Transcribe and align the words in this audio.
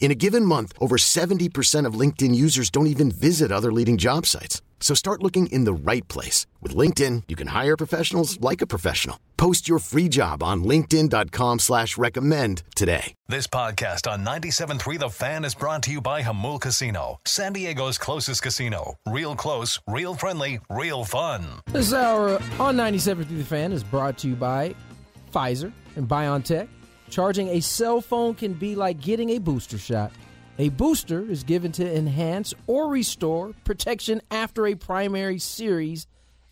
In 0.00 0.10
a 0.10 0.14
given 0.14 0.44
month, 0.44 0.72
over 0.80 0.96
70% 0.96 1.84
of 1.84 1.94
LinkedIn 1.94 2.34
users 2.34 2.70
don't 2.70 2.86
even 2.86 3.10
visit 3.10 3.52
other 3.52 3.72
leading 3.72 3.98
job 3.98 4.24
sites. 4.24 4.62
So 4.80 4.94
start 4.94 5.22
looking 5.22 5.48
in 5.48 5.64
the 5.64 5.72
right 5.72 6.06
place. 6.08 6.46
With 6.62 6.74
LinkedIn, 6.74 7.24
you 7.28 7.36
can 7.36 7.48
hire 7.48 7.76
professionals 7.76 8.40
like 8.40 8.62
a 8.62 8.66
professional. 8.66 9.18
Post 9.36 9.68
your 9.68 9.80
free 9.80 10.08
job 10.08 10.42
on 10.42 10.62
linkedin.com 10.62 11.58
slash 11.58 11.98
recommend 11.98 12.62
today. 12.76 13.14
This 13.28 13.48
podcast 13.48 14.10
on 14.10 14.24
97.3 14.24 15.00
The 15.00 15.08
Fan 15.10 15.44
is 15.44 15.54
brought 15.54 15.82
to 15.84 15.90
you 15.90 16.00
by 16.00 16.22
Jamul 16.22 16.60
Casino, 16.60 17.18
San 17.26 17.52
Diego's 17.52 17.98
closest 17.98 18.42
casino. 18.42 18.94
Real 19.06 19.34
close, 19.34 19.80
real 19.88 20.14
friendly, 20.14 20.60
real 20.70 21.04
fun. 21.04 21.44
This 21.66 21.92
hour 21.92 22.34
on 22.60 22.76
97.3 22.76 23.28
The 23.28 23.44
Fan 23.44 23.72
is 23.72 23.82
brought 23.82 24.16
to 24.18 24.28
you 24.28 24.36
by 24.36 24.74
Pfizer 25.32 25.72
and 25.96 26.08
BioNTech. 26.08 26.68
Charging 27.10 27.48
a 27.48 27.60
cell 27.60 28.00
phone 28.00 28.34
can 28.34 28.52
be 28.54 28.74
like 28.74 29.00
getting 29.00 29.30
a 29.30 29.38
booster 29.38 29.78
shot. 29.78 30.12
A 30.58 30.68
booster 30.70 31.22
is 31.22 31.44
given 31.44 31.72
to 31.72 31.96
enhance 31.96 32.52
or 32.66 32.88
restore 32.88 33.52
protection 33.64 34.20
after 34.30 34.66
a 34.66 34.74
primary 34.74 35.38
series 35.38 36.06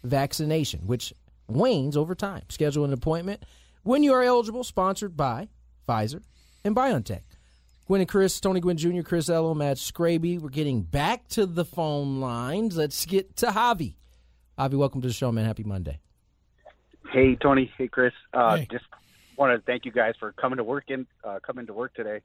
vaccination, 0.04 0.86
which 0.86 1.12
wanes 1.48 1.96
over 1.96 2.14
time. 2.14 2.42
Schedule 2.48 2.84
an 2.84 2.92
appointment 2.92 3.42
when 3.82 4.02
you 4.02 4.12
are 4.12 4.22
eligible, 4.22 4.64
sponsored 4.64 5.16
by 5.16 5.48
Pfizer 5.88 6.22
and 6.64 6.74
BioNTech. 6.74 7.22
Gwynn 7.86 8.00
and 8.00 8.08
Chris, 8.08 8.40
Tony 8.40 8.58
Gwynn 8.60 8.76
Jr., 8.76 9.02
Chris 9.02 9.28
Ello, 9.28 9.54
Matt 9.54 9.76
Scraby. 9.76 10.40
We're 10.40 10.48
getting 10.48 10.82
back 10.82 11.28
to 11.28 11.46
the 11.46 11.64
phone 11.64 12.20
lines. 12.20 12.76
Let's 12.76 13.06
get 13.06 13.36
to 13.36 13.46
Javi. 13.46 13.94
Javi, 14.58 14.74
welcome 14.74 15.02
to 15.02 15.08
the 15.08 15.14
show, 15.14 15.30
man. 15.30 15.44
Happy 15.44 15.62
Monday. 15.62 16.00
Hey, 17.12 17.36
Tony. 17.36 17.70
Hey, 17.78 17.86
Chris. 17.88 18.12
Uh, 18.32 18.56
Hey. 18.56 18.68
Just 18.70 18.84
want 19.36 19.58
to 19.58 19.64
thank 19.64 19.84
you 19.84 19.92
guys 19.92 20.14
for 20.18 20.32
coming 20.32 20.56
to 20.58 20.64
work 20.64 20.84
in 20.88 21.06
uh, 21.24 21.38
coming 21.44 21.66
to 21.66 21.72
work 21.72 21.94
today. 21.94 22.20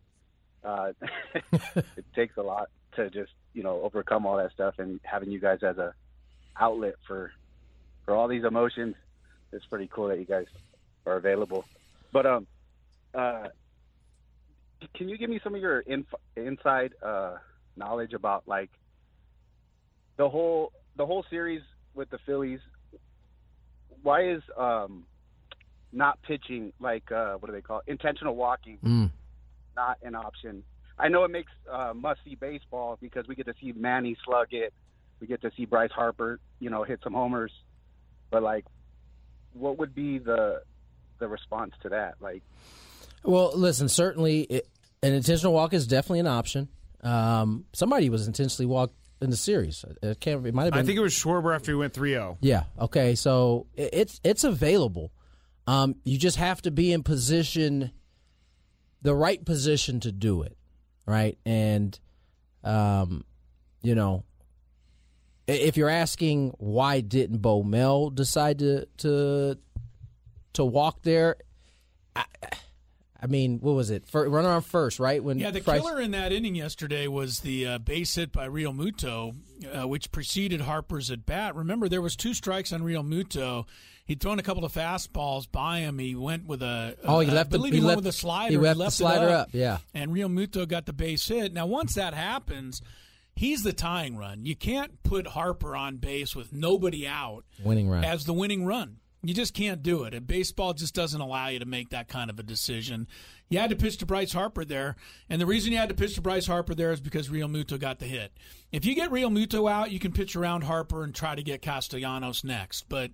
Uh, 0.64 0.92
it 1.76 2.06
takes 2.16 2.38
a 2.38 2.42
lot 2.42 2.70
to 2.96 3.10
just 3.10 3.32
you 3.54 3.64
know 3.64 3.82
overcome 3.82 4.26
all 4.26 4.38
that 4.38 4.52
stuff, 4.52 4.76
and 4.78 5.00
having 5.04 5.32
you 5.32 5.40
guys 5.40 5.60
as 5.64 5.78
a 5.78 5.94
outlet 6.60 6.96
for 7.08 7.32
for 8.06 8.16
all 8.16 8.28
these 8.28 8.44
emotions. 8.44 8.96
It's 9.52 9.66
pretty 9.66 9.90
cool 9.94 10.08
that 10.08 10.20
you 10.20 10.26
guys 10.26 10.46
are 11.06 11.18
available. 11.18 11.66
But 12.14 12.26
um, 12.26 12.48
uh, 13.14 13.48
can 14.96 15.10
you 15.10 15.18
give 15.18 15.30
me 15.30 15.40
some 15.44 15.56
of 15.56 15.62
your 15.62 15.82
inf- 15.82 16.06
inside 16.36 16.94
uh, 17.04 17.36
knowledge 17.76 18.14
about 18.14 18.48
like 18.48 18.70
the 20.18 20.30
whole 20.30 20.72
the 20.96 21.06
whole 21.06 21.26
series 21.30 21.62
with 21.94 22.10
the 22.10 22.20
Phillies? 22.26 22.60
Why 24.04 24.32
is 24.32 24.42
um 24.58 25.06
not 25.94 26.22
pitching 26.24 26.72
like 26.80 27.12
uh 27.12 27.34
what 27.36 27.48
do 27.48 27.54
they 27.54 27.62
call 27.62 27.80
it? 27.80 27.92
intentional 27.92 28.36
walking 28.36 28.78
Mm. 28.84 29.12
not 29.76 29.98
an 30.04 30.16
option 30.16 30.64
i 30.98 31.08
know 31.08 31.24
it 31.24 31.32
makes 31.32 31.52
uh 31.72 31.94
must 31.96 32.20
see 32.24 32.36
baseball 32.36 32.98
because 33.02 33.28
we 33.28 33.36
get 33.36 33.46
to 33.48 33.54
see 33.60 33.74
manny 33.74 34.16
slug 34.26 34.48
it 34.52 34.74
we 35.20 35.28
get 35.28 35.42
to 35.42 35.52
see 35.58 35.66
bryce 35.66 35.92
harper 35.92 36.40
you 36.60 36.70
know 36.70 36.84
hit 36.84 37.00
some 37.04 37.14
homers 37.14 37.52
but 38.30 38.42
like 38.44 38.66
what 39.54 39.78
would 39.78 39.94
be 39.94 40.18
the 40.18 40.62
the 41.20 41.28
response 41.28 41.74
to 41.84 41.90
that 41.90 42.16
like 42.22 42.42
Well, 43.24 43.52
listen, 43.56 43.88
certainly 43.90 44.42
it, 44.44 44.68
an 45.04 45.14
intentional 45.14 45.54
walk 45.54 45.74
is 45.74 45.86
definitely 45.86 46.22
an 46.22 46.28
option. 46.28 46.68
Um, 47.04 47.66
somebody 47.74 48.10
was 48.10 48.26
intentionally 48.28 48.66
walked 48.66 48.96
in 49.22 49.30
the 49.30 49.38
series. 49.38 49.86
It 50.02 50.20
can't. 50.20 50.44
It 50.48 50.54
might 50.56 50.64
have 50.64 50.74
been. 50.74 50.82
I 50.82 50.86
think 50.86 50.98
it 50.98 51.02
was 51.02 51.14
Schwarber 51.14 51.54
after 51.54 51.72
he 51.72 51.76
went 51.76 51.96
oh. 51.96 52.02
3-0. 52.02 52.38
Yeah. 52.42 52.64
Okay. 52.80 53.14
So 53.14 53.68
it, 53.76 53.90
it's 53.94 54.20
it's 54.24 54.44
available. 54.44 55.12
Um, 55.68 55.96
you 56.04 56.18
just 56.18 56.38
have 56.38 56.62
to 56.64 56.72
be 56.72 56.92
in 56.92 57.04
position, 57.04 57.92
the 59.02 59.16
right 59.16 59.44
position 59.44 60.00
to 60.02 60.12
do 60.12 60.42
it, 60.42 60.58
right? 61.06 61.38
And, 61.46 61.98
um, 62.64 63.24
you 63.82 63.96
know, 63.96 64.24
if 65.48 65.78
you're 65.78 65.90
asking 65.90 66.54
why 66.58 67.02
didn't 67.02 67.40
Bo 67.40 67.64
Mel 67.64 68.10
decide 68.10 68.60
to 68.60 68.86
to 68.98 69.58
to 70.54 70.66
walk 70.66 71.02
there, 71.04 71.38
I, 72.16 72.26
I 73.22 73.28
mean, 73.28 73.60
what 73.60 73.74
was 73.74 73.90
it? 73.92 74.08
For, 74.08 74.28
runner 74.28 74.50
on 74.50 74.62
first, 74.62 75.00
right? 75.00 75.24
When 75.24 75.38
Yeah, 75.40 75.52
the 75.52 75.62
Price- 75.62 75.82
killer 75.82 76.02
in 76.02 76.12
that 76.12 76.32
inning 76.32 76.56
yesterday 76.56 77.08
was 77.08 77.42
the 77.42 77.68
uh, 77.68 77.78
base 77.78 78.16
hit 78.16 78.32
by 78.32 78.48
Realmuto, 78.48 79.36
uh, 79.74 79.88
which 79.88 80.12
preceded 80.12 80.62
Harper's 80.62 81.12
at 81.12 81.26
bat. 81.26 81.56
Remember, 81.56 81.88
there 81.88 82.02
was 82.02 82.16
two 82.16 82.34
strikes 82.34 82.74
on 82.74 82.82
Realmuto. 82.82 83.66
He'd 84.12 84.20
thrown 84.20 84.40
a 84.40 84.44
couple 84.44 84.66
of 84.66 84.74
fastballs 84.74 85.50
by 85.50 85.80
him. 85.80 85.98
He 85.98 86.16
went 86.16 86.46
with 86.46 86.62
a 86.62 86.98
Oh, 87.06 87.22
he 87.22 87.30
I 87.30 87.34
left 87.34 87.50
the- 87.52 87.58
believe 87.60 87.72
he 87.72 87.80
he, 87.80 87.86
went 87.86 87.96
left- 87.96 88.06
with 88.06 88.08
a 88.08 88.18
slider. 88.18 88.52
he 88.52 88.58
left 88.58 88.78
the 88.78 88.86
it 88.88 88.92
slider 88.92 89.30
up, 89.30 89.50
yeah. 89.54 89.78
and 89.94 90.12
Realmuto 90.12 90.68
got 90.68 90.86
the 90.86 90.92
base 90.92 91.26
hit. 91.30 91.54
Now, 91.54 91.66
once 91.66 91.94
that 91.96 92.14
happens, 92.14 92.82
he's 93.38 93.64
the 93.64 93.72
tying 93.72 94.18
run. 94.18 94.46
You 94.46 94.58
can't 94.58 95.02
put 95.04 95.28
Harper 95.28 95.78
on 95.78 95.96
base 95.96 96.36
with 96.36 96.52
nobody 96.52 97.08
out 97.08 97.46
winning 97.64 97.88
run. 97.88 98.04
as 98.04 98.26
the 98.26 98.34
winning 98.34 98.66
run. 98.66 98.98
You 99.24 99.34
just 99.34 99.54
can't 99.54 99.82
do 99.82 100.04
it. 100.04 100.14
And 100.14 100.28
baseball 100.28 100.74
just 100.74 100.94
doesn't 100.94 101.22
allow 101.22 101.48
you 101.48 101.60
to 101.60 101.66
make 101.66 101.92
that 101.92 102.10
kind 102.10 102.30
of 102.30 102.38
a 102.38 102.44
decision. 102.44 103.08
You 103.50 103.60
had 103.60 103.70
to 103.70 103.78
pitch 103.78 103.96
to 104.00 104.06
Bryce 104.06 104.34
Harper 104.34 104.66
there, 104.66 104.98
and 105.30 105.40
the 105.40 105.46
reason 105.46 105.72
you 105.72 105.78
had 105.78 105.88
to 105.88 105.96
pitch 105.96 106.16
to 106.16 106.22
Bryce 106.22 106.48
Harper 106.48 106.76
there 106.76 106.92
is 106.92 107.00
because 107.00 107.30
Realmuto 107.30 107.80
got 107.80 108.00
the 108.00 108.08
hit. 108.08 108.34
If 108.74 108.84
you 108.84 108.94
get 108.94 109.10
Realmuto 109.10 109.72
out, 109.72 109.92
you 109.92 110.00
can 110.00 110.12
pitch 110.12 110.36
around 110.36 110.64
Harper 110.66 111.06
and 111.06 111.16
try 111.16 111.34
to 111.36 111.44
get 111.44 111.62
Castellanos 111.62 112.44
next. 112.44 112.90
But 112.90 113.12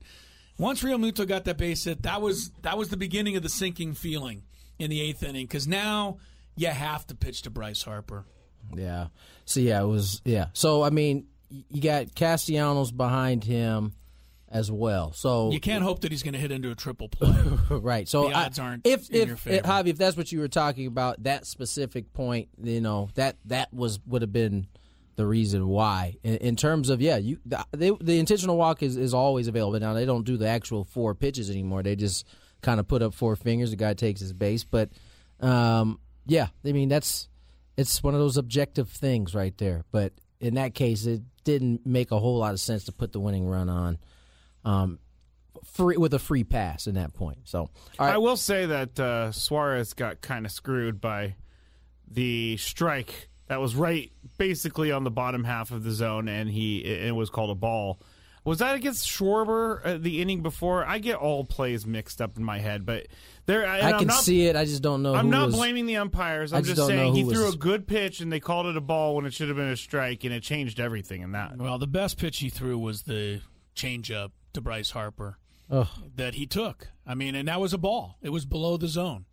once 0.57 0.83
Realmuto 0.83 1.27
got 1.27 1.45
that 1.45 1.57
base 1.57 1.83
hit, 1.83 2.03
that 2.03 2.21
was 2.21 2.51
that 2.61 2.77
was 2.77 2.89
the 2.89 2.97
beginning 2.97 3.35
of 3.35 3.43
the 3.43 3.49
sinking 3.49 3.93
feeling 3.93 4.43
in 4.79 4.89
the 4.89 5.01
eighth 5.01 5.23
inning 5.23 5.45
because 5.45 5.67
now 5.67 6.17
you 6.55 6.67
have 6.67 7.05
to 7.07 7.15
pitch 7.15 7.43
to 7.43 7.49
Bryce 7.49 7.83
Harper. 7.83 8.25
Yeah. 8.75 9.07
So 9.45 9.59
yeah, 9.59 9.81
it 9.81 9.85
was 9.87 10.21
yeah. 10.25 10.47
So 10.53 10.83
I 10.83 10.89
mean, 10.89 11.27
you 11.49 11.81
got 11.81 12.13
Castellanos 12.15 12.91
behind 12.91 13.43
him 13.43 13.93
as 14.49 14.71
well. 14.71 15.11
So 15.11 15.51
You 15.51 15.59
can't 15.59 15.83
hope 15.83 16.01
that 16.01 16.11
he's 16.11 16.23
going 16.23 16.33
to 16.33 16.39
hit 16.39 16.51
into 16.53 16.71
a 16.71 16.75
triple 16.75 17.09
play. 17.09 17.35
right. 17.69 18.07
So 18.07 18.29
The 18.29 18.35
I- 18.35 18.45
odds 18.45 18.59
aren't 18.59 18.87
if 18.87 19.09
in 19.09 19.29
if 19.29 19.45
your 19.45 19.55
if, 19.55 19.63
Javi, 19.63 19.87
if 19.87 19.97
that's 19.97 20.15
what 20.17 20.31
you 20.31 20.39
were 20.39 20.47
talking 20.47 20.87
about, 20.87 21.23
that 21.23 21.45
specific 21.45 22.13
point, 22.13 22.49
you 22.61 22.81
know 22.81 23.09
that 23.15 23.37
that 23.45 23.73
was 23.73 23.99
would 24.07 24.21
have 24.21 24.33
been 24.33 24.67
the 25.17 25.25
reason 25.25 25.67
why. 25.67 26.15
In, 26.23 26.37
in 26.37 26.55
terms 26.55 26.89
of 26.89 27.01
yeah, 27.01 27.17
you 27.17 27.39
the, 27.45 27.97
the 27.99 28.19
intentional 28.19 28.55
walk 28.55 28.81
is 28.81 28.95
is 28.95 29.13
always 29.13 29.49
available. 29.49 29.79
Now 29.79 29.93
they 29.93 30.05
don't 30.05 30.25
do 30.25 30.37
the 30.37 30.47
actual 30.47 30.85
four 30.85 31.13
pitches 31.13 31.49
anymore. 31.49 31.83
They 31.83 31.97
just 31.97 32.25
kind 32.61 32.79
of 32.79 32.87
put 32.87 33.01
up 33.01 33.13
four 33.13 33.35
fingers. 33.35 33.71
The 33.71 33.75
guy 33.75 33.93
takes 33.93 34.21
his 34.21 34.31
base, 34.31 34.63
but 34.63 34.89
um, 35.41 35.99
yeah, 36.25 36.47
I 36.63 36.71
mean 36.71 36.87
that's 36.87 37.27
it's 37.75 38.01
one 38.01 38.13
of 38.13 38.19
those 38.19 38.37
objective 38.37 38.89
things 38.89 39.35
right 39.35 39.57
there. 39.57 39.83
But 39.91 40.13
in 40.39 40.53
that 40.53 40.73
case, 40.73 41.05
it 41.05 41.21
didn't 41.43 41.85
make 41.85 42.11
a 42.11 42.19
whole 42.19 42.37
lot 42.37 42.53
of 42.53 42.59
sense 42.59 42.85
to 42.85 42.91
put 42.91 43.11
the 43.11 43.19
winning 43.19 43.47
run 43.47 43.69
on. 43.69 43.97
Um, 44.63 44.99
free 45.63 45.97
with 45.97 46.13
a 46.13 46.19
free 46.19 46.43
pass 46.43 46.87
in 46.87 46.95
that 46.95 47.13
point. 47.13 47.39
So. 47.45 47.69
I 47.97 48.17
will 48.17 48.37
say 48.37 48.67
that 48.67 48.99
uh, 48.99 49.31
Suarez 49.31 49.93
got 49.93 50.21
kind 50.21 50.45
of 50.45 50.51
screwed 50.51 51.01
by 51.01 51.35
the 52.07 52.57
strike 52.57 53.29
that 53.47 53.59
was 53.59 53.75
right 53.75 54.11
basically 54.37 54.91
on 54.91 55.03
the 55.03 55.11
bottom 55.11 55.43
half 55.43 55.71
of 55.71 55.83
the 55.83 55.91
zone, 55.91 56.27
and 56.27 56.49
he 56.49 56.79
it 56.79 57.15
was 57.15 57.29
called 57.29 57.49
a 57.49 57.55
ball. 57.55 57.99
Was 58.43 58.59
that 58.59 58.75
against 58.75 59.05
Schwarber 59.05 59.81
uh, 59.85 59.97
the 59.97 60.21
inning 60.21 60.41
before? 60.41 60.85
I 60.85 60.99
get 60.99 61.17
all 61.17 61.43
plays 61.43 61.85
mixed 61.85 62.21
up 62.21 62.37
in 62.37 62.45
my 62.45 62.59
head, 62.59 62.85
but 62.85 63.07
there 63.45 63.67
I 63.67 63.91
can 63.99 64.09
see 64.09 64.45
it. 64.45 64.55
I 64.55 64.63
just 64.63 64.81
don't 64.81 65.03
know. 65.03 65.13
I'm 65.13 65.25
who 65.25 65.31
not 65.31 65.47
was, 65.47 65.55
blaming 65.55 65.85
the 65.85 65.97
umpires. 65.97 66.53
I 66.53 66.57
I'm 66.57 66.63
just 66.63 66.77
just, 66.77 66.87
saying 66.87 67.13
he 67.13 67.23
who 67.23 67.33
threw 67.33 67.49
a 67.49 67.55
good 67.55 67.87
pitch 67.87 68.21
and 68.21 68.31
they 68.31 68.39
called 68.39 68.67
it 68.67 68.77
a 68.77 68.81
ball 68.81 69.15
when 69.15 69.25
it 69.25 69.33
should 69.33 69.49
have 69.49 69.57
been 69.57 69.67
a 69.67 69.75
strike, 69.75 70.23
and 70.23 70.33
it 70.33 70.43
changed 70.43 70.79
everything 70.79 71.23
in 71.23 71.33
that. 71.33 71.57
Well, 71.57 71.77
the 71.77 71.87
best 71.87 72.17
pitch 72.17 72.39
he 72.39 72.49
threw 72.49 72.77
was 72.79 73.01
the 73.01 73.41
changeup 73.75 74.31
to 74.53 74.61
Bryce 74.61 74.91
Harper. 74.91 75.37
Ugh. 75.69 75.87
that 76.15 76.35
he 76.35 76.45
took. 76.45 76.87
I 77.05 77.13
mean, 77.13 77.35
and 77.35 77.49
that 77.49 77.59
was 77.59 77.73
a 77.73 77.77
ball. 77.77 78.17
It 78.21 78.29
was 78.29 78.45
below 78.45 78.77
the 78.77 78.87
zone. 78.87 79.25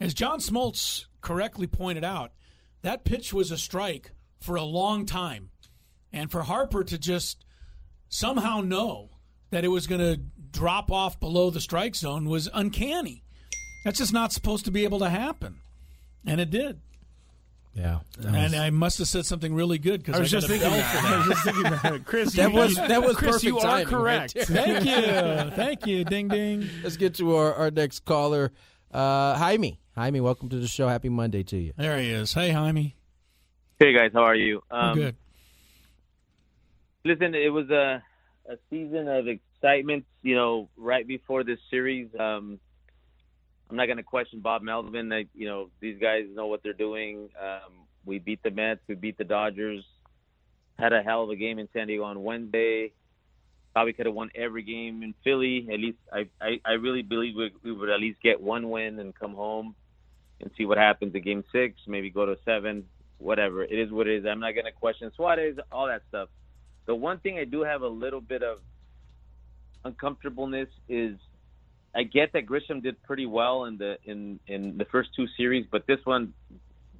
As 0.00 0.12
John 0.12 0.40
Smoltz 0.40 1.06
correctly 1.20 1.68
pointed 1.68 2.02
out, 2.04 2.32
that 2.82 3.04
pitch 3.04 3.32
was 3.32 3.50
a 3.50 3.58
strike 3.58 4.12
for 4.40 4.56
a 4.56 4.62
long 4.64 5.06
time. 5.06 5.50
And 6.12 6.30
for 6.30 6.42
Harper 6.42 6.84
to 6.84 6.98
just 6.98 7.44
somehow 8.08 8.60
know 8.60 9.10
that 9.50 9.64
it 9.64 9.68
was 9.68 9.86
going 9.86 10.00
to 10.00 10.20
drop 10.50 10.90
off 10.90 11.20
below 11.20 11.50
the 11.50 11.60
strike 11.60 11.94
zone 11.94 12.28
was 12.28 12.48
uncanny. 12.52 13.22
That's 13.84 13.98
just 13.98 14.12
not 14.12 14.32
supposed 14.32 14.64
to 14.64 14.70
be 14.70 14.84
able 14.84 14.98
to 15.00 15.08
happen. 15.10 15.56
And 16.26 16.40
it 16.40 16.50
did. 16.50 16.80
Yeah. 17.74 18.00
And 18.26 18.56
I 18.56 18.70
must 18.70 18.98
have 18.98 19.06
said 19.06 19.24
something 19.24 19.54
really 19.54 19.78
good 19.78 20.00
because 20.02 20.16
I 20.16 20.20
was 20.20 20.30
just 20.30 20.48
thinking 20.48 20.68
that. 20.68 21.04
I 21.04 21.16
was 21.18 21.26
just 21.28 21.44
thinking 21.44 21.62
that. 21.62 22.04
Chris, 22.06 22.32
That 22.34 22.50
you, 22.50 22.56
was- 22.56 22.74
that 22.74 23.02
was 23.02 23.16
Chris, 23.16 23.30
perfect 23.36 23.44
you 23.44 23.58
are 23.58 23.62
timing 23.62 23.84
right 23.94 24.32
correct. 24.32 24.34
there. 24.34 24.44
Thank 24.80 24.84
you. 24.84 25.50
Thank 25.56 25.86
you. 25.86 26.04
Ding, 26.04 26.28
ding. 26.28 26.68
Let's 26.82 26.96
get 26.96 27.14
to 27.16 27.36
our, 27.36 27.54
our 27.54 27.70
next 27.70 28.04
caller. 28.04 28.52
Uh, 28.92 29.36
Jaime. 29.36 29.78
Jaime, 29.98 30.20
welcome 30.20 30.48
to 30.50 30.60
the 30.60 30.68
show. 30.68 30.86
Happy 30.86 31.08
Monday 31.08 31.42
to 31.42 31.56
you. 31.56 31.72
There 31.76 31.98
he 31.98 32.10
is. 32.12 32.32
Hey, 32.32 32.52
Jaime. 32.52 32.94
Hey 33.80 33.92
guys, 33.92 34.12
how 34.14 34.22
are 34.22 34.34
you? 34.36 34.62
We're 34.70 34.78
Um, 34.78 34.96
good. 34.96 35.16
Listen, 37.04 37.34
it 37.34 37.48
was 37.52 37.68
a 37.70 38.00
a 38.48 38.58
season 38.70 39.08
of 39.08 39.26
excitement. 39.26 40.06
You 40.22 40.36
know, 40.36 40.68
right 40.76 41.04
before 41.04 41.42
this 41.42 41.58
series, 41.68 42.06
um, 42.16 42.60
I'm 43.68 43.74
not 43.76 43.86
going 43.86 43.96
to 43.96 44.04
question 44.04 44.38
Bob 44.38 44.62
Melvin. 44.62 45.12
I, 45.12 45.26
you 45.34 45.48
know, 45.48 45.68
these 45.80 45.98
guys 46.00 46.26
know 46.32 46.46
what 46.46 46.62
they're 46.62 46.72
doing. 46.74 47.28
Um, 47.36 47.72
we 48.04 48.20
beat 48.20 48.40
the 48.44 48.52
Mets. 48.52 48.80
We 48.86 48.94
beat 48.94 49.18
the 49.18 49.24
Dodgers. 49.24 49.84
Had 50.78 50.92
a 50.92 51.02
hell 51.02 51.24
of 51.24 51.30
a 51.30 51.36
game 51.36 51.58
in 51.58 51.68
San 51.72 51.88
Diego 51.88 52.04
on 52.04 52.22
Wednesday. 52.22 52.92
Probably 53.72 53.94
could 53.94 54.06
have 54.06 54.14
won 54.14 54.30
every 54.36 54.62
game 54.62 55.02
in 55.02 55.12
Philly. 55.24 55.66
At 55.72 55.80
least 55.80 55.98
I, 56.12 56.28
I, 56.40 56.60
I 56.64 56.72
really 56.74 57.02
believe 57.02 57.34
we, 57.34 57.50
we 57.64 57.72
would 57.72 57.90
at 57.90 57.98
least 57.98 58.22
get 58.22 58.40
one 58.40 58.70
win 58.70 59.00
and 59.00 59.12
come 59.12 59.34
home 59.34 59.74
and 60.40 60.50
see 60.56 60.64
what 60.64 60.78
happens 60.78 61.14
in 61.14 61.22
Game 61.22 61.44
Six. 61.52 61.74
Maybe 61.86 62.10
go 62.10 62.26
to 62.26 62.36
seven. 62.44 62.84
Whatever 63.18 63.64
it 63.64 63.72
is, 63.72 63.90
what 63.90 64.06
it 64.06 64.18
is. 64.18 64.26
I'm 64.26 64.38
not 64.38 64.52
going 64.52 64.66
to 64.66 64.72
question 64.72 65.10
Suarez, 65.16 65.56
all 65.72 65.88
that 65.88 66.02
stuff. 66.08 66.28
The 66.86 66.94
one 66.94 67.18
thing 67.18 67.36
I 67.36 67.44
do 67.44 67.62
have 67.62 67.82
a 67.82 67.88
little 67.88 68.20
bit 68.20 68.44
of 68.44 68.58
uncomfortableness 69.84 70.68
is 70.88 71.16
I 71.94 72.04
get 72.04 72.32
that 72.34 72.46
Grisham 72.46 72.82
did 72.82 73.02
pretty 73.02 73.26
well 73.26 73.64
in 73.64 73.76
the 73.76 73.96
in 74.04 74.38
in 74.46 74.78
the 74.78 74.84
first 74.84 75.10
two 75.16 75.26
series, 75.36 75.66
but 75.70 75.86
this 75.86 75.98
one 76.04 76.32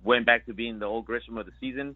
went 0.02 0.26
back 0.26 0.46
to 0.46 0.55
being 0.55 0.79
the 0.79 0.87
old 0.87 1.06
Grisham 1.06 1.38
of 1.38 1.46
the 1.46 1.52
season. 1.61 1.94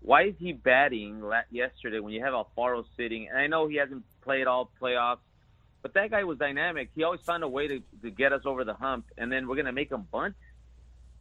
Why 0.00 0.24
is 0.24 0.34
he 0.38 0.52
batting 0.52 1.22
yesterday 1.50 1.98
when 1.98 2.12
you 2.12 2.22
have 2.22 2.32
Alfaro 2.32 2.84
sitting? 2.96 3.28
And 3.28 3.38
I 3.38 3.48
know 3.48 3.68
he 3.68 3.76
hasn't 3.76 4.04
played 4.22 4.46
all 4.46 4.70
playoffs, 4.80 5.18
but 5.82 5.92
that 5.94 6.10
guy 6.10 6.24
was 6.24 6.38
dynamic. 6.38 6.90
He 6.94 7.02
always 7.02 7.20
found 7.26 7.42
a 7.42 7.48
way 7.48 7.68
to, 7.68 7.80
to 8.02 8.10
get 8.10 8.32
us 8.32 8.42
over 8.46 8.64
the 8.64 8.74
hump, 8.74 9.06
and 9.18 9.30
then 9.30 9.48
we're 9.48 9.56
gonna 9.56 9.72
make 9.72 9.90
him 9.90 10.06
bunt. 10.10 10.34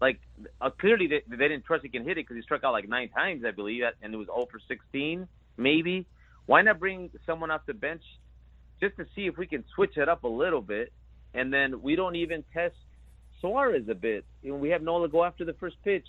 Like 0.01 0.19
uh, 0.61 0.69
clearly 0.69 1.07
they, 1.07 1.23
they 1.27 1.47
didn't 1.49 1.65
trust 1.65 1.83
he 1.83 1.89
can 1.89 2.03
hit 2.03 2.11
it 2.11 2.25
because 2.27 2.35
he 2.35 2.41
struck 2.41 2.63
out 2.63 2.71
like 2.71 2.87
nine 2.87 3.09
times, 3.09 3.43
I 3.45 3.51
believe, 3.51 3.83
and 4.01 4.13
it 4.13 4.17
was 4.17 4.27
0 4.27 4.47
for 4.49 4.59
16, 4.67 5.27
maybe. 5.57 6.05
Why 6.45 6.61
not 6.61 6.79
bring 6.79 7.09
someone 7.25 7.51
off 7.51 7.65
the 7.65 7.73
bench 7.73 8.01
just 8.79 8.95
to 8.97 9.05
see 9.15 9.27
if 9.27 9.37
we 9.37 9.45
can 9.45 9.63
switch 9.75 9.97
it 9.97 10.07
up 10.07 10.23
a 10.23 10.27
little 10.27 10.61
bit, 10.61 10.93
and 11.33 11.53
then 11.53 11.81
we 11.81 11.95
don't 11.95 12.15
even 12.15 12.43
test 12.53 12.75
Suarez 13.41 13.87
a 13.89 13.95
bit. 13.95 14.25
You 14.41 14.51
know, 14.51 14.57
we 14.57 14.69
have 14.69 14.81
Nola 14.81 15.09
go 15.09 15.23
after 15.23 15.45
the 15.45 15.53
first 15.53 15.75
pitch. 15.83 16.05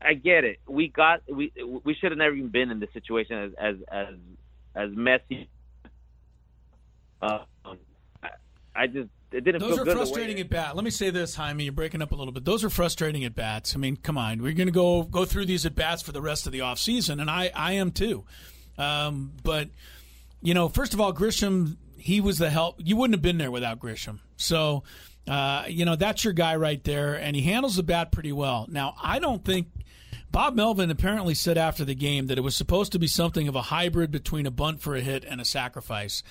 I 0.00 0.14
get 0.14 0.44
it. 0.44 0.58
We 0.68 0.88
got 0.88 1.22
we 1.28 1.52
we 1.84 1.94
should 1.94 2.12
have 2.12 2.18
never 2.18 2.34
even 2.34 2.50
been 2.50 2.70
in 2.70 2.78
this 2.78 2.90
situation 2.92 3.36
as 3.36 3.52
as 3.58 3.76
as 3.90 4.14
as 4.74 4.90
messy. 4.94 5.48
Uh, 7.20 7.44
I 8.76 8.86
just 8.86 9.10
it 9.30 9.44
didn't 9.44 9.60
Those 9.60 9.78
are 9.78 9.84
frustrating 9.84 10.40
at 10.40 10.48
bat. 10.48 10.74
Let 10.74 10.84
me 10.84 10.90
say 10.90 11.10
this, 11.10 11.34
Jaime. 11.34 11.64
You're 11.64 11.72
breaking 11.72 12.00
up 12.00 12.12
a 12.12 12.14
little 12.14 12.32
bit. 12.32 12.44
Those 12.44 12.64
are 12.64 12.70
frustrating 12.70 13.24
at 13.24 13.34
bats. 13.34 13.74
I 13.74 13.78
mean, 13.78 13.96
come 13.96 14.16
on. 14.16 14.42
We're 14.42 14.54
going 14.54 14.68
to 14.68 14.72
go 14.72 15.02
go 15.02 15.24
through 15.26 15.44
these 15.46 15.66
at 15.66 15.74
bats 15.74 16.00
for 16.02 16.12
the 16.12 16.22
rest 16.22 16.46
of 16.46 16.52
the 16.52 16.60
offseason, 16.60 17.20
and 17.20 17.30
I, 17.30 17.50
I 17.54 17.72
am 17.72 17.90
too. 17.90 18.24
Um, 18.78 19.32
but, 19.42 19.68
you 20.40 20.54
know, 20.54 20.68
first 20.68 20.94
of 20.94 21.00
all, 21.00 21.12
Grisham, 21.12 21.76
he 21.98 22.20
was 22.20 22.38
the 22.38 22.48
help. 22.48 22.76
You 22.78 22.96
wouldn't 22.96 23.14
have 23.14 23.22
been 23.22 23.38
there 23.38 23.50
without 23.50 23.80
Grisham. 23.80 24.20
So, 24.36 24.84
uh, 25.26 25.64
you 25.68 25.84
know, 25.84 25.96
that's 25.96 26.24
your 26.24 26.32
guy 26.32 26.56
right 26.56 26.82
there, 26.84 27.14
and 27.14 27.36
he 27.36 27.42
handles 27.42 27.76
the 27.76 27.82
bat 27.82 28.12
pretty 28.12 28.32
well. 28.32 28.66
Now, 28.70 28.94
I 29.02 29.18
don't 29.18 29.44
think. 29.44 29.68
Bob 30.30 30.54
Melvin 30.54 30.90
apparently 30.90 31.32
said 31.32 31.56
after 31.56 31.86
the 31.86 31.94
game 31.94 32.26
that 32.26 32.36
it 32.36 32.42
was 32.42 32.54
supposed 32.54 32.92
to 32.92 32.98
be 32.98 33.06
something 33.06 33.48
of 33.48 33.56
a 33.56 33.62
hybrid 33.62 34.10
between 34.10 34.44
a 34.44 34.50
bunt 34.50 34.82
for 34.82 34.94
a 34.94 35.00
hit 35.00 35.24
and 35.24 35.40
a 35.40 35.44
sacrifice. 35.44 36.22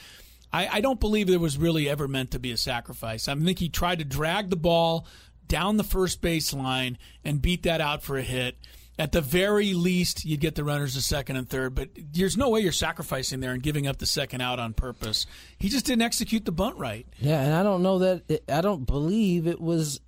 I, 0.51 0.67
I 0.67 0.81
don't 0.81 0.99
believe 0.99 1.29
it 1.29 1.39
was 1.39 1.57
really 1.57 1.89
ever 1.89 2.07
meant 2.07 2.31
to 2.31 2.39
be 2.39 2.51
a 2.51 2.57
sacrifice. 2.57 3.27
I 3.27 3.35
think 3.35 3.59
he 3.59 3.69
tried 3.69 3.99
to 3.99 4.05
drag 4.05 4.49
the 4.49 4.55
ball 4.55 5.05
down 5.47 5.77
the 5.77 5.83
first 5.83 6.21
base 6.21 6.53
line 6.53 6.97
and 7.23 7.41
beat 7.41 7.63
that 7.63 7.81
out 7.81 8.03
for 8.03 8.17
a 8.17 8.21
hit. 8.21 8.57
At 8.99 9.11
the 9.11 9.21
very 9.21 9.75
least, 9.75 10.25
you'd 10.25 10.39
get 10.39 10.55
the 10.55 10.63
runners 10.63 10.95
to 10.95 11.01
second 11.01 11.35
and 11.35 11.47
third, 11.47 11.75
but 11.75 11.89
there's 11.95 12.35
no 12.35 12.49
way 12.49 12.61
you're 12.61 12.71
sacrificing 12.71 13.41
there 13.41 13.51
and 13.51 13.61
giving 13.61 13.85
up 13.85 13.97
the 13.97 14.07
second 14.07 14.41
out 14.41 14.57
on 14.57 14.73
purpose. 14.73 15.27
He 15.59 15.69
just 15.69 15.85
didn't 15.85 16.01
execute 16.01 16.45
the 16.45 16.51
bunt 16.51 16.77
right. 16.77 17.05
Yeah, 17.19 17.39
and 17.41 17.53
I 17.53 17.61
don't 17.61 17.83
know 17.83 17.99
that 17.99 18.23
it, 18.27 18.43
I 18.49 18.61
don't 18.61 18.85
believe 18.85 19.45
it 19.45 19.61
was 19.61 19.99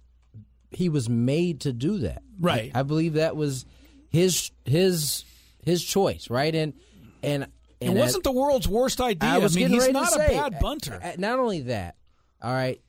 he 0.71 0.89
was 0.89 1.07
made 1.07 1.61
to 1.61 1.73
do 1.73 1.99
that. 1.99 2.23
Right. 2.39 2.71
I, 2.73 2.79
I 2.79 2.83
believe 2.83 3.13
that 3.13 3.35
was 3.35 3.65
his 4.09 4.49
his 4.65 5.23
his 5.63 5.83
choice, 5.83 6.29
right? 6.31 6.53
And 6.55 6.73
and 7.21 7.47
It 7.81 7.91
wasn't 7.91 8.23
the 8.25 8.31
world's 8.31 8.67
worst 8.67 8.99
idea. 8.99 9.29
I 9.29 9.37
was 9.37 9.55
mean, 9.55 9.63
getting 9.69 9.75
he's 9.75 9.83
ready 9.83 9.93
not 9.93 10.11
to 10.13 10.19
a 10.19 10.27
say, 10.27 10.35
bad 10.37 10.59
bunter. 10.59 10.99
uh, 11.01 11.11
Not 11.17 11.39
only 11.39 11.61
that, 11.61 11.95
all 12.41 12.51
right. 12.51 12.81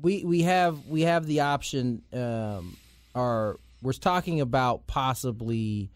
We 0.00 0.24
we 0.24 0.42
have 0.42 0.86
we 0.86 1.02
have 1.02 1.26
the 1.26 1.40
option. 1.40 2.02
Um, 2.12 2.76
or 3.14 3.58
we're 3.82 3.92
talking 3.92 4.40
about 4.40 4.86
possibly 4.86 5.90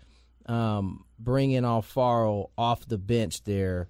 um, 0.46 1.04
bringing 1.18 1.62
Alfaro 1.62 2.50
off 2.56 2.86
the 2.86 2.98
bench 2.98 3.42
there. 3.44 3.88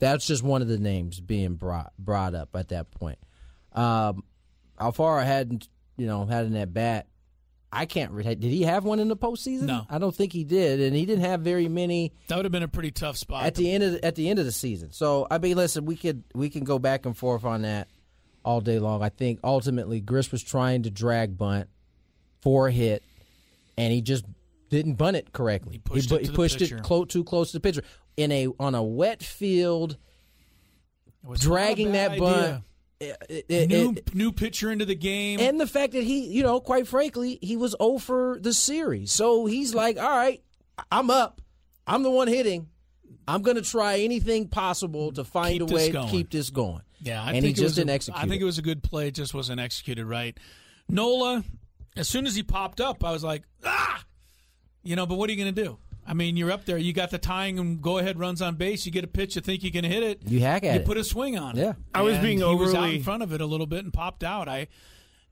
That's 0.00 0.26
just 0.26 0.42
one 0.42 0.62
of 0.62 0.68
the 0.68 0.78
names 0.78 1.20
being 1.20 1.54
brought 1.54 1.92
brought 1.98 2.34
up 2.34 2.56
at 2.56 2.68
that 2.68 2.90
point. 2.90 3.18
Um, 3.72 4.24
Alfaro 4.78 5.22
hadn't, 5.24 5.68
you 5.96 6.06
know, 6.06 6.24
had 6.26 6.46
an 6.46 6.56
at 6.56 6.72
bat. 6.72 7.06
I 7.72 7.86
can't. 7.86 8.10
Re- 8.12 8.24
did 8.24 8.42
he 8.42 8.62
have 8.62 8.84
one 8.84 8.98
in 8.98 9.06
the 9.08 9.16
postseason? 9.16 9.62
No. 9.62 9.86
I 9.88 9.98
don't 9.98 10.14
think 10.14 10.32
he 10.32 10.42
did, 10.42 10.80
and 10.80 10.94
he 10.96 11.06
didn't 11.06 11.24
have 11.24 11.40
very 11.42 11.68
many 11.68 12.12
That 12.26 12.36
would 12.36 12.44
have 12.44 12.50
been 12.52 12.64
a 12.64 12.68
pretty 12.68 12.90
tough 12.90 13.16
spot. 13.16 13.44
at 13.44 13.54
the 13.54 13.70
end 13.70 13.84
of 13.84 13.92
the, 13.92 14.04
at 14.04 14.16
the 14.16 14.28
end 14.28 14.38
of 14.40 14.44
the 14.44 14.50
season. 14.52 14.90
So 14.92 15.26
I 15.30 15.38
mean, 15.38 15.56
listen, 15.56 15.84
we 15.84 15.94
could 15.96 16.24
we 16.34 16.50
can 16.50 16.64
go 16.64 16.78
back 16.80 17.06
and 17.06 17.16
forth 17.16 17.44
on 17.44 17.62
that 17.62 17.86
all 18.44 18.60
day 18.60 18.78
long. 18.80 19.02
I 19.02 19.08
think 19.08 19.38
ultimately 19.44 20.00
Grish 20.00 20.32
was 20.32 20.42
trying 20.42 20.82
to 20.82 20.90
drag 20.90 21.38
bunt 21.38 21.68
for 22.40 22.68
a 22.68 22.72
hit, 22.72 23.04
and 23.78 23.92
he 23.92 24.02
just 24.02 24.24
didn't 24.68 24.94
bunt 24.94 25.16
it 25.16 25.32
correctly. 25.32 25.74
He 25.74 25.78
pushed 25.78 26.08
bu- 26.08 26.16
it 26.16 26.26
he 26.26 26.32
pushed 26.34 26.60
it 26.60 26.82
close 26.82 27.06
too 27.08 27.22
close 27.22 27.52
to 27.52 27.58
the 27.58 27.60
pitcher 27.60 27.82
in 28.16 28.32
a 28.32 28.48
on 28.58 28.74
a 28.74 28.82
wet 28.82 29.22
field, 29.22 29.96
It 31.22 31.28
was 31.28 31.38
not 31.40 31.44
a 31.44 31.48
dragging 31.48 31.92
that 31.92 32.18
bunt. 32.18 32.36
idea. 32.36 32.54
It- 32.56 32.62
it- 33.00 33.46
it- 33.48 33.68
New, 33.68 33.92
it- 33.92 34.14
new 34.14 34.30
pitcher 34.32 34.70
into 34.70 34.84
the 34.84 34.94
game. 34.94 35.40
and 35.40 35.58
the 35.60 35.66
fact 35.66 35.92
that 35.94 36.04
he, 36.04 36.26
you 36.26 36.42
know, 36.42 36.60
quite 36.60 36.86
frankly, 36.86 37.38
he 37.40 37.56
was 37.56 37.74
over 37.80 38.38
the 38.40 38.52
series. 38.52 39.10
So 39.12 39.46
he's 39.46 39.74
like, 39.74 39.98
all 39.98 40.08
right, 40.16 40.42
I'm 40.92 41.10
up. 41.10 41.40
I'm 41.86 42.02
the 42.02 42.10
one 42.10 42.28
hitting. 42.28 42.68
I'm 43.26 43.42
going 43.42 43.56
to 43.56 43.62
try 43.62 44.00
anything 44.00 44.48
possible 44.48 45.12
to 45.12 45.24
find 45.24 45.60
Keep 45.60 45.70
a 45.70 45.74
way 45.74 45.90
to 45.92 46.06
keep 46.10 46.30
this 46.30 46.50
going. 46.50 46.82
Yeah, 47.02 47.22
I 47.22 47.32
and 47.32 47.34
think 47.36 47.44
he 47.44 47.50
it 47.50 47.54
just 47.54 47.62
was 47.64 47.74
didn't 47.76 47.90
execute. 47.90 48.18
I 48.22 48.26
think 48.28 48.40
it. 48.40 48.42
it 48.42 48.44
was 48.44 48.58
a 48.58 48.62
good 48.62 48.82
play, 48.82 49.08
it 49.08 49.14
just 49.14 49.32
wasn't 49.34 49.60
executed 49.60 50.04
right. 50.06 50.36
Nola, 50.88 51.44
as 51.96 52.08
soon 52.08 52.26
as 52.26 52.34
he 52.34 52.42
popped 52.42 52.80
up, 52.80 53.04
I 53.04 53.12
was 53.12 53.24
like, 53.24 53.44
ah, 53.64 54.04
you 54.82 54.96
know. 54.96 55.06
But 55.06 55.14
what 55.16 55.30
are 55.30 55.32
you 55.32 55.42
going 55.42 55.54
to 55.54 55.64
do? 55.64 55.78
I 56.10 56.12
mean, 56.12 56.36
you're 56.36 56.50
up 56.50 56.64
there. 56.64 56.76
You 56.76 56.92
got 56.92 57.12
the 57.12 57.18
tying 57.18 57.56
and 57.60 57.80
go 57.80 57.98
ahead 57.98 58.18
runs 58.18 58.42
on 58.42 58.56
base. 58.56 58.84
You 58.84 58.90
get 58.90 59.04
a 59.04 59.06
pitch, 59.06 59.36
you 59.36 59.42
think 59.42 59.62
you 59.62 59.70
can 59.70 59.84
hit 59.84 60.02
it. 60.02 60.22
You 60.26 60.40
hack 60.40 60.64
at 60.64 60.74
you 60.74 60.80
it. 60.80 60.84
put 60.84 60.96
a 60.96 61.04
swing 61.04 61.38
on 61.38 61.56
it. 61.56 61.60
Yeah. 61.60 61.74
I 61.94 62.02
was 62.02 62.14
And 62.14 62.22
being 62.24 62.38
he 62.38 62.44
was 62.44 62.74
out 62.74 62.90
in 62.90 63.00
front 63.04 63.22
of 63.22 63.32
it 63.32 63.40
a 63.40 63.46
little 63.46 63.68
bit 63.68 63.84
and 63.84 63.92
popped 63.92 64.24
out. 64.24 64.48
I, 64.48 64.66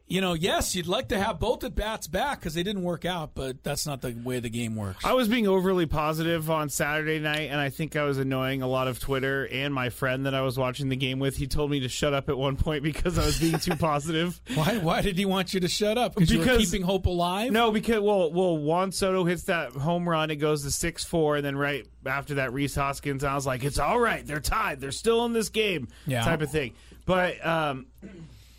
you 0.09 0.23
know, 0.23 0.33
yes, 0.33 0.75
you'd 0.75 0.87
like 0.87 1.09
to 1.09 1.19
have 1.19 1.39
both 1.39 1.65
at 1.65 1.75
bats 1.75 2.07
back 2.07 2.41
because 2.41 2.55
they 2.55 2.63
didn't 2.63 2.83
work 2.83 3.05
out, 3.05 3.33
but 3.35 3.63
that's 3.63 3.87
not 3.87 4.01
the 4.01 4.17
way 4.25 4.41
the 4.41 4.49
game 4.49 4.75
works. 4.75 5.05
I 5.05 5.13
was 5.13 5.29
being 5.29 5.47
overly 5.47 5.85
positive 5.85 6.51
on 6.51 6.71
Saturday 6.71 7.19
night, 7.19 7.51
and 7.51 7.61
I 7.61 7.69
think 7.69 7.95
I 7.95 8.05
was 8.05 8.17
annoying 8.17 8.63
a 8.63 8.67
lot 8.67 8.89
of 8.89 8.99
Twitter 8.99 9.47
and 9.47 9.75
my 9.75 9.91
friend 9.91 10.25
that 10.27 10.35
I 10.35 10.41
was 10.41 10.57
watching 10.59 10.89
the 10.89 10.97
game 10.97 11.19
with. 11.19 11.37
He 11.37 11.47
told 11.47 11.71
me 11.71 11.81
to 11.81 11.89
shut 11.89 12.15
up 12.15 12.29
at 12.31 12.39
one 12.39 12.57
point 12.59 12.83
because 12.83 13.19
I 13.19 13.27
was 13.27 13.39
being 13.39 13.59
too 13.59 13.77
positive. 13.77 14.41
why? 14.55 14.79
Why 14.79 15.03
did 15.03 15.19
he 15.19 15.27
want 15.27 15.53
you 15.53 15.61
to 15.61 15.69
shut 15.69 15.99
up? 15.99 16.15
Because 16.15 16.31
you 16.31 16.39
were 16.39 16.57
keeping 16.57 16.83
hope 16.83 17.07
alive. 17.07 17.53
No, 17.53 17.71
because 17.71 18.01
well, 18.01 18.33
well, 18.33 18.57
Juan 18.57 18.93
Soto 18.93 19.25
hits 19.25 19.45
that 19.45 19.73
home 19.73 20.09
run. 20.09 20.31
It 20.31 20.37
goes 20.37 20.63
to 20.65 20.71
six 20.71 21.05
four, 21.05 21.37
and 21.37 21.45
then 21.45 21.57
right 21.57 21.87
after 22.07 22.35
that, 22.35 22.55
Rhys 22.55 22.75
Hoskins. 22.75 23.25
I 23.25 23.35
was 23.35 23.47
like, 23.47 23.63
it's 23.63 23.79
all 23.79 24.01
right. 24.01 24.27
They're 24.27 24.41
tied. 24.41 24.81
They're 24.81 24.91
still 24.91 25.27
in 25.27 25.35
this 25.35 25.51
game. 25.51 25.89
Yeah. 26.07 26.25
type 26.25 26.41
of 26.41 26.51
thing. 26.51 26.73
But 27.05 27.45
um, 27.47 27.87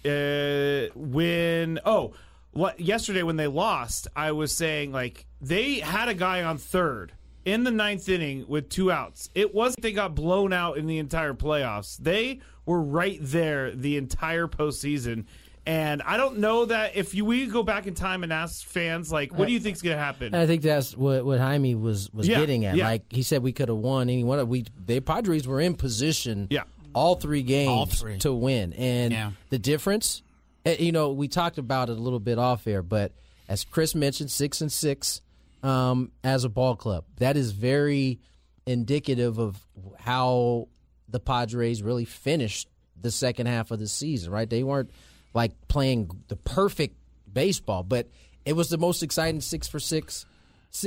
uh, 0.05 0.87
when 0.95 1.79
oh, 1.85 2.13
what 2.51 2.79
yesterday 2.79 3.23
when 3.23 3.35
they 3.37 3.47
lost, 3.47 4.07
I 4.15 4.31
was 4.31 4.51
saying 4.51 4.91
like 4.91 5.25
they 5.41 5.75
had 5.75 6.09
a 6.09 6.13
guy 6.13 6.43
on 6.43 6.57
third 6.57 7.13
in 7.45 7.63
the 7.63 7.71
ninth 7.71 8.07
inning 8.09 8.45
with 8.47 8.69
two 8.69 8.91
outs. 8.91 9.29
It 9.35 9.53
wasn't 9.53 9.81
they 9.81 9.91
got 9.93 10.15
blown 10.15 10.53
out 10.53 10.77
in 10.77 10.87
the 10.87 10.97
entire 10.99 11.33
playoffs. 11.33 11.97
They 11.97 12.39
were 12.65 12.81
right 12.81 13.17
there 13.21 13.71
the 13.71 13.97
entire 13.97 14.47
postseason. 14.47 15.25
And 15.65 16.01
I 16.01 16.17
don't 16.17 16.39
know 16.39 16.65
that 16.65 16.95
if 16.95 17.13
you 17.13 17.25
we 17.25 17.45
go 17.45 17.61
back 17.61 17.85
in 17.85 17.93
time 17.93 18.23
and 18.23 18.33
ask 18.33 18.65
fans 18.65 19.11
like, 19.11 19.37
what 19.37 19.45
do 19.47 19.53
you 19.53 19.59
think 19.59 19.75
is 19.75 19.83
going 19.83 19.95
to 19.95 20.01
happen? 20.03 20.27
And 20.27 20.37
I 20.37 20.47
think 20.47 20.63
that's 20.63 20.97
what 20.97 21.23
what 21.23 21.39
Jaime 21.39 21.75
was 21.75 22.09
was 22.11 22.27
Yeah, 22.27 22.39
getting 22.39 22.65
at. 22.65 22.75
yeah. 22.75 22.85
Like 22.85 23.03
he 23.11 23.21
said, 23.21 23.43
we 23.43 23.51
could 23.51 23.69
have 23.69 23.77
won 23.77 24.09
any 24.09 24.23
one. 24.23 24.39
of 24.39 24.47
We 24.47 24.65
the 24.83 24.99
Padres 24.99 25.47
were 25.47 25.61
in 25.61 25.75
position. 25.75 26.47
Yeah. 26.49 26.63
All 26.93 27.15
three 27.15 27.43
games 27.43 27.69
All 27.69 27.85
three. 27.85 28.17
to 28.19 28.33
win, 28.33 28.73
and 28.73 29.11
Yeah. 29.13 29.31
the 29.49 29.59
difference. 29.59 30.21
eh, 30.65 30.75
You 30.79 30.91
know, 30.91 31.11
we 31.11 31.27
talked 31.27 31.57
about 31.57 31.89
it 31.89 31.97
a 31.97 32.01
little 32.01 32.19
bit 32.19 32.37
off 32.37 32.67
air, 32.67 32.81
but 32.83 33.13
as 33.47 33.63
Chris 33.63 33.95
mentioned, 33.95 34.31
six 34.31 34.61
and 34.61 34.71
six 34.71 35.21
um, 35.63 36.11
as 36.23 36.43
a 36.45 36.49
ball 36.49 36.75
club. 36.75 37.03
That 37.17 37.35
is 37.35 37.51
very 37.51 38.19
indicative 38.65 39.39
of 39.39 39.57
how 39.97 40.67
the 41.09 41.19
Padres 41.19 41.81
really 41.81 42.05
finished 42.05 42.69
the 43.01 43.11
second 43.11 43.47
half 43.47 43.71
of 43.71 43.79
the 43.79 43.87
season. 43.87 44.31
Right? 44.31 44.49
They 44.49 44.63
weren't 44.63 44.91
like 45.33 45.51
playing 45.67 46.09
the 46.27 46.35
perfect 46.35 46.95
baseball, 47.31 47.83
but 47.83 48.09
it 48.45 48.53
was 48.53 48.69
the 48.69 48.77
most 48.77 49.03
exciting 49.03 49.41
six 49.41 49.67
for 49.67 49.79
six 49.79 50.25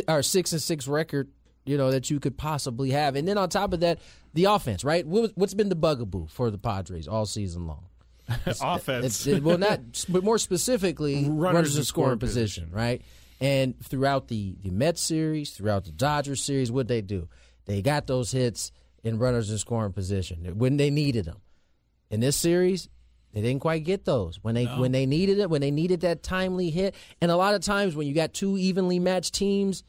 or 0.09 0.23
six 0.23 0.53
and 0.53 0.63
six 0.63 0.87
record, 0.89 1.29
you 1.65 1.77
know, 1.77 1.91
that 1.91 2.09
you 2.11 2.19
could 2.21 2.37
possibly 2.39 2.91
have. 2.91 3.15
And 3.17 3.27
then 3.27 3.37
on 3.39 3.49
top 3.49 3.73
of 3.73 3.81
that, 3.81 3.99
the 4.35 4.45
offense, 4.45 4.85
right? 4.85 5.07
What, 5.07 5.33
what's 5.35 5.55
been 5.55 5.69
the 5.69 5.75
bugaboo 5.75 6.27
for 6.29 6.51
the 6.51 6.59
Padres 6.59 7.09
all 7.09 7.27
season 7.27 7.67
long? 7.67 7.87
Offense. 8.47 9.05
It's, 9.05 9.27
it, 9.27 9.43
well, 9.43 9.59
not, 9.59 9.81
but 10.09 10.23
more 10.25 10.39
specifically, 10.39 11.25
runners, 11.29 11.77
in 11.77 11.85
scoring 11.85 12.19
position, 12.19 12.71
right? 12.71 13.03
And 13.41 13.79
throughout 13.85 14.29
the 14.29 14.57
the 14.63 14.71
Mets 14.71 15.01
series, 15.01 15.51
throughout 15.51 15.85
the 15.85 15.91
Dodgers 15.91 16.43
series, 16.43 16.71
what 16.71 16.89
they 16.89 17.03
do? 17.03 17.29
They 17.67 17.83
got 17.83 18.07
those 18.07 18.31
hits 18.31 18.73
in 19.03 19.19
runners 19.19 19.51
in 19.51 19.59
scoring 19.59 19.93
position 19.93 20.59
when 20.59 20.77
they 20.77 20.91
needed 20.91 21.25
them. 21.25 21.39
In 22.11 22.21
this 22.21 22.37
series, 22.37 22.89
they 23.33 23.41
didn't 23.41 23.61
quite 23.61 23.85
get 23.85 24.05
those 24.05 24.39
when 24.43 24.55
they 24.55 24.67
when 24.67 24.93
they 24.93 25.07
needed 25.07 25.39
it, 25.39 25.51
when 25.51 25.61
they 25.61 25.71
needed 25.71 26.03
that 26.03 26.23
timely 26.23 26.71
hit. 26.71 26.95
And 27.21 27.31
a 27.31 27.37
lot 27.37 27.55
of 27.55 27.63
times, 27.63 27.97
when 27.97 28.07
you 28.07 28.15
got 28.15 28.33
two 28.33 28.57
evenly 28.57 28.99
matched 28.99 29.35
teams, 29.35 29.83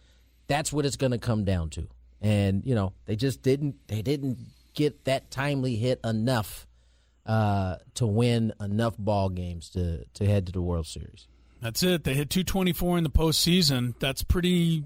that's 0.48 0.74
what 0.74 0.86
it's 0.86 0.96
going 0.96 1.12
to 1.12 1.18
come 1.18 1.44
down 1.44 1.70
to. 1.72 1.88
And 2.24 2.66
you 2.66 2.74
know, 2.74 2.94
they 3.06 3.16
just 3.16 3.44
didn't 3.44 3.76
they 3.88 4.02
didn't 4.02 4.40
get 4.74 5.06
that 5.06 5.30
timely 5.30 5.76
hit 5.76 6.00
enough 6.04 6.66
uh, 7.26 7.76
to 7.96 8.08
win 8.08 8.54
enough 8.60 8.96
ball 8.98 9.30
games 9.30 9.70
to 9.72 10.06
to 10.16 10.26
head 10.26 10.48
to 10.48 10.52
the 10.52 10.62
World 10.62 10.88
Series. 10.88 11.28
That's 11.62 11.84
it. 11.84 12.04
They 12.04 12.14
hit 12.14 12.30
224 12.30 12.98
in 12.98 13.04
the 13.04 13.10
postseason. 13.10 13.94
That's 14.00 14.24
pretty 14.24 14.86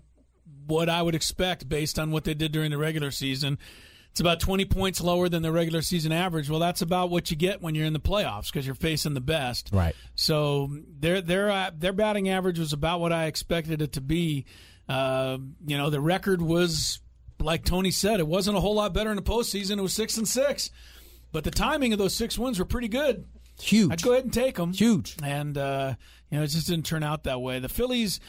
what 0.67 0.89
I 0.89 1.01
would 1.01 1.15
expect 1.15 1.67
based 1.69 1.97
on 1.97 2.11
what 2.11 2.23
they 2.23 2.33
did 2.33 2.51
during 2.51 2.71
the 2.71 2.77
regular 2.77 3.09
season. 3.09 3.57
It's 4.11 4.19
about 4.19 4.39
20 4.39 4.65
points 4.65 4.99
lower 4.99 5.29
than 5.29 5.43
the 5.43 5.51
regular 5.51 5.81
season 5.83 6.11
average. 6.11 6.49
Well, 6.49 6.59
that's 6.59 6.81
about 6.81 7.11
what 7.11 7.29
you 7.29 7.37
get 7.37 7.61
when 7.61 7.75
you're 7.75 7.85
in 7.85 7.93
the 7.93 7.99
playoffs 7.99 8.51
because 8.51 8.65
you're 8.65 8.75
facing 8.75 9.13
the 9.13 9.21
best. 9.21 9.69
Right. 9.71 9.95
So 10.15 10.71
their 10.99 11.21
their 11.21 11.51
uh, 11.51 11.71
their 11.77 11.93
batting 11.93 12.29
average 12.29 12.57
was 12.57 12.73
about 12.73 12.99
what 12.99 13.13
I 13.13 13.25
expected 13.25 13.81
it 13.81 13.93
to 13.93 14.01
be. 14.01 14.45
Uh, 14.89 15.37
you 15.65 15.77
know, 15.77 15.89
the 15.89 16.01
record 16.01 16.41
was 16.41 16.99
like 17.39 17.63
Tony 17.63 17.91
said, 17.91 18.19
it 18.19 18.27
wasn't 18.27 18.57
a 18.57 18.59
whole 18.59 18.75
lot 18.75 18.93
better 18.93 19.09
in 19.09 19.15
the 19.15 19.21
postseason. 19.21 19.77
It 19.77 19.81
was 19.81 19.93
six 19.93 20.17
and 20.17 20.27
six, 20.27 20.69
but 21.31 21.43
the 21.43 21.51
timing 21.51 21.93
of 21.93 21.99
those 21.99 22.13
six 22.15 22.37
wins 22.37 22.59
were 22.59 22.65
pretty 22.65 22.87
good. 22.87 23.25
Huge. 23.59 23.91
I'd 23.91 24.01
go 24.01 24.11
ahead 24.13 24.23
and 24.23 24.33
take 24.33 24.55
them. 24.55 24.73
Huge. 24.73 25.15
And, 25.23 25.57
uh, 25.57 25.95
you 26.29 26.37
know, 26.37 26.43
it 26.43 26.47
just 26.47 26.67
didn't 26.67 26.85
turn 26.85 27.03
out 27.03 27.23
that 27.23 27.41
way. 27.41 27.59
The 27.59 27.69
Phillies, 27.69 28.19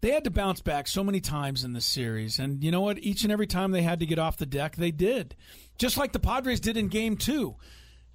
they 0.00 0.10
had 0.10 0.24
to 0.24 0.30
bounce 0.30 0.60
back 0.60 0.88
so 0.88 1.04
many 1.04 1.20
times 1.20 1.64
in 1.64 1.72
this 1.74 1.84
series. 1.84 2.38
And 2.38 2.64
you 2.64 2.70
know 2.70 2.80
what? 2.80 2.98
Each 2.98 3.22
and 3.22 3.32
every 3.32 3.46
time 3.46 3.72
they 3.72 3.82
had 3.82 4.00
to 4.00 4.06
get 4.06 4.18
off 4.18 4.38
the 4.38 4.46
deck, 4.46 4.76
they 4.76 4.90
did. 4.90 5.36
Just 5.78 5.96
like 5.96 6.12
the 6.12 6.18
Padres 6.18 6.60
did 6.60 6.76
in 6.76 6.88
game 6.88 7.16
two. 7.16 7.56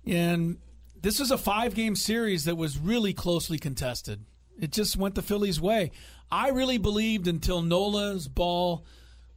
And 0.07 0.57
this 0.99 1.19
is 1.19 1.31
a 1.31 1.37
five 1.37 1.75
game 1.75 1.95
series 1.95 2.45
that 2.45 2.57
was 2.57 2.79
really 2.79 3.13
closely 3.13 3.59
contested. 3.59 4.25
It 4.59 4.71
just 4.71 4.97
went 4.97 5.15
the 5.15 5.21
Phillies' 5.21 5.61
way. 5.61 5.91
I 6.31 6.49
really 6.49 6.77
believed 6.77 7.27
until 7.27 7.61
Nola's 7.61 8.27
ball 8.27 8.85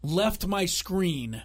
left 0.02 0.46
my 0.46 0.64
screen 0.66 1.42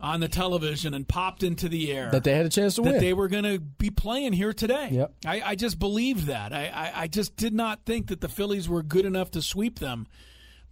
on 0.00 0.18
the 0.20 0.28
television 0.28 0.94
and 0.94 1.06
popped 1.06 1.42
into 1.44 1.68
the 1.68 1.92
air 1.92 2.10
That 2.10 2.24
they 2.24 2.34
had 2.34 2.44
a 2.44 2.48
chance 2.48 2.74
to 2.74 2.82
win. 2.82 2.92
that 2.92 2.96
win. 2.98 3.04
they 3.04 3.12
were 3.14 3.28
going 3.28 3.44
to 3.44 3.60
be 3.60 3.90
playing 3.90 4.32
here 4.32 4.52
today. 4.52 4.88
Yep. 4.90 5.12
I, 5.24 5.42
I 5.44 5.54
just 5.54 5.78
believed 5.78 6.26
that. 6.26 6.52
I, 6.52 6.66
I, 6.74 7.02
I 7.02 7.06
just 7.06 7.36
did 7.36 7.54
not 7.54 7.84
think 7.86 8.08
that 8.08 8.20
the 8.20 8.28
Phillies 8.28 8.68
were 8.68 8.82
good 8.82 9.04
enough 9.04 9.30
to 9.32 9.42
sweep 9.42 9.78
them. 9.78 10.06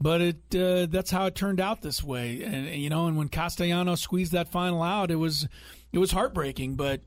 But 0.03 0.21
it 0.23 0.37
uh, 0.57 0.87
that's 0.87 1.11
how 1.11 1.27
it 1.27 1.35
turned 1.35 1.61
out 1.61 1.83
this 1.83 2.03
way. 2.03 2.43
And 2.43 2.67
you 2.69 2.89
know, 2.89 3.07
and 3.07 3.19
when 3.19 3.29
Castellano 3.29 3.97
squeezed 3.97 4.33
that 4.33 4.49
final 4.49 4.83
out, 4.83 5.11
it 5.11 5.17
was 5.17 5.47
it 5.93 5.99
was 5.99 6.11
heartbreaking. 6.11 6.77
But 6.77 7.03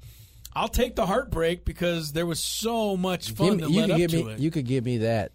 I'll 0.55 0.67
take 0.67 0.95
the 0.95 1.07
heartbreak 1.07 1.65
because 1.65 2.11
there 2.13 2.27
was 2.27 2.39
so 2.39 2.95
much 2.95 3.31
fun 3.31 3.57
me- 3.57 3.63
that 3.63 3.69
you 3.71 3.79
led 3.79 3.85
could 3.87 3.91
up 3.93 3.97
give 3.97 4.11
to 4.11 4.23
me 4.25 4.31
it. 4.33 4.39
you 4.39 4.51
could 4.51 4.67
give 4.67 4.85
me 4.85 4.97
that 4.99 5.31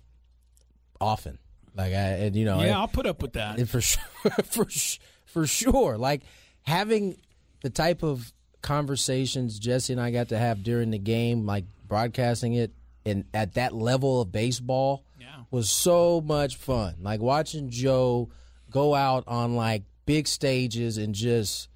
often. 1.01 1.39
Like 1.75 1.93
I 1.93 2.27
and 2.27 2.37
you 2.37 2.45
know 2.45 2.63
yeah, 2.63 2.79
I'll 2.79 2.89
put 2.89 3.07
up 3.07 3.23
with 3.23 3.35
that. 3.35 3.67
for 3.69 3.81
sure 3.83 4.03
for 4.45 4.67
for 5.27 5.47
sure 5.47 5.97
like 5.99 6.23
having 6.63 7.17
the 7.63 7.71
type 7.71 8.03
of 8.03 8.33
conversations 8.63 9.59
Jesse 9.59 9.93
and 9.93 10.01
I 10.01 10.11
got 10.11 10.29
to 10.31 10.39
have 10.39 10.63
during 10.63 10.91
the 10.91 10.99
game 10.99 11.47
like 11.47 11.65
broadcasting 11.87 12.55
it 12.55 12.73
and 13.05 13.25
at 13.35 13.55
that 13.55 13.75
level 13.75 14.21
of 14.21 14.31
baseball 14.33 15.05
Yeah. 15.21 15.27
was 15.51 15.69
so 15.71 16.21
much 16.21 16.57
fun 16.57 16.97
like 17.01 17.21
watching 17.21 17.71
Joe 17.71 18.31
go 18.71 18.95
out 18.95 19.25
on 19.27 19.57
like 19.57 19.83
big 20.07 20.27
stages 20.29 20.97
and 20.99 21.15
just 21.15 21.68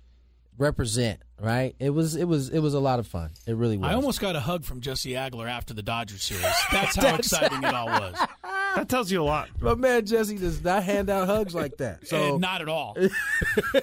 represent 0.59 1.21
right 1.41 1.75
it 1.79 1.91
was 1.91 2.15
it 2.15 2.25
was 2.25 2.51
it 2.51 2.59
was 2.61 2.75
a 2.75 2.79
lot 2.79 2.99
of 2.99 3.07
fun 3.07 3.31
it 3.47 3.57
really 3.57 3.77
was 3.79 3.91
I 3.91 3.95
almost 3.95 4.21
got 4.21 4.37
a 4.37 4.41
hug 4.41 4.65
from 4.65 4.81
Jesse 4.81 5.13
Agler 5.13 5.49
after 5.49 5.75
the 5.75 5.83
Dodgers 5.83 6.23
series. 6.23 6.43
That's 6.73 6.95
how 6.97 7.15
exciting 7.17 7.59
it 7.65 7.75
all 7.75 7.87
was. 7.87 8.15
that 8.77 8.89
tells 8.89 9.11
you 9.11 9.23
a 9.23 9.25
lot. 9.25 9.49
my 9.61 9.75
man 9.75 10.05
Jesse 10.07 10.37
does 10.39 10.63
not 10.63 10.83
hand 10.85 11.11
out 11.11 11.27
hugs 11.27 11.55
like 11.55 11.77
that 11.79 12.07
so 12.07 12.33
And 12.35 12.41
not 12.41 12.61
at 12.61 12.69
all. 12.69 12.97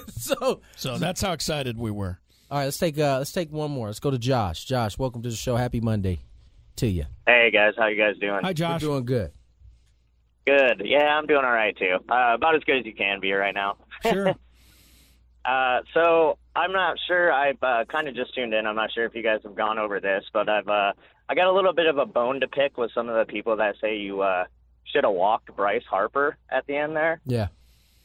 so 0.10 0.62
So 0.76 0.98
that's 0.98 1.22
how 1.22 1.34
excited 1.34 1.78
we 1.78 1.92
were. 1.92 2.20
All 2.52 2.58
right, 2.60 2.66
let's 2.66 2.78
take 2.78 2.98
uh 2.98 3.18
let's 3.18 3.32
take 3.32 3.52
one 3.52 3.72
more. 3.72 3.88
Let's 3.88 4.00
go 4.00 4.12
to 4.12 4.18
Josh. 4.20 4.66
Josh, 4.66 4.98
welcome 4.98 5.22
to 5.24 5.30
the 5.30 5.36
show. 5.36 5.56
Happy 5.56 5.82
Monday 5.82 6.22
to 6.78 6.88
you. 6.88 7.06
Hey 7.28 7.52
guys, 7.52 7.74
how 7.78 7.88
you 7.88 7.98
guys 7.98 8.18
doing? 8.20 8.40
Hi, 8.44 8.54
Josh. 8.54 8.82
We're 8.84 8.90
doing 8.90 9.06
good. 9.06 9.32
Good. 10.48 10.82
Yeah, 10.86 11.18
I'm 11.18 11.26
doing 11.28 11.44
all 11.44 11.52
right 11.52 11.78
too. 11.78 11.98
Uh, 12.10 12.34
about 12.36 12.56
as 12.56 12.64
good 12.64 12.78
as 12.80 12.86
you 12.86 12.94
can 12.96 13.20
be 13.20 13.34
right 13.34 13.54
now. 13.54 13.78
Sure. 14.04 14.34
Uh, 15.46 15.80
so 15.94 16.38
I'm 16.60 16.74
not 16.74 16.98
sure. 17.08 17.32
I've 17.32 17.64
uh, 17.64 17.86
kind 17.86 18.10
of 18.10 18.16
just 18.16 18.36
tuned 18.36 18.54
in. 18.54 18.66
I'm 18.66 18.76
not 18.76 18.92
sure 18.92 19.06
if 19.06 19.16
you 19.16 19.24
guys 19.24 19.40
have 19.44 19.56
gone 19.56 19.80
over 19.80 20.02
this, 20.02 20.26
but 20.34 20.50
I've 20.50 20.68
uh, 20.68 20.92
I 21.30 21.36
got 21.36 21.48
a 21.48 21.54
little 21.54 21.72
bit 21.72 21.86
of 21.86 21.98
a 21.98 22.06
bone 22.06 22.42
to 22.42 22.50
pick 22.50 22.78
with 22.78 22.92
some 22.94 23.08
of 23.08 23.16
the 23.16 23.32
people 23.32 23.56
that 23.56 23.76
say 23.80 23.96
you 23.96 24.20
uh, 24.22 24.44
should 24.84 25.06
have 25.06 25.14
walked 25.14 25.56
Bryce 25.56 25.86
Harper 25.90 26.36
at 26.50 26.68
the 26.68 26.76
end 26.76 26.98
there. 26.98 27.22
Yeah. 27.26 27.48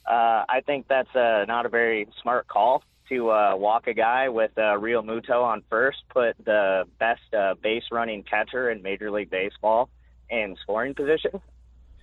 Uh, 0.09 0.45
I 0.49 0.61
think 0.65 0.87
that's 0.87 1.13
uh, 1.17 1.47
not 1.49 1.67
a 1.67 1.69
very 1.69 2.07
smart 2.23 2.47
call 2.47 2.85
to 3.09 3.31
uh, 3.31 3.57
walk 3.57 3.89
a 3.89 3.95
guy 3.95 4.29
with 4.29 4.53
uh, 4.57 4.79
Realmuto 4.79 5.43
on 5.43 5.65
first, 5.69 5.99
put 6.11 6.37
the 6.45 6.85
best 7.01 7.23
uh, 7.37 7.55
base 7.61 7.85
running 7.91 8.23
catcher 8.23 8.71
in 8.71 8.83
Major 8.83 9.11
League 9.11 9.31
Baseball 9.31 9.91
in 10.31 10.55
scoring 10.63 10.95
position. 10.95 11.41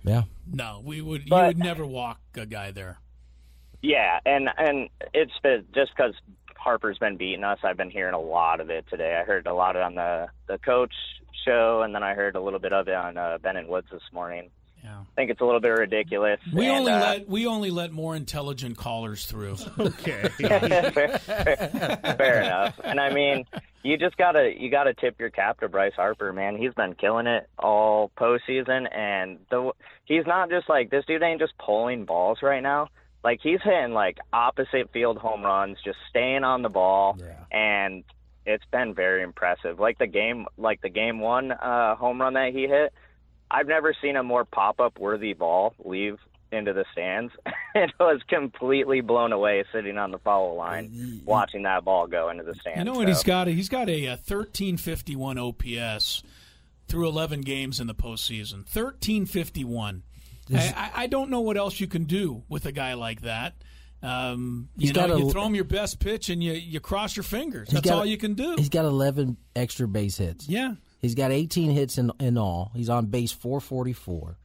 Yeah. 0.03 0.23
No, 0.51 0.81
we 0.83 0.99
would. 0.99 1.29
you 1.29 1.35
would 1.35 1.59
never 1.59 1.85
walk 1.85 2.19
a 2.35 2.45
guy 2.45 2.71
there. 2.71 2.97
Yeah, 3.81 4.19
and 4.25 4.49
and 4.57 4.89
it's 5.13 5.31
just 5.73 5.91
because 5.95 6.13
Harper's 6.61 6.99
been 6.99 7.17
beating 7.17 7.43
us. 7.43 7.59
I've 7.63 7.77
been 7.77 7.89
hearing 7.89 8.13
a 8.13 8.19
lot 8.19 8.59
of 8.59 8.69
it 8.69 8.85
today. 8.89 9.17
I 9.19 9.25
heard 9.25 9.47
a 9.47 9.53
lot 9.53 9.75
on 9.75 9.95
the 9.95 10.27
the 10.47 10.59
coach 10.59 10.93
show, 11.45 11.81
and 11.81 11.93
then 11.95 12.03
I 12.03 12.13
heard 12.13 12.35
a 12.35 12.41
little 12.41 12.59
bit 12.59 12.71
of 12.71 12.87
it 12.87 12.93
on 12.93 13.17
uh, 13.17 13.39
Ben 13.41 13.57
and 13.57 13.67
Woods 13.67 13.87
this 13.91 14.03
morning. 14.13 14.51
Yeah. 14.83 14.99
I 14.99 15.15
think 15.15 15.29
it's 15.29 15.41
a 15.41 15.45
little 15.45 15.59
bit 15.59 15.69
ridiculous. 15.69 16.39
We 16.51 16.67
and, 16.67 16.79
only 16.79 16.91
uh, 16.91 16.99
let 16.99 17.29
we 17.29 17.45
only 17.47 17.71
let 17.71 17.91
more 17.91 18.15
intelligent 18.15 18.77
callers 18.77 19.25
through. 19.25 19.57
Okay. 19.79 20.29
fair, 20.37 21.19
fair 22.17 22.41
enough. 22.43 22.79
And 22.83 22.99
I 22.99 23.13
mean, 23.13 23.45
you 23.83 23.97
just 23.97 24.17
gotta 24.17 24.51
you 24.55 24.69
gotta 24.69 24.93
tip 24.93 25.19
your 25.19 25.29
cap 25.29 25.59
to 25.59 25.69
Bryce 25.69 25.93
Harper, 25.95 26.31
man. 26.33 26.57
He's 26.57 26.73
been 26.73 26.93
killing 26.93 27.27
it 27.27 27.49
all 27.57 28.11
postseason, 28.17 28.87
and 28.95 29.39
the 29.49 29.71
he's 30.05 30.25
not 30.25 30.49
just 30.49 30.69
like 30.69 30.89
this 30.89 31.05
dude 31.05 31.23
ain't 31.23 31.39
just 31.39 31.53
pulling 31.57 32.05
balls 32.05 32.39
right 32.41 32.63
now. 32.63 32.87
Like 33.23 33.39
he's 33.41 33.59
hitting 33.63 33.93
like 33.93 34.17
opposite 34.33 34.91
field 34.91 35.17
home 35.17 35.43
runs, 35.43 35.77
just 35.83 35.97
staying 36.09 36.43
on 36.43 36.61
the 36.61 36.69
ball, 36.69 37.17
and 37.51 38.03
it's 38.45 38.65
been 38.71 38.93
very 38.95 39.21
impressive. 39.21 39.79
Like 39.79 39.99
the 39.99 40.07
game, 40.07 40.47
like 40.57 40.81
the 40.81 40.89
game 40.89 41.19
one 41.19 41.51
uh, 41.51 41.95
home 41.95 42.19
run 42.19 42.33
that 42.33 42.53
he 42.53 42.67
hit. 42.67 42.93
I've 43.51 43.67
never 43.67 43.93
seen 44.01 44.15
a 44.15 44.23
more 44.23 44.45
pop 44.45 44.79
up 44.79 44.97
worthy 44.97 45.33
ball 45.33 45.73
leave 45.83 46.17
into 46.51 46.73
the 46.73 46.85
stands. 46.93 47.31
it 47.75 47.91
was 47.99 48.21
completely 48.27 49.01
blown 49.01 49.31
away 49.33 49.63
sitting 49.71 49.97
on 49.97 50.11
the 50.11 50.19
foul 50.19 50.55
line 50.55 51.21
watching 51.25 51.63
that 51.63 51.83
ball 51.83 52.07
go 52.07 52.29
into 52.29 52.43
the 52.43 52.55
stands. 52.55 52.79
You 52.79 52.85
know 52.85 52.93
what 52.93 53.03
So, 53.03 53.13
he's 53.13 53.23
got? 53.23 53.47
He's 53.47 53.69
got 53.69 53.89
a, 53.89 54.07
uh 54.07 54.17
1351 54.17 55.37
OPS 55.37 56.23
through 56.87 57.07
11 57.07 57.41
games 57.41 57.79
in 57.79 57.87
the 57.87 57.95
postseason. 57.95 58.65
1351. 58.73 60.03
I, 60.53 60.91
I, 60.95 61.03
I 61.03 61.07
don't 61.07 61.29
know 61.29 61.41
what 61.41 61.57
else 61.57 61.79
you 61.79 61.87
can 61.87 62.03
do 62.05 62.43
with 62.49 62.65
a 62.65 62.71
guy 62.71 62.93
like 62.93 63.21
that. 63.21 63.55
Um, 64.03 64.69
He's 64.77 64.89
you 64.89 64.93
know, 64.93 65.07
got 65.07 65.15
a- 65.15 65.19
you 65.19 65.31
throw 65.31 65.45
him 65.45 65.55
your 65.55 65.63
best 65.63 65.99
pitch 65.99 66.29
and 66.29 66.43
you, 66.43 66.53
you 66.53 66.79
cross 66.79 67.15
your 67.15 67.23
fingers. 67.23 67.69
He's 67.69 67.75
That's 67.75 67.89
got 67.89 67.99
all 67.99 68.05
you 68.05 68.17
can 68.17 68.33
do. 68.33 68.55
He's 68.57 68.69
got 68.69 68.85
11 68.85 69.37
extra 69.55 69.87
base 69.87 70.17
hits. 70.17 70.47
Yeah. 70.49 70.73
He's 70.99 71.15
got 71.15 71.31
18 71.31 71.71
hits 71.71 71.97
in 71.97 72.11
in 72.19 72.37
all. 72.37 72.71
He's 72.75 72.89
on 72.89 73.07
base 73.07 73.31
444. 73.31 74.37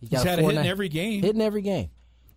He's 0.00 0.08
got 0.08 0.26
had 0.26 0.38
a 0.38 0.42
four 0.42 0.50
hit 0.52 0.60
in 0.60 0.66
every 0.66 0.88
game. 0.88 1.22
Hit 1.22 1.34
in 1.34 1.40
every 1.40 1.62
game. 1.62 1.90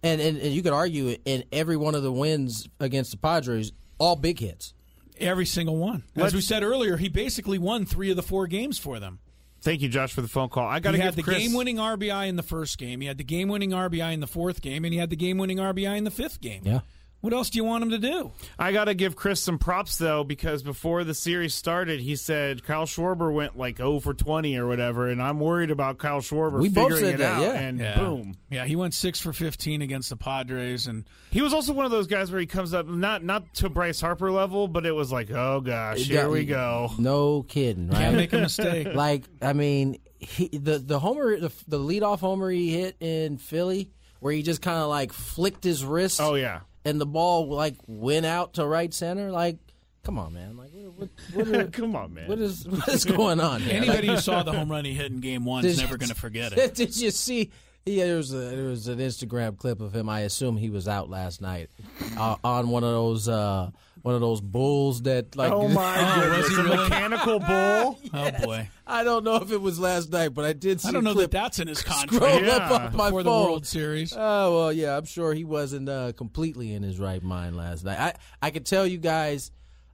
And, 0.03 0.21
and 0.21 0.37
and 0.37 0.53
you 0.53 0.61
could 0.61 0.73
argue 0.73 1.15
in 1.25 1.43
every 1.51 1.75
one 1.75 1.95
of 1.95 2.03
the 2.03 2.11
wins 2.11 2.67
against 2.79 3.11
the 3.11 3.17
Padres, 3.17 3.71
all 3.97 4.15
big 4.15 4.39
hits. 4.39 4.73
Every 5.19 5.45
single 5.45 5.77
one. 5.77 6.03
As 6.15 6.21
Let's- 6.21 6.33
we 6.35 6.41
said 6.41 6.63
earlier, 6.63 6.97
he 6.97 7.09
basically 7.09 7.57
won 7.57 7.85
three 7.85 8.09
of 8.09 8.15
the 8.15 8.23
four 8.23 8.45
games 8.47 8.77
for 8.77 8.99
them. 8.99 9.19
Thank 9.61 9.81
you, 9.81 9.89
Josh, 9.89 10.13
for 10.13 10.21
the 10.21 10.27
phone 10.27 10.49
call. 10.49 10.67
I 10.67 10.79
got 10.79 10.91
to 10.91 10.97
He 10.97 11.01
give 11.01 11.05
had 11.05 11.15
the 11.15 11.23
Chris. 11.23 11.39
game-winning 11.39 11.77
RBI 11.77 12.27
in 12.27 12.35
the 12.35 12.43
first 12.43 12.77
game. 12.77 13.01
He 13.01 13.07
had 13.07 13.17
the 13.17 13.23
game-winning 13.23 13.71
RBI 13.71 14.13
in 14.13 14.19
the 14.19 14.27
fourth 14.27 14.61
game, 14.61 14.85
and 14.85 14.93
he 14.93 14.99
had 14.99 15.09
the 15.09 15.15
game-winning 15.15 15.57
RBI 15.57 15.97
in 15.97 16.03
the 16.03 16.11
fifth 16.11 16.39
game. 16.41 16.61
Yeah. 16.63 16.81
What 17.21 17.33
else 17.33 17.49
do 17.49 17.57
you 17.57 17.63
want 17.63 17.83
him 17.83 17.89
to 17.89 17.97
do? 17.97 18.31
I 18.59 18.71
got 18.71 18.85
to 18.85 18.93
give 18.93 19.15
Chris 19.15 19.39
some 19.39 19.57
props 19.57 19.97
though 19.97 20.23
because 20.23 20.61
before 20.61 21.03
the 21.03 21.15
series 21.15 21.53
started, 21.55 21.99
he 21.99 22.15
said 22.15 22.63
Kyle 22.63 22.85
Schwarber 22.85 23.33
went 23.33 23.57
like 23.57 23.77
0 23.77 23.99
for 24.01 24.13
20 24.13 24.55
or 24.57 24.67
whatever, 24.67 25.07
and 25.09 25.21
I'm 25.21 25.39
worried 25.39 25.71
about 25.71 25.97
Kyle 25.97 26.19
Schwarber 26.21 26.61
We 26.61 26.69
both 26.69 26.91
figuring 26.91 27.03
said 27.05 27.13
it 27.15 27.17
that, 27.17 27.33
out. 27.37 27.41
yeah. 27.41 27.59
And 27.59 27.79
Yeah. 27.79 27.99
boom, 27.99 28.35
Yeah, 28.51 28.65
he 28.65 28.75
went 28.75 28.93
six 28.93 29.19
for 29.19 29.33
fifteen 29.33 29.81
against 29.81 30.09
the 30.09 30.15
Padres, 30.15 30.85
and 30.87 31.05
he 31.31 31.41
was 31.41 31.53
also 31.53 31.73
one 31.73 31.85
of 31.85 31.91
those 31.91 32.07
guys 32.07 32.31
where 32.31 32.39
he 32.39 32.45
comes 32.45 32.73
up 32.73 32.87
not 32.87 33.23
not 33.23 33.51
to 33.55 33.69
Bryce 33.69 33.99
Harper 33.99 34.31
level, 34.31 34.67
but 34.67 34.85
it 34.85 34.93
was 34.93 35.11
like, 35.11 35.31
oh 35.31 35.59
gosh, 35.59 35.99
here 36.03 36.29
we 36.29 36.45
go. 36.45 36.91
No 36.99 37.41
kidding, 37.43 37.89
right? 37.89 37.97
can't 37.97 38.15
make 38.15 38.31
a 38.33 38.37
mistake. 38.37 38.87
like 38.93 39.23
I 39.41 39.53
mean, 39.53 39.97
he, 40.19 40.49
the 40.49 40.77
the 40.77 40.99
homer, 40.99 41.39
the, 41.39 41.51
the 41.67 41.79
leadoff 41.79 42.19
homer 42.19 42.49
he 42.51 42.71
hit 42.71 42.95
in 42.99 43.37
Philly, 43.37 43.91
where 44.19 44.31
he 44.33 44.43
just 44.43 44.61
kind 44.61 44.77
of 44.77 44.87
like 44.87 45.11
flicked 45.13 45.63
his 45.63 45.83
wrist. 45.83 46.21
Oh 46.21 46.35
yeah, 46.35 46.61
and 46.87 47.01
the 47.01 47.05
ball 47.05 47.47
like 47.49 47.75
went 47.85 48.25
out 48.25 48.53
to 48.55 48.65
right 48.65 48.93
center. 48.93 49.31
Like, 49.31 49.57
come 50.03 50.17
on, 50.17 50.33
man! 50.33 50.57
Like, 50.57 50.71
what, 50.73 51.09
what, 51.33 51.47
what 51.47 51.55
are, 51.55 51.67
come 51.67 51.95
on, 51.95 52.13
man. 52.13 52.27
what 52.27 52.39
is 52.39 52.67
what 52.67 52.87
is 52.87 53.05
going 53.05 53.39
on? 53.39 53.61
Here? 53.61 53.75
Anybody 53.77 54.07
Like, 54.07 54.17
who 54.17 54.21
saw 54.21 54.43
the 54.43 54.53
home 54.53 54.71
run 54.71 54.85
he 54.85 54.93
hit 54.93 55.11
in 55.11 55.19
Game 55.19 55.45
One 55.45 55.65
is 55.65 55.77
never 55.77 55.97
going 55.97 56.09
to 56.09 56.15
forget 56.15 56.53
it. 56.57 56.75
Did 56.75 56.95
you 56.97 57.11
see? 57.11 57.51
Yeah, 57.85 58.05
there 58.05 58.17
was 58.17 58.33
a, 58.33 58.37
there 58.37 58.65
was 58.65 58.87
an 58.89 58.99
Instagram 58.99 59.57
clip 59.57 59.79
of 59.79 59.95
him. 59.95 60.09
I 60.09 60.21
assume 60.21 60.57
he 60.57 60.69
was 60.69 60.87
out 60.89 61.09
last 61.09 61.41
night 61.41 61.69
uh, 62.17 62.35
on 62.43 62.69
one 62.69 62.83
of 62.83 62.91
those 62.91 63.29
uh, 63.29 63.71
one 64.03 64.15
of 64.15 64.21
those 64.21 64.41
bulls 64.41 65.01
that 65.03 65.35
like. 65.35 65.51
oh 65.51 65.67
my 65.69 65.95
Oh, 65.97 66.21
goodness, 66.21 66.37
was 66.37 66.49
he 66.49 66.55
a 66.55 66.63
really? 66.63 66.77
mechanical 66.89 67.39
bull. 67.39 67.99
Oh 68.13 68.31
boy, 68.45 68.69
I 68.85 69.03
don't 69.03 69.23
know 69.23 69.35
if 69.37 69.51
it 69.51 69.61
was 69.61 69.79
last 69.79 70.11
night, 70.11 70.29
but 70.33 70.45
I 70.45 70.53
did 70.53 70.79
see. 70.81 70.89
I 70.89 70.91
don't 70.91 71.03
know 71.03 71.11
a 71.11 71.15
that 71.15 71.31
that's 71.31 71.59
in 71.59 71.67
his 71.67 71.79
scroll 71.79 71.99
contract 71.99 72.45
Yeah. 72.45 72.55
up 72.55 72.71
on 72.71 72.95
my 72.95 73.05
before 73.09 73.23
the. 73.23 73.29
World 73.29 73.65
Series. 73.67 74.13
Oh 74.15 74.57
well, 74.57 74.73
yeah, 74.73 74.97
I'm 74.97 75.05
sure 75.05 75.33
he 75.33 75.43
wasn't 75.43 75.89
uh, 75.89 76.13
completely 76.13 76.73
in 76.73 76.83
his 76.83 76.99
right 76.99 77.21
mind 77.21 77.55
last 77.57 77.83
night. 77.83 77.99
I 77.99 78.13
I 78.47 78.51
could 78.51 78.65
tell 78.65 78.85
you 78.87 78.97
guys, 78.97 79.51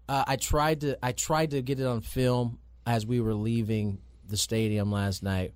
uh, 0.10 0.24
I 0.27 0.36
tried 0.36 0.81
to 0.81 0.98
I 1.05 1.12
tried 1.12 1.51
to 1.51 1.62
get 1.62 1.79
it 1.79 1.86
on 1.86 2.01
film 2.01 2.60
as 2.86 3.05
we 3.05 3.19
were 3.22 3.33
leaving 3.33 4.00
the 4.27 4.38
stadium 4.38 4.91
last 4.91 5.24
night 5.24 5.53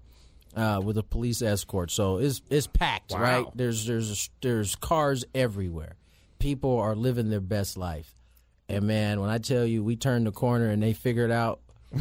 uh, 0.55 0.81
with 0.83 0.97
a 0.97 1.03
police 1.03 1.41
escort. 1.41 1.91
So 1.91 2.17
it's 2.17 2.41
it's 2.49 2.67
packed, 2.67 3.11
Wow. 3.11 3.19
right? 3.21 3.45
There's 3.55 3.85
there's 3.85 4.29
there's 4.41 4.75
cars 4.75 5.25
everywhere. 5.35 5.95
People 6.39 6.79
are 6.79 6.95
living 6.95 7.29
their 7.29 7.39
best 7.41 7.77
life, 7.77 8.13
and 8.69 8.85
man, 8.85 9.19
when 9.21 9.29
I 9.29 9.37
tell 9.37 9.65
you, 9.65 9.83
we 9.83 9.95
turned 9.95 10.27
the 10.27 10.31
corner 10.31 10.69
and 10.69 10.81
they 10.81 10.93
figured 10.93 11.31
out. 11.31 11.59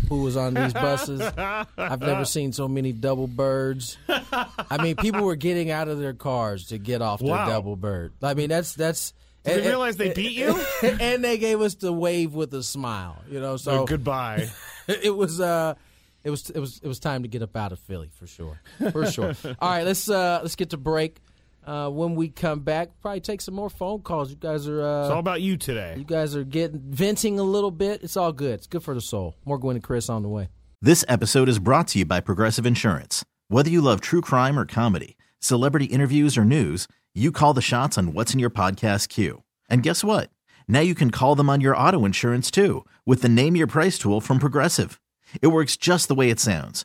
Who 0.09 0.23
was 0.23 0.37
on 0.37 0.53
these 0.55 0.73
buses? 0.73 1.21
I've 1.21 2.01
never 2.01 2.25
seen 2.25 2.53
so 2.53 2.67
many 2.67 2.91
double 2.91 3.29
birds. 3.29 3.97
I 4.09 4.83
mean, 4.83 4.97
people 4.97 5.23
were 5.23 5.37
getting 5.37 5.71
out 5.71 5.87
of 5.87 6.01
their 6.01 6.13
cars 6.13 6.67
to 6.67 6.79
get 6.79 7.03
off 7.03 7.23
Wow. 7.23 7.37
their 7.47 7.55
double 7.55 7.77
bird. 7.77 8.13
I 8.21 8.35
mean, 8.35 8.49
that's 8.49 8.75
that's. 8.75 9.13
Did 9.45 9.59
and- 9.59 9.65
they 9.65 9.69
realize 9.69 9.97
they 9.97 10.13
beat 10.13 10.33
you? 10.33 10.61
and 10.83 11.23
they 11.23 11.39
gave 11.39 11.61
us 11.61 11.77
the 11.77 11.93
wave 11.93 12.35
with 12.35 12.53
a 12.53 12.65
smile. 12.65 13.23
You 13.31 13.39
know, 13.39 13.57
so 13.59 13.71
So 13.71 13.87
goodbye. 13.87 14.49
it 14.89 15.15
was 15.17 15.41
uh, 15.41 15.75
it 16.25 16.31
was 16.31 16.51
it 16.51 16.59
was 16.59 16.81
it 16.83 16.89
was 16.89 16.99
time 16.99 17.23
to 17.23 17.29
get 17.29 17.43
up 17.43 17.57
out 17.57 17.71
of 17.71 17.79
Philly 17.79 18.11
for 18.19 18.27
sure, 18.27 18.61
for 18.91 19.07
sure. 19.07 19.35
All 19.61 19.71
right, 19.71 19.85
let's 19.85 20.11
uh, 20.11 20.41
let's 20.43 20.57
get 20.57 20.71
to 20.71 20.77
break. 20.77 21.19
Uh, 21.67 21.89
when 21.91 22.15
we 22.15 22.29
come 22.29 22.61
back, 22.61 22.91
probably 23.03 23.21
take 23.21 23.41
some 23.41 23.55
more 23.55 23.69
phone 23.69 24.01
calls. 24.01 24.31
You 24.31 24.37
guys 24.37 24.69
are 24.69 24.81
uh, 24.81 25.03
It's 25.03 25.11
all 25.11 25.19
about 25.19 25.43
you 25.43 25.57
today. 25.57 25.95
you 25.99 26.05
guys 26.05 26.37
are 26.37 26.45
getting 26.45 26.81
venting 26.81 27.39
a 27.39 27.43
little 27.43 27.73
bit. 27.73 28.03
It's 28.05 28.17
all 28.17 28.33
good. 28.33 28.55
It's 28.55 28.67
good 28.69 28.83
for 28.85 28.95
the 28.95 29.01
soul. 29.01 29.35
More 29.45 29.59
Gwynn 29.59 29.77
and 29.77 29.83
Chris 29.83 30.09
on 30.09 30.23
the 30.23 30.29
way. 30.29 30.49
This 30.81 31.05
episode 31.09 31.49
is 31.49 31.59
brought 31.59 31.89
to 31.89 31.99
you 31.99 32.05
by 32.05 32.21
Progressive 32.21 32.67
Insurance. 32.67 33.25
Whether 33.49 33.71
you 33.71 33.81
love 33.81 34.01
true 34.01 34.21
crime 34.21 34.59
or 34.59 34.65
comedy, 34.67 35.17
celebrity 35.41 35.87
interviews 35.87 36.39
or 36.39 36.45
news, 36.45 36.87
you 37.15 37.33
call 37.33 37.53
the 37.55 37.63
shots 37.63 37.97
on 37.99 38.13
what's 38.13 38.33
in 38.33 38.39
your 38.41 38.51
podcast 38.51 39.09
queue. 39.09 39.43
And 39.69 39.83
guess 39.83 40.05
what? 40.05 40.31
Now 40.69 40.81
you 40.81 40.95
can 40.95 41.11
call 41.11 41.35
them 41.35 41.49
on 41.51 41.61
your 41.61 41.77
auto 41.77 42.05
insurance 42.05 42.51
too 42.51 42.85
with 43.05 43.23
the 43.23 43.29
Name 43.29 43.57
Your 43.57 43.67
Price 43.67 43.99
tool 43.99 44.21
from 44.21 44.39
Progressive. 44.39 45.01
It 45.43 45.49
works 45.49 45.77
just 45.77 46.07
the 46.09 46.15
way 46.15 46.31
it 46.31 46.39
sounds. 46.39 46.85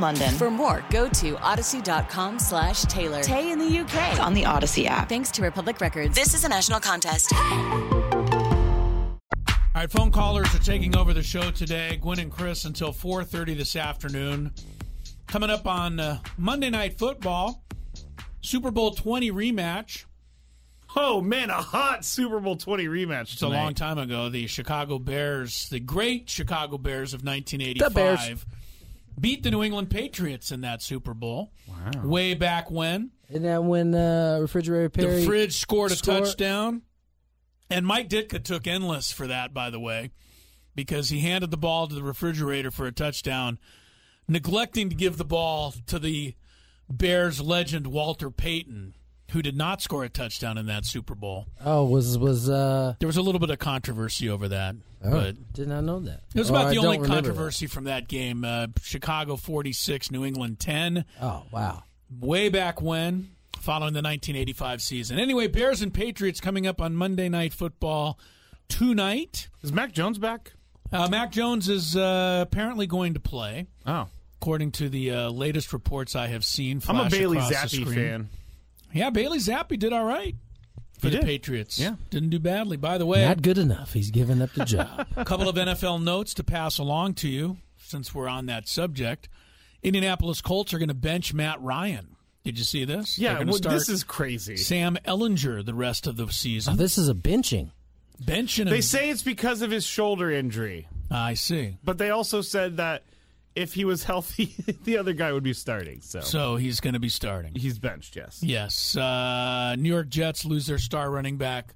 London. 0.00 0.34
For 0.34 0.50
more, 0.50 0.84
go 0.90 1.08
to 1.08 1.34
audacy.com 1.36 2.38
slash 2.38 2.82
Taylor. 2.82 3.22
Tay 3.22 3.50
in 3.52 3.58
the 3.58 3.78
UK. 3.78 4.20
on 4.20 4.34
the 4.34 4.42
Audacy 4.42 4.86
app. 4.86 5.08
Thanks 5.08 5.30
to 5.32 5.42
Republic 5.42 5.80
Records. 5.80 6.14
This 6.14 6.34
is 6.34 6.44
a 6.44 6.48
national 6.48 6.80
contest. 6.80 7.32
All 9.76 9.82
right, 9.82 9.90
phone 9.90 10.10
callers 10.10 10.54
are 10.54 10.58
taking 10.60 10.96
over 10.96 11.12
the 11.12 11.22
show 11.22 11.50
today. 11.50 11.98
Gwen 12.00 12.18
and 12.18 12.32
Chris 12.32 12.64
until 12.64 12.92
4:30 12.92 13.56
this 13.56 13.76
afternoon. 13.76 14.52
Coming 15.26 15.50
up 15.50 15.66
on 15.66 16.00
uh, 16.00 16.18
Monday 16.38 16.70
Night 16.70 16.98
Football, 16.98 17.62
Super 18.40 18.70
Bowl 18.70 18.92
20 18.92 19.30
rematch. 19.32 20.04
Oh 20.96 21.20
man, 21.20 21.50
a 21.50 21.54
hot 21.60 22.06
Super 22.06 22.40
Bowl 22.40 22.56
20 22.56 22.86
rematch. 22.86 23.34
It's 23.34 23.42
a 23.42 23.48
long 23.48 23.74
time 23.74 23.98
ago. 23.98 24.30
The 24.30 24.46
Chicago 24.46 24.98
Bears, 24.98 25.68
the 25.68 25.78
great 25.80 26.30
Chicago 26.30 26.78
Bears 26.78 27.12
of 27.12 27.22
1985, 27.22 27.88
The 27.88 27.94
Bears. 27.94 28.46
Beat 29.18 29.42
the 29.42 29.50
New 29.50 29.62
England 29.62 29.90
Patriots 29.90 30.52
in 30.52 30.60
that 30.62 30.82
Super 30.82 31.14
Bowl. 31.14 31.52
Wow. 31.68 32.02
Way 32.04 32.34
back 32.34 32.70
when. 32.70 33.10
Isn't 33.28 33.42
that 33.42 33.64
when 33.64 33.94
uh, 33.94 34.38
refrigerator 34.40 34.88
Perry? 34.88 35.20
The 35.20 35.26
Fridge 35.26 35.56
scored 35.56 35.92
a 35.92 35.96
scored- 35.96 36.24
touchdown. 36.24 36.82
And 37.68 37.84
Mike 37.84 38.08
Ditka 38.08 38.44
took 38.44 38.66
endless 38.68 39.10
for 39.10 39.26
that, 39.26 39.52
by 39.52 39.70
the 39.70 39.80
way, 39.80 40.12
because 40.76 41.08
he 41.08 41.20
handed 41.20 41.50
the 41.50 41.56
ball 41.56 41.88
to 41.88 41.94
the 41.96 42.02
refrigerator 42.02 42.70
for 42.70 42.86
a 42.86 42.92
touchdown, 42.92 43.58
neglecting 44.28 44.88
to 44.88 44.94
give 44.94 45.16
the 45.16 45.24
ball 45.24 45.74
to 45.86 45.98
the 45.98 46.36
Bears 46.88 47.40
legend 47.40 47.88
Walter 47.88 48.30
Payton, 48.30 48.94
who 49.32 49.42
did 49.42 49.56
not 49.56 49.82
score 49.82 50.04
a 50.04 50.08
touchdown 50.08 50.56
in 50.58 50.66
that 50.66 50.84
Super 50.86 51.14
Bowl. 51.14 51.46
Oh, 51.64 51.84
was 51.84 52.16
was 52.18 52.48
uh? 52.48 52.94
There 52.98 53.06
was 53.06 53.16
a 53.16 53.22
little 53.22 53.38
bit 53.40 53.50
of 53.50 53.58
controversy 53.58 54.28
over 54.28 54.48
that, 54.48 54.76
Oh, 55.04 55.10
but 55.10 55.52
did 55.52 55.68
not 55.68 55.84
know 55.84 56.00
that. 56.00 56.22
it 56.34 56.38
was 56.38 56.50
about 56.50 56.66
I 56.66 56.68
the 56.70 56.74
don't 56.76 56.84
only 56.86 56.98
remember 56.98 57.14
that. 57.16 57.22
controversy 57.28 57.66
from 57.66 57.84
that 57.84 58.08
game. 58.08 58.44
Uh, 58.44 58.68
Chicago 58.82 59.36
46, 59.36 60.10
New 60.10 60.24
England 60.24 60.58
10. 60.60 61.04
Oh 61.20 61.42
wow. 61.50 61.82
way 62.20 62.48
back 62.48 62.80
when, 62.80 63.30
following 63.58 63.92
the 63.94 63.98
1985 64.02 64.80
season. 64.82 65.18
Anyway, 65.18 65.46
Bears 65.48 65.82
and 65.82 65.92
Patriots 65.92 66.40
coming 66.40 66.66
up 66.66 66.80
on 66.80 66.94
Monday 66.94 67.28
Night 67.28 67.52
Football 67.52 68.18
tonight. 68.68 69.48
Is 69.62 69.72
Mac 69.72 69.92
Jones 69.92 70.18
back? 70.18 70.52
Uh, 70.92 71.08
Mac 71.08 71.32
Jones 71.32 71.68
is 71.68 71.96
uh, 71.96 72.44
apparently 72.46 72.86
going 72.86 73.14
to 73.14 73.20
play, 73.20 73.66
Oh, 73.86 74.06
according 74.40 74.70
to 74.72 74.88
the 74.88 75.10
uh, 75.10 75.30
latest 75.30 75.72
reports 75.72 76.14
I 76.14 76.28
have 76.28 76.44
seen. 76.44 76.80
I'm 76.88 76.96
a 76.96 76.98
flash 77.00 77.10
Bailey 77.12 77.38
Zappe 77.38 77.92
fan. 77.94 78.28
Yeah, 78.92 79.10
Bailey 79.10 79.38
Zappe 79.38 79.78
did 79.78 79.92
all 79.92 80.04
right 80.04 80.34
for 80.98 81.08
He 81.08 81.14
the 81.14 81.18
did. 81.20 81.26
Patriots. 81.26 81.78
Yeah. 81.78 81.96
didn't 82.10 82.30
do 82.30 82.38
badly. 82.38 82.76
By 82.76 82.98
the 82.98 83.06
way, 83.06 83.24
Not 83.24 83.42
good 83.42 83.58
enough. 83.58 83.92
He's 83.92 84.10
giving 84.10 84.40
up 84.40 84.52
the 84.52 84.64
job. 84.64 85.06
a 85.16 85.24
couple 85.24 85.48
of 85.48 85.56
NFL 85.56 86.02
notes 86.02 86.34
to 86.34 86.44
pass 86.44 86.78
along 86.78 87.14
to 87.14 87.28
you 87.28 87.58
since 87.76 88.14
we're 88.14 88.28
on 88.28 88.46
that 88.46 88.68
subject. 88.68 89.28
Indianapolis 89.82 90.40
Colts 90.40 90.72
are 90.74 90.78
going 90.78 90.88
to 90.88 90.94
bench 90.94 91.34
Matt 91.34 91.60
Ryan. 91.60 92.16
Did 92.44 92.58
you 92.58 92.64
see 92.64 92.84
this? 92.84 93.18
Yeah, 93.18 93.42
well, 93.42 93.54
start 93.54 93.74
this 93.74 93.88
is 93.88 94.04
crazy. 94.04 94.56
Sam 94.56 94.96
Ehlinger 95.04 95.64
the 95.64 95.74
rest 95.74 96.06
of 96.06 96.16
the 96.16 96.24
oh, 96.24 96.28
season. 96.28 96.76
this 96.76 96.96
is 96.96 97.08
a 97.08 97.14
benching. 97.14 97.72
Benching 98.22 98.70
They 98.70 98.76
him. 98.76 98.82
say 98.82 99.10
it's 99.10 99.22
because 99.22 99.62
of 99.62 99.70
his 99.70 99.84
shoulder 99.84 100.30
injury, 100.30 100.88
I 101.10 101.34
see. 101.34 101.76
but 101.84 101.98
they 101.98 102.10
also 102.10 102.40
said 102.40 102.78
that 102.78 103.02
if 103.56 103.74
he 103.74 103.84
was 103.84 104.04
healthy, 104.04 104.54
the 104.84 104.98
other 104.98 105.12
guy 105.14 105.32
would 105.32 105.42
be 105.42 105.52
starting. 105.54 106.00
So, 106.02 106.20
So 106.20 106.56
he's 106.56 106.78
going 106.80 106.94
to 106.94 107.00
be 107.00 107.08
starting. 107.08 107.54
he's 107.54 107.78
benched. 107.78 108.14
Yes. 108.14 108.40
Yes. 108.42 108.96
Uh, 108.96 109.74
New 109.76 109.88
York 109.88 110.08
Jets 110.08 110.44
lose 110.44 110.66
their 110.66 110.78
star 110.78 111.10
running 111.10 111.36
back. 111.38 111.74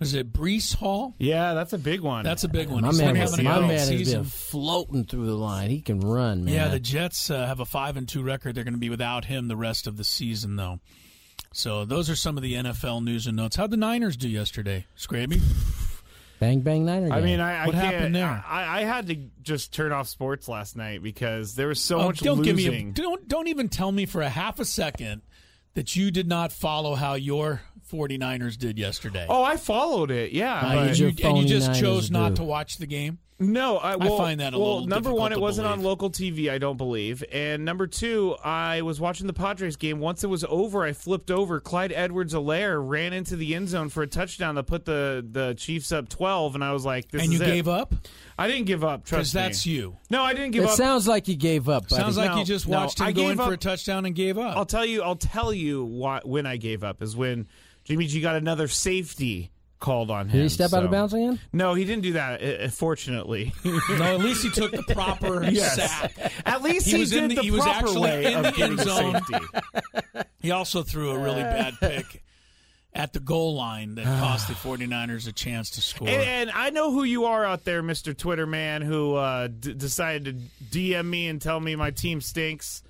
Is 0.00 0.14
it 0.14 0.32
Breece 0.32 0.76
Hall? 0.76 1.16
Yeah, 1.18 1.54
that's 1.54 1.72
a 1.72 1.78
big 1.78 2.00
one. 2.02 2.24
That's 2.24 2.44
a 2.44 2.48
big 2.48 2.68
one. 2.68 2.82
My 2.82 2.88
He's 2.90 3.00
man, 3.00 3.18
was, 3.18 3.42
my 3.42 3.58
man 3.58 3.70
has 3.70 3.88
season. 3.88 4.20
been 4.20 4.28
floating 4.30 5.04
through 5.04 5.26
the 5.26 5.34
line. 5.34 5.70
He 5.70 5.80
can 5.80 5.98
run, 5.98 6.44
man. 6.44 6.54
Yeah, 6.54 6.68
the 6.68 6.78
Jets 6.78 7.30
uh, 7.30 7.44
have 7.46 7.58
a 7.58 7.64
five 7.64 7.96
and 7.96 8.08
two 8.08 8.22
record. 8.22 8.54
They're 8.54 8.62
going 8.62 8.74
to 8.74 8.78
be 8.78 8.90
without 8.90 9.24
him 9.24 9.48
the 9.48 9.56
rest 9.56 9.88
of 9.88 9.96
the 9.96 10.04
season, 10.04 10.54
though. 10.54 10.78
So 11.52 11.84
those 11.84 12.08
are 12.08 12.14
some 12.14 12.36
of 12.36 12.44
the 12.44 12.54
NFL 12.54 13.02
news 13.02 13.26
and 13.26 13.36
notes. 13.36 13.56
How'd 13.56 13.72
the 13.72 13.76
Niners 13.76 14.16
do 14.16 14.28
yesterday, 14.28 14.86
Scraby? 14.96 15.40
Bang 16.40 16.60
bang 16.60 16.84
Niner. 16.84 17.12
I 17.12 17.20
mean, 17.20 17.40
I, 17.40 17.62
I 17.62 17.66
What 17.66 17.74
can't, 17.74 17.94
happened 17.94 18.14
there? 18.14 18.44
I, 18.46 18.80
I 18.80 18.84
had 18.84 19.06
to 19.08 19.16
just 19.42 19.72
turn 19.72 19.92
off 19.92 20.08
sports 20.08 20.48
last 20.48 20.76
night 20.76 21.02
because 21.02 21.54
there 21.54 21.68
was 21.68 21.80
so 21.80 22.00
Oh, 22.00 22.06
much 22.06 22.20
don't 22.20 22.38
losing. 22.38 22.56
give 22.56 22.72
me 22.74 22.88
a, 22.90 22.92
don't 22.92 23.26
don't 23.28 23.48
even 23.48 23.68
tell 23.68 23.90
me 23.92 24.06
for 24.06 24.22
a 24.22 24.28
half 24.28 24.58
a 24.60 24.64
second 24.64 25.22
that 25.74 25.94
you 25.96 26.10
did 26.10 26.26
not 26.28 26.52
follow 26.52 26.94
how 26.94 27.14
your 27.14 27.60
49ers 27.92 28.56
did 28.58 28.78
yesterday. 28.78 29.26
oh, 29.28 29.42
I 29.42 29.56
followed 29.56 30.10
it. 30.10 30.32
Yeah, 30.32 30.54
Uh, 30.56 30.74
but- 30.74 30.88
and, 30.88 30.98
you, 30.98 31.06
and 31.24 31.38
you 31.38 31.44
just 31.46 31.70
49ers 31.70 31.80
chose 31.80 32.10
not 32.10 32.30
do. 32.30 32.34
to 32.36 32.44
watch 32.44 32.76
the 32.78 32.86
game. 32.86 33.18
No, 33.40 33.76
I, 33.78 33.94
well, 33.94 34.16
find 34.18 34.40
that 34.40 34.52
a 34.52 34.58
well, 34.58 34.74
little 34.80 34.88
number 34.88 35.12
one, 35.12 35.30
it 35.30 35.36
to 35.36 35.40
wasn't 35.40 35.68
on 35.68 35.80
local 35.80 36.10
TV, 36.10 36.50
I 36.50 36.58
don't 36.58 36.76
believe, 36.76 37.22
and 37.30 37.64
number 37.64 37.86
two, 37.86 38.34
I 38.44 38.82
was 38.82 39.00
watching 39.00 39.28
the 39.28 39.32
Padres 39.32 39.76
game. 39.76 40.00
Once 40.00 40.24
it 40.24 40.26
was 40.26 40.44
over, 40.48 40.82
I 40.84 40.92
flipped 40.92 41.30
over. 41.30 41.60
Clyde 41.60 41.92
Edwards-Helaire 41.92 42.82
ran 42.84 43.12
into 43.12 43.36
the 43.36 43.54
end 43.54 43.68
zone 43.68 43.90
for 43.90 44.02
a 44.02 44.08
touchdown 44.08 44.56
that 44.56 44.64
put 44.64 44.84
the 44.86 45.24
the 45.30 45.54
Chiefs 45.54 45.92
up 45.92 46.08
twelve, 46.08 46.56
and 46.56 46.64
I 46.64 46.72
was 46.72 46.84
like, 46.84 47.12
"This 47.12 47.22
and 47.22 47.32
is 47.32 47.38
you 47.38 47.46
it. 47.46 47.48
gave 47.48 47.68
up 47.68 47.94
I 48.36 48.48
didn't 48.48 48.66
give 48.66 48.82
up. 48.82 49.04
because 49.04 49.30
Trust 49.30 49.34
me. 49.36 49.40
that's 49.42 49.66
you. 49.66 49.96
No, 50.10 50.22
I 50.24 50.32
didn't 50.34 50.50
give 50.50 50.64
up. 50.64 50.70
it 50.70 50.72
up. 50.72 50.76
sounds 50.78 51.06
like 51.06 51.28
you 51.28 51.36
gave 51.36 51.68
up. 51.68 51.88
Buddy. 51.88 52.02
Sounds 52.02 52.16
like 52.16 52.30
No, 52.32 52.38
you 52.38 52.44
just 52.44 52.66
no, 52.66 52.78
watched 52.80 52.98
him 52.98 53.06
I 53.06 53.12
go 53.12 53.22
gave 53.22 53.30
in 53.30 53.36
for 53.36 53.42
up- 53.44 53.50
a 53.52 53.56
touchdown 53.56 54.04
and 54.04 54.16
gave 54.16 54.36
up. 54.36 54.56
I'll 54.56 54.66
tell 54.66 54.84
you. 54.84 55.02
I'll 55.02 55.14
tell 55.14 55.52
you 55.52 55.84
why, 55.84 56.20
when 56.24 56.44
I 56.44 56.56
gave 56.56 56.82
up 56.82 57.02
is 57.02 57.14
when 57.14 57.46
Jimmy 57.84 58.06
G 58.08 58.20
got 58.20 58.34
another 58.34 58.66
safety 58.66 59.52
called 59.78 60.10
on 60.10 60.26
him. 60.28 60.32
Did 60.38 60.42
he 60.42 60.48
step 60.48 60.72
out 60.72 60.84
of 60.84 60.90
bounds 60.90 61.14
again? 61.14 61.38
No, 61.52 61.74
he 61.74 61.84
didn't 61.84 62.02
do 62.02 62.12
that. 62.14 62.42
uh, 62.42 62.68
Fortunately, 62.68 63.52
no, 63.64 64.02
at 64.02 64.18
least 64.20 64.42
he 64.42 64.50
took 64.50 64.72
the 64.72 64.82
proper 64.94 65.44
Yes. 65.50 65.76
sack. 65.76 66.12
At 66.44 66.62
least 66.62 66.86
He 66.86 66.92
he, 66.92 66.98
was 67.00 67.10
did 67.10 67.22
in 67.24 67.28
the- 67.30 67.34
the 67.36 67.42
he 67.42 67.50
was 67.50 67.66
actually 67.66 68.00
way 68.00 68.32
in 68.32 68.38
of 68.38 68.44
the 68.44 68.50
getting 68.52 68.78
end 68.78 68.88
zone. 68.88 69.12
safety. 69.14 69.46
He 70.40 70.50
also 70.52 70.82
threw 70.84 71.10
a 71.10 71.18
really 71.18 71.42
bad 71.42 71.74
pick 71.80 72.22
at 72.94 73.12
the 73.12 73.18
goal 73.20 73.56
line 73.56 73.96
that 73.96 74.04
cost 74.20 74.46
the 74.48 74.54
49ers 74.54 75.26
a 75.28 75.32
chance 75.32 75.70
to 75.70 75.80
score. 75.82 76.08
And, 76.08 76.22
and 76.22 76.50
I 76.52 76.70
know 76.70 76.92
who 76.92 77.02
you 77.02 77.24
are 77.24 77.44
out 77.44 77.64
there, 77.64 77.82
Mister 77.82 78.14
Twitter 78.14 78.46
man, 78.46 78.82
who 78.82 79.16
uh, 79.16 79.48
d- 79.48 79.74
decided 79.74 80.40
to 80.70 80.78
DM 80.78 81.06
me 81.06 81.26
and 81.28 81.42
tell 81.42 81.58
me 81.58 81.74
my 81.76 81.90
team 81.90 82.20
stinks. 82.20 82.82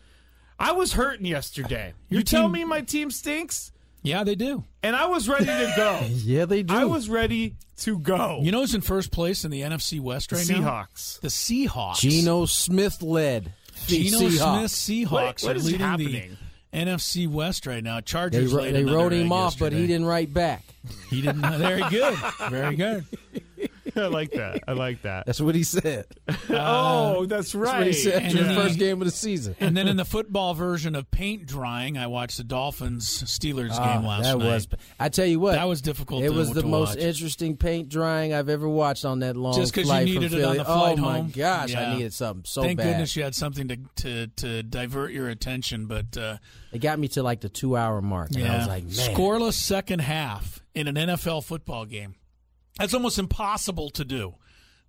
I 0.59 0.73
was 0.73 0.93
hurting 0.93 1.25
yesterday. 1.25 1.95
Your 2.11 2.19
you 2.19 2.25
tell 2.25 2.49
me 2.49 2.65
my 2.65 2.83
team 2.83 3.11
stinks, 3.11 3.73
yeah, 4.03 4.25
they 4.25 4.35
do. 4.35 4.65
and 4.83 4.95
I 4.97 5.07
was 5.07 5.29
ready 5.29 5.47
to 5.47 5.73
go. 5.77 6.01
Yeah, 6.09 6.45
they 6.45 6.63
do. 6.63 6.75
I 6.75 6.85
was 6.85 7.09
ready 7.09 7.55
to 7.79 7.99
go. 7.99 8.41
You 8.43 8.53
know 8.53 8.61
who's 8.61 8.75
in 8.75 8.81
first 8.81 9.11
place 9.13 9.45
in 9.45 9.51
the 9.51 9.63
NFC 9.63 10.01
West 10.01 10.33
right 10.33 10.47
now? 10.49 10.55
The 10.57 10.61
Seahawks. 10.63 11.21
The 11.21 11.29
Seahawks. 11.29 11.97
Geno 12.01 12.47
Smith 12.47 13.03
led. 13.03 13.53
the 13.89 14.05
Geno 14.05 14.19
Seahawks. 14.19 14.59
Smith 14.59 15.09
Seahawks 15.09 15.11
What- 15.11 15.43
what 15.43 15.53
are 15.53 15.57
is 15.57 15.65
leading 15.67 15.81
happening? 15.81 16.37
the 16.73 16.79
NFC 16.79 17.27
West 17.29 17.67
right 17.67 17.83
now. 17.83 17.97
They, 17.97 18.03
Chargers 18.03 18.53
ro- 18.53 18.63
laid 18.63 18.75
they 18.75 18.81
another 18.83 18.97
wrote 18.97 19.13
him 19.13 19.27
egg 19.27 19.33
off, 19.33 19.59
but 19.59 19.73
he 19.73 19.87
didn't 19.87 20.07
write 20.07 20.35
back. 20.35 20.65
He 21.11 21.23
didn't. 21.23 21.41
Very 21.59 21.83
good. 21.91 22.15
Very 22.51 22.77
good. 22.77 23.05
I 23.97 24.07
like 24.07 24.31
that. 24.33 24.63
I 24.69 24.73
like 24.73 25.03
that. 25.03 25.27
That's 25.27 25.41
what 25.41 25.55
he 25.55 25.63
said. 25.63 26.07
oh, 26.51 27.27
that's 27.27 27.53
That's 27.53 27.55
right. 27.55 27.79
what 27.79 27.87
he 27.87 27.93
said 27.93 28.23
And 28.23 28.27
after 28.39 28.45
the 28.45 28.55
first 28.55 28.79
game 28.79 29.01
of 29.01 29.07
the 29.07 29.13
season. 29.13 29.57
And 29.61 29.77
then 29.77 29.89
in 29.89 29.97
the 29.97 30.05
football 30.07 30.55
version 30.55 30.95
of 30.95 31.11
paint 31.11 31.47
drying, 31.47 31.97
I 31.99 32.07
watched 32.07 32.37
the 32.39 32.45
Dolphins 32.45 33.07
Steelers 33.25 33.71
Ah, 33.73 33.95
game 33.97 34.07
last 34.07 34.25
that 34.25 34.39
night. 34.39 34.45
was. 34.47 34.69
I 34.99 35.09
tell 35.09 35.27
you 35.27 35.41
what, 35.41 35.53
That 35.53 35.69
was 35.69 35.81
difficult 35.83 36.23
It 36.25 36.29
to- 36.31 36.35
was 36.35 36.53
the 36.53 36.63
to 36.63 36.67
most 36.69 36.97
watch. 36.97 36.99
interesting 36.99 37.57
paint 37.57 37.89
drying 37.89 38.33
I've 38.35 38.49
ever 38.49 38.69
watched 38.69 39.05
on 39.05 39.21
that 39.21 39.37
long 39.37 39.55
Just 39.55 39.73
'cause 39.73 39.85
you 39.85 39.89
flight 39.89 40.05
needed 40.07 40.31
from 40.31 40.41
it 40.41 40.45
on 40.45 40.49
Philly. 40.55 40.59
the 40.59 40.65
flight 40.65 40.99
oh 40.99 41.03
my 41.03 41.17
home. 41.19 41.31
gosh, 41.35 41.71
Yeah. 41.71 41.91
I 41.91 41.95
needed 41.95 42.13
something 42.15 42.45
so 42.47 42.63
Thank 42.63 42.79
bad. 42.79 42.85
goodness 42.85 43.17
you 43.17 43.23
had 43.23 43.35
something 43.35 43.69
to 43.69 43.77
to, 43.97 44.27
to 44.29 44.63
divert 44.63 45.13
your 45.13 45.29
attention, 45.29 45.87
but 45.87 46.17
uh, 46.17 46.39
It 46.73 46.79
got 46.81 46.99
me 46.99 47.09
to 47.09 47.23
like 47.23 47.41
the 47.41 47.49
two 47.49 47.77
hour 47.77 48.01
mark, 48.03 48.31
and 48.31 48.41
yeah, 48.41 48.55
I 48.55 48.59
was 48.59 48.67
like, 48.69 48.85
man, 48.85 48.93
scoreless 48.93 49.55
second 49.55 50.01
half 50.01 50.63
in 50.75 50.87
an 50.89 50.95
NFL 50.97 51.43
football 51.45 51.85
game. 51.85 52.15
That's 52.79 52.95
almost 52.95 53.19
impossible 53.19 53.91
to 53.91 54.05
do. 54.05 54.35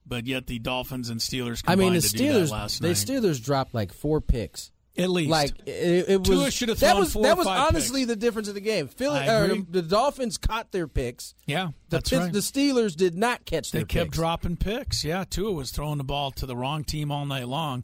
But 0.05 0.25
yet 0.27 0.47
the 0.47 0.59
Dolphins 0.59 1.09
and 1.09 1.19
Steelers. 1.19 1.61
I 1.67 1.75
mean, 1.75 1.89
combined 1.89 1.95
the 2.03 2.07
to 2.09 2.17
do 2.17 2.33
that 2.33 2.39
Steelers, 2.47 2.51
last 2.51 2.81
the. 2.81 2.87
Steelers 2.89 3.43
dropped 3.43 3.73
like 3.73 3.93
four 3.93 4.21
picks. 4.21 4.71
At 4.97 5.09
least, 5.09 5.29
Like 5.29 5.51
it, 5.65 6.09
it 6.09 6.23
Tua 6.25 6.45
was 6.45 6.53
should 6.53 6.67
have 6.69 6.79
that 6.81 6.89
thrown 6.91 6.99
was 7.01 7.13
four 7.13 7.23
that 7.23 7.37
was 7.37 7.47
honestly 7.47 8.01
picks. 8.01 8.07
the 8.09 8.15
difference 8.17 8.47
of 8.49 8.55
the 8.55 8.59
game. 8.59 8.87
Philly, 8.89 9.19
I 9.19 9.25
agree. 9.45 9.59
the, 9.61 9.81
the 9.81 9.87
Dolphins 9.87 10.37
caught 10.37 10.71
their 10.73 10.87
picks. 10.89 11.35
yeah, 11.45 11.67
The, 11.67 11.73
that's 11.97 12.09
Pitts- 12.09 12.21
right. 12.23 12.33
the 12.33 12.39
Steelers 12.39 12.95
did 12.97 13.15
not 13.15 13.45
catch 13.45 13.71
They 13.71 13.79
kept 13.85 14.07
picks. 14.07 14.17
dropping 14.17 14.57
picks. 14.57 15.05
Yeah, 15.05 15.23
Tua 15.29 15.51
was 15.53 15.71
throwing 15.71 15.99
the 15.99 16.03
ball 16.03 16.31
to 16.31 16.45
the 16.45 16.55
wrong 16.55 16.83
team 16.83 17.11
all 17.11 17.25
night 17.25 17.47
long. 17.47 17.83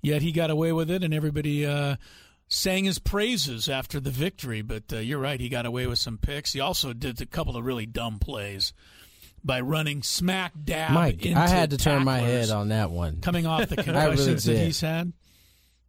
Yet 0.00 0.22
he 0.22 0.32
got 0.32 0.48
away 0.50 0.72
with 0.72 0.90
it, 0.90 1.02
and 1.02 1.12
everybody 1.12 1.66
uh, 1.66 1.96
sang 2.48 2.84
his 2.84 2.98
praises 2.98 3.68
after 3.68 4.00
the 4.00 4.10
victory. 4.10 4.62
But 4.62 4.84
uh, 4.92 4.98
you're 4.98 5.18
right, 5.18 5.40
he 5.40 5.50
got 5.50 5.66
away 5.66 5.86
with 5.86 5.98
some 5.98 6.16
picks. 6.16 6.52
He 6.54 6.60
also 6.60 6.94
did 6.94 7.20
a 7.20 7.26
couple 7.26 7.56
of 7.58 7.64
really 7.66 7.84
dumb 7.86 8.18
plays 8.20 8.72
by 9.44 9.60
running 9.60 10.02
smack 10.02 10.52
dab. 10.64 10.92
Mike, 10.92 11.24
into 11.26 11.38
I 11.38 11.48
had 11.48 11.70
to 11.70 11.76
turn 11.76 12.04
my 12.04 12.20
tacklers. 12.20 12.48
head 12.48 12.56
on 12.56 12.68
that 12.68 12.90
one. 12.90 13.20
coming 13.20 13.46
off 13.46 13.68
the 13.68 13.76
really 13.86 14.34
that 14.34 14.64
he's 14.64 14.80
had. 14.80 15.12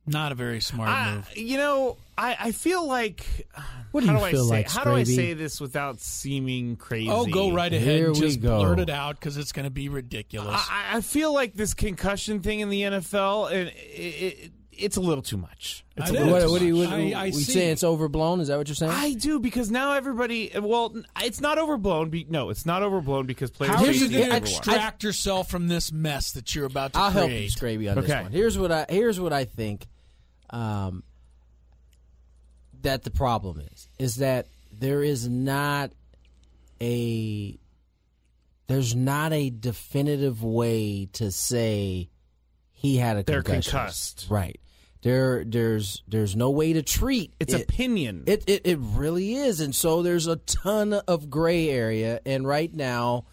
Not 0.07 0.31
a 0.31 0.35
very 0.35 0.61
smart 0.61 0.89
I, 0.89 1.15
move. 1.15 1.31
you 1.35 1.57
know, 1.57 1.97
I, 2.15 2.37
I 2.39 2.51
feel 2.51 2.85
like. 2.85 3.47
What 3.91 4.01
do 4.01 4.07
how 4.07 4.13
you 4.13 4.19
do 4.19 4.25
I 4.25 4.31
feel 4.31 4.43
say, 4.45 4.49
like, 4.51 4.69
How 4.69 4.83
do 4.83 4.91
I 4.91 5.03
say 5.03 5.33
this 5.33 5.59
without 5.59 5.99
seeming 5.99 6.75
crazy? 6.75 7.09
Oh, 7.09 7.25
go 7.25 7.51
right 7.51 7.73
ahead 7.73 7.87
Here 7.87 8.07
and 8.07 8.15
just 8.15 8.39
go. 8.39 8.59
blurt 8.59 8.79
it 8.79 8.89
out 8.89 9.19
because 9.19 9.37
it's 9.37 9.51
going 9.51 9.63
to 9.63 9.71
be 9.71 9.89
ridiculous. 9.89 10.63
I, 10.69 10.97
I 10.97 11.01
feel 11.01 11.33
like 11.33 11.55
this 11.55 11.73
concussion 11.73 12.41
thing 12.41 12.59
in 12.59 12.69
the 12.69 12.81
NFL, 12.81 13.51
and 13.51 13.69
it, 13.69 13.73
it, 13.73 14.51
it's 14.77 14.97
a 14.97 15.01
little 15.01 15.21
too 15.21 15.37
much. 15.37 15.83
It's 15.97 16.09
a 16.09 16.13
It 16.13 16.17
little 16.25 16.31
What, 16.33 16.37
is. 16.41 16.45
too 16.45 16.51
what 16.51 16.59
do 16.59 16.65
you? 16.67 16.75
What, 16.77 16.89
I- 16.89 17.13
I 17.13 17.25
we 17.27 17.31
see. 17.33 17.53
saying 17.53 17.71
it's 17.71 17.83
overblown? 17.83 18.39
Is 18.41 18.49
that 18.49 18.57
what 18.57 18.67
you're 18.67 18.75
saying? 18.75 18.91
I 18.91 19.13
do 19.13 19.39
because 19.39 19.71
now 19.71 19.93
everybody. 19.93 20.51
Well, 20.59 20.95
it's 21.21 21.41
not 21.41 21.57
overblown. 21.57 22.09
Be, 22.09 22.25
no, 22.29 22.49
it's 22.49 22.65
not 22.65 22.83
overblown 22.83 23.25
because 23.25 23.51
players. 23.51 23.75
How 23.75 23.83
are 23.85 23.91
you 23.91 23.99
going 24.01 24.11
to 24.11 24.17
number 24.19 24.33
one. 24.33 24.41
extract 24.43 25.03
yourself 25.03 25.49
from 25.49 25.67
this 25.67 25.91
mess 25.91 26.31
that 26.33 26.53
you're 26.53 26.65
about 26.65 26.93
to 26.93 26.99
I'll 26.99 27.11
help 27.11 27.31
you, 27.31 27.47
Scraby, 27.47 27.89
on 27.95 28.01
this 28.01 28.09
one. 28.11 28.31
Here's 28.31 28.57
what 28.57 28.71
I 28.71 28.85
here's 28.89 29.19
what 29.19 29.33
I 29.33 29.45
think 29.45 29.85
um, 30.49 31.03
that 32.81 33.03
the 33.03 33.11
problem 33.11 33.61
is 33.73 33.89
is 33.97 34.15
that 34.17 34.47
there 34.71 35.01
is 35.03 35.27
not 35.27 35.91
a 36.81 37.57
there's 38.67 38.95
not 38.95 39.31
a 39.31 39.49
definitive 39.49 40.43
way 40.43 41.07
to 41.13 41.31
say 41.31 42.09
he 42.73 42.97
had 42.97 43.17
a 43.17 43.23
They're 43.23 43.41
concussed. 43.43 44.27
Right. 44.29 44.59
There 45.05 45.43
there's 45.45 46.01
there's 46.07 46.35
no 46.35 46.49
way 46.49 46.73
to 46.73 46.81
treat 46.81 47.31
It's 47.39 47.53
it. 47.53 47.61
opinion. 47.61 48.23
It, 48.25 48.43
it 48.47 48.61
it 48.65 48.79
really 48.81 49.35
is, 49.35 49.59
and 49.61 49.75
so 49.75 50.01
there's 50.01 50.25
a 50.25 50.37
ton 50.37 50.93
of 50.93 51.29
gray 51.29 51.69
area. 51.69 52.19
And 52.25 52.47
right 52.47 52.73
now, 52.73 53.25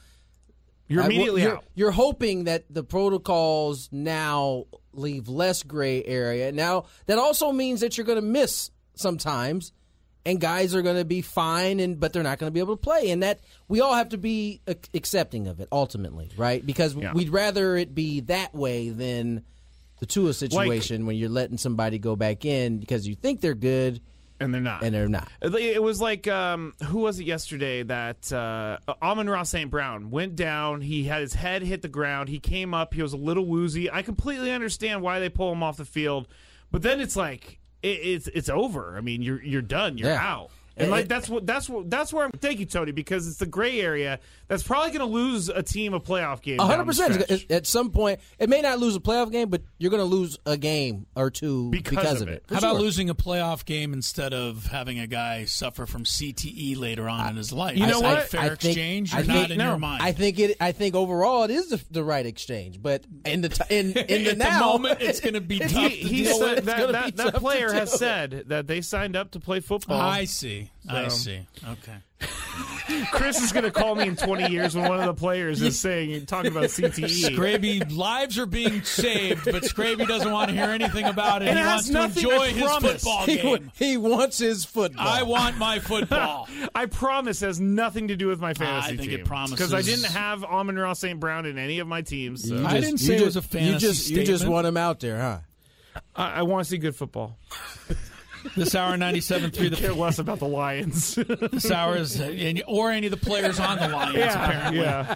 You're 0.87 1.03
I- 1.03 1.07
immediately 1.07 1.43
you're, 1.45 1.57
out. 1.57 1.65
You're 1.75 1.91
hoping 1.91 2.45
that 2.45 2.65
the 2.69 2.85
protocols 2.85 3.89
now 3.91 4.67
leave 4.93 5.29
less 5.29 5.63
gray 5.63 6.05
area. 6.05 6.53
Now 6.53 6.85
that 7.07 7.17
also 7.19 7.53
means 7.53 7.81
that 7.81 7.97
you're 7.97 8.05
going 8.05 8.17
to 8.21 8.23
miss 8.23 8.71
sometimes, 8.95 9.73
and 10.27 10.39
guys 10.39 10.75
are 10.75 10.83
going 10.83 10.99
to 10.99 11.07
be 11.07 11.23
fine, 11.23 11.81
and 11.81 11.99
but 11.99 12.13
they're 12.13 12.23
not 12.23 12.39
going 12.39 12.49
to 12.49 12.53
be 12.55 12.61
able 12.61 12.77
to 12.77 12.83
play. 12.83 13.11
And 13.11 13.23
that 13.23 13.41
we 13.69 13.81
all 13.81 13.95
have 13.95 14.11
to 14.11 14.19
be 14.19 14.61
accepting 14.93 15.47
of 15.47 15.59
it 15.59 15.69
ultimately, 15.73 16.31
right? 16.37 16.65
Because 16.67 16.95
Yeah. 16.95 17.15
we'd 17.15 17.31
rather 17.31 17.79
it 17.79 17.95
be 17.95 18.21
that 18.21 18.55
way 18.55 18.91
than 18.91 19.45
the 20.03 20.07
Tua 20.07 20.33
situation 20.35 21.07
when 21.07 21.15
you're 21.15 21.29
letting 21.29 21.57
somebody 21.57 21.97
go 21.97 22.17
back 22.17 22.45
in 22.45 22.79
because 22.79 23.07
you 23.07 23.15
think 23.15 23.41
they're 23.41 23.55
good. 23.55 24.01
and 24.41 24.53
they're 24.53 24.61
not. 24.61 24.83
and 24.83 24.93
they're 24.93 25.09
not. 25.09 25.29
It 25.41 25.81
was 25.81 26.01
like 26.01 26.27
um, 26.27 26.75
who 26.87 26.99
was 26.99 27.21
it 27.21 27.25
yesterday 27.25 27.85
that 27.85 28.33
uh, 28.33 28.79
Amon-Ra 29.01 29.45
St. 29.45 29.71
Brown 29.71 30.11
went 30.11 30.35
down. 30.35 30.81
He 30.81 31.05
had 31.05 31.21
his 31.21 31.35
head 31.35 31.63
hit 31.63 31.83
the 31.83 31.89
ground. 31.89 32.29
He 32.31 32.41
came 32.41 32.75
up. 32.75 32.95
He 32.95 33.01
was 33.01 33.13
a 33.13 33.17
little 33.17 33.47
woozy. 33.47 33.89
I 33.93 34.03
completely 34.03 34.51
understand 34.51 35.03
why 35.03 35.21
they 35.21 35.29
pull 35.29 35.53
him 35.53 35.63
off 35.63 35.77
the 35.77 35.85
field, 35.85 36.27
but 36.73 36.83
then 36.83 37.01
it's 37.01 37.15
like 37.15 37.61
it, 37.85 38.01
it's 38.03 38.27
it's 38.27 38.49
over. 38.49 38.97
I 38.99 39.03
mean, 39.03 39.23
you're 39.23 39.41
you're 39.41 39.63
done. 39.63 39.99
You're 39.99 40.09
Yeah. 40.11 40.21
out. 40.35 40.51
And 40.77 40.91
like 40.91 41.01
eh, 41.01 41.05
eh. 41.05 41.07
that's 41.09 41.29
what 41.29 41.47
that's 41.47 41.69
what 41.69 41.91
that's 41.91 42.13
where 42.13 42.25
I'm. 42.25 42.31
Thank 42.33 42.59
you, 42.61 42.67
Tony, 42.67 42.93
because 42.93 43.27
it's 43.29 43.37
the 43.37 43.47
gray 43.47 43.81
area 43.81 44.19
that's 44.49 44.63
probably 44.63 44.89
going 44.91 45.01
to 45.01 45.13
lose 45.13 45.49
a 45.49 45.63
team 45.63 45.93
a 45.95 46.01
playoff 46.01 46.41
game. 46.43 46.61
A 46.61 46.65
100. 46.67 46.85
percent. 46.85 47.31
At- 47.31 47.51
At 47.51 47.67
some 47.67 47.91
point, 47.91 48.21
it 48.39 48.49
may 48.49 48.61
not 48.63 48.79
lose 48.79 48.97
a 48.97 49.01
playoff 49.01 49.31
game, 49.31 49.49
but 49.51 49.63
you're 49.79 49.91
going 49.91 50.01
to 50.01 50.05
lose 50.17 50.39
a 50.47 50.57
game 50.57 51.07
or 51.15 51.31
two 51.31 51.71
Because 51.71 52.23
of 52.23 52.29
of 52.29 52.29
it. 52.29 52.37
it. 52.37 52.45
For 52.47 52.55
How 52.55 52.61
about 52.61 52.77
losing 52.81 53.11
a 53.11 53.15
playoff 53.15 53.65
game 53.65 53.93
instead 53.93 54.33
of 54.33 54.67
having 54.67 54.99
a 54.99 55.07
guy 55.07 55.45
suffer 55.45 55.85
from 55.87 56.05
CTE 56.05 56.79
later 56.79 57.09
on 57.09 57.31
in 57.31 57.37
his 57.37 57.53
life? 57.53 57.77
You 57.77 57.87
know 57.87 57.97
Is 57.97 58.01
that 58.01 58.15
what? 58.19 58.29
Fair 58.29 58.41
I 58.41 58.49
think- 58.49 58.65
exchange. 58.65 59.15
I 59.15 59.19
You're 59.19 59.27
think- 59.27 59.39
not 59.39 59.51
in 59.51 59.59
no. 59.59 59.69
your 59.71 59.79
mind. 59.79 60.03
I 60.03 60.13
think 60.13 60.39
it. 60.39 60.57
I 60.61 60.73
think 60.73 60.95
overall 60.95 61.45
it 61.45 61.51
is 61.51 61.69
the, 61.69 61.83
the 61.91 62.03
right 62.05 62.25
exchange, 62.25 62.81
but 62.83 63.05
in 63.27 63.43
the 63.43 63.49
t- 63.51 63.63
in 63.69 63.93
in 63.93 64.25
the 64.25 64.31
At 64.43 64.55
the 64.55 64.59
moment, 64.65 65.01
it's 65.01 65.21
gonna 65.21 65.41
be 65.41 65.59
tough 65.61 65.71
he, 65.71 66.03
to 66.03 66.09
he 66.09 66.23
deal 66.25 66.39
said 66.39 66.49
with. 66.49 66.59
It's 66.59 66.67
that, 66.67 66.93
that, 66.93 67.17
that 67.17 67.17
tough 67.25 67.35
to 67.35 67.41
player 67.41 67.73
has 67.73 67.93
said 67.93 68.45
that 68.49 68.67
they 68.67 68.81
signed 68.81 69.17
up 69.17 69.33
to 69.33 69.41
play 69.41 69.61
football. 69.61 70.01
I 70.01 70.25
see. 70.25 70.62
I 70.89 71.09
So- 71.09 71.17
see. 71.17 71.41
Okay. 71.69 71.97
Chris 73.13 73.43
is 73.43 73.51
going 73.53 73.65
to 73.65 73.71
call 73.71 73.95
me 73.97 74.07
in 74.07 74.15
20 74.17 74.51
years 74.53 74.77
when 74.77 74.89
one 74.89 75.01
of 75.01 75.07
the 75.07 75.15
players 75.15 75.61
is 75.63 75.79
saying 75.81 76.27
talking 76.27 76.51
about. 76.53 76.65
CTE. 76.65 77.31
Scraby 77.35 77.97
lives 77.97 78.39
are 78.39 78.47
being 78.47 78.83
saved, 78.85 79.45
but 79.47 79.63
Scraby 79.65 80.07
doesn't 80.07 80.31
want 80.31 80.51
to 80.51 80.55
hear 80.57 80.71
anything 80.71 81.05
about 81.07 81.43
it. 81.43 81.49
And 81.49 81.59
he 81.59 81.65
wants 81.65 81.89
to 81.89 82.03
enjoy 82.05 82.39
I 82.45 82.49
his 82.51 82.63
promise. 82.63 82.93
football 83.03 83.27
he, 83.27 83.37
game. 83.37 83.73
he 83.75 83.97
wants 83.97 84.39
his 84.39 84.65
football. 84.65 85.07
I 85.07 85.23
want 85.23 85.59
my 85.59 85.79
football. 85.81 86.49
I 86.75 86.87
promise 86.87 87.43
it 87.43 87.47
has 87.47 87.61
nothing 87.61 88.09
to 88.09 88.17
do 88.17 88.29
with 88.29 88.41
my 88.41 88.55
fantasy 88.55 88.93
I 88.95 88.97
think 88.97 89.11
team. 89.11 89.21
it 89.21 89.25
promises- 89.27 89.57
because 89.57 89.75
I 89.75 89.83
didn't 89.83 90.13
have 90.13 90.45
Amon-Ra 90.45 90.93
St. 90.93 91.19
Brown 91.19 91.47
in 91.47 91.59
any 91.59 91.79
of 91.81 91.89
my 91.89 92.03
teams. 92.03 92.49
So. 92.49 92.55
You 92.57 92.67
I 92.67 92.75
didn't 92.75 93.01
you 93.01 93.07
say 93.07 93.17
it 93.17 93.25
was 93.25 93.37
a 93.37 93.43
fantasy 93.43 93.73
You 93.73 93.79
just 93.79 94.11
you 94.11 94.25
just 94.25 94.47
want 94.47 94.67
him 94.67 94.77
out 94.77 95.01
there, 95.01 95.19
huh? 95.19 95.39
I, 96.15 96.31
I 96.41 96.43
want 96.43 96.65
to 96.65 96.71
see 96.71 96.79
good 96.79 96.95
football. 96.97 97.37
This 98.57 98.75
hour 98.75 98.97
97.3 98.97 99.71
the 99.71 99.77
Care 99.77 99.93
less 99.93 100.19
about 100.19 100.39
the 100.39 100.47
Lions. 100.49 101.15
This 101.53 101.71
hour 101.71 101.97
is, 101.97 102.21
or 102.67 102.91
any 102.91 103.07
of 103.07 103.11
the 103.11 103.17
players 103.17 103.59
on 103.61 103.79
the 103.79 103.89
Lions, 103.89 104.35
apparently. 104.35 104.81
yeah. 104.81 105.15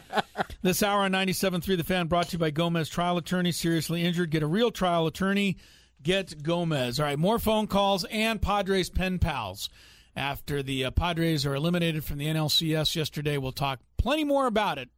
This 0.63 0.83
hour 0.83 1.01
on 1.03 1.13
97.3 1.13 1.77
The 1.77 1.85
Fan 1.85 2.07
brought 2.07 2.29
to 2.29 2.33
you 2.33 2.39
by 2.39 2.51
Gomez 2.51 2.89
Trial 2.89 3.17
Attorney. 3.19 3.53
Seriously 3.53 4.05
injured, 4.05 4.31
get 4.31 4.43
a 4.43 4.47
real 4.47 4.71
trial 4.71 5.07
attorney. 5.07 5.57
Get 6.03 6.43
Gomez. 6.43 7.01
All 7.01 7.07
right, 7.07 7.19
more 7.19 7.39
phone 7.39 7.67
calls 7.67 8.05
and 8.05 8.41
Padres 8.41 8.91
pen 8.91 9.19
pals. 9.19 9.69
After 10.15 10.63
the 10.63 10.87
uh, 10.87 10.91
Padres 10.93 11.45
are 11.45 11.55
eliminated 11.55 12.05
from 12.05 12.19
the 12.19 12.27
NLCS 12.27 12.95
yesterday, 12.97 13.37
we'll 13.39 13.53
talk 13.53 13.81
plenty 13.99 14.25
more 14.25 14.47
about 14.47 14.79
it 14.79 14.89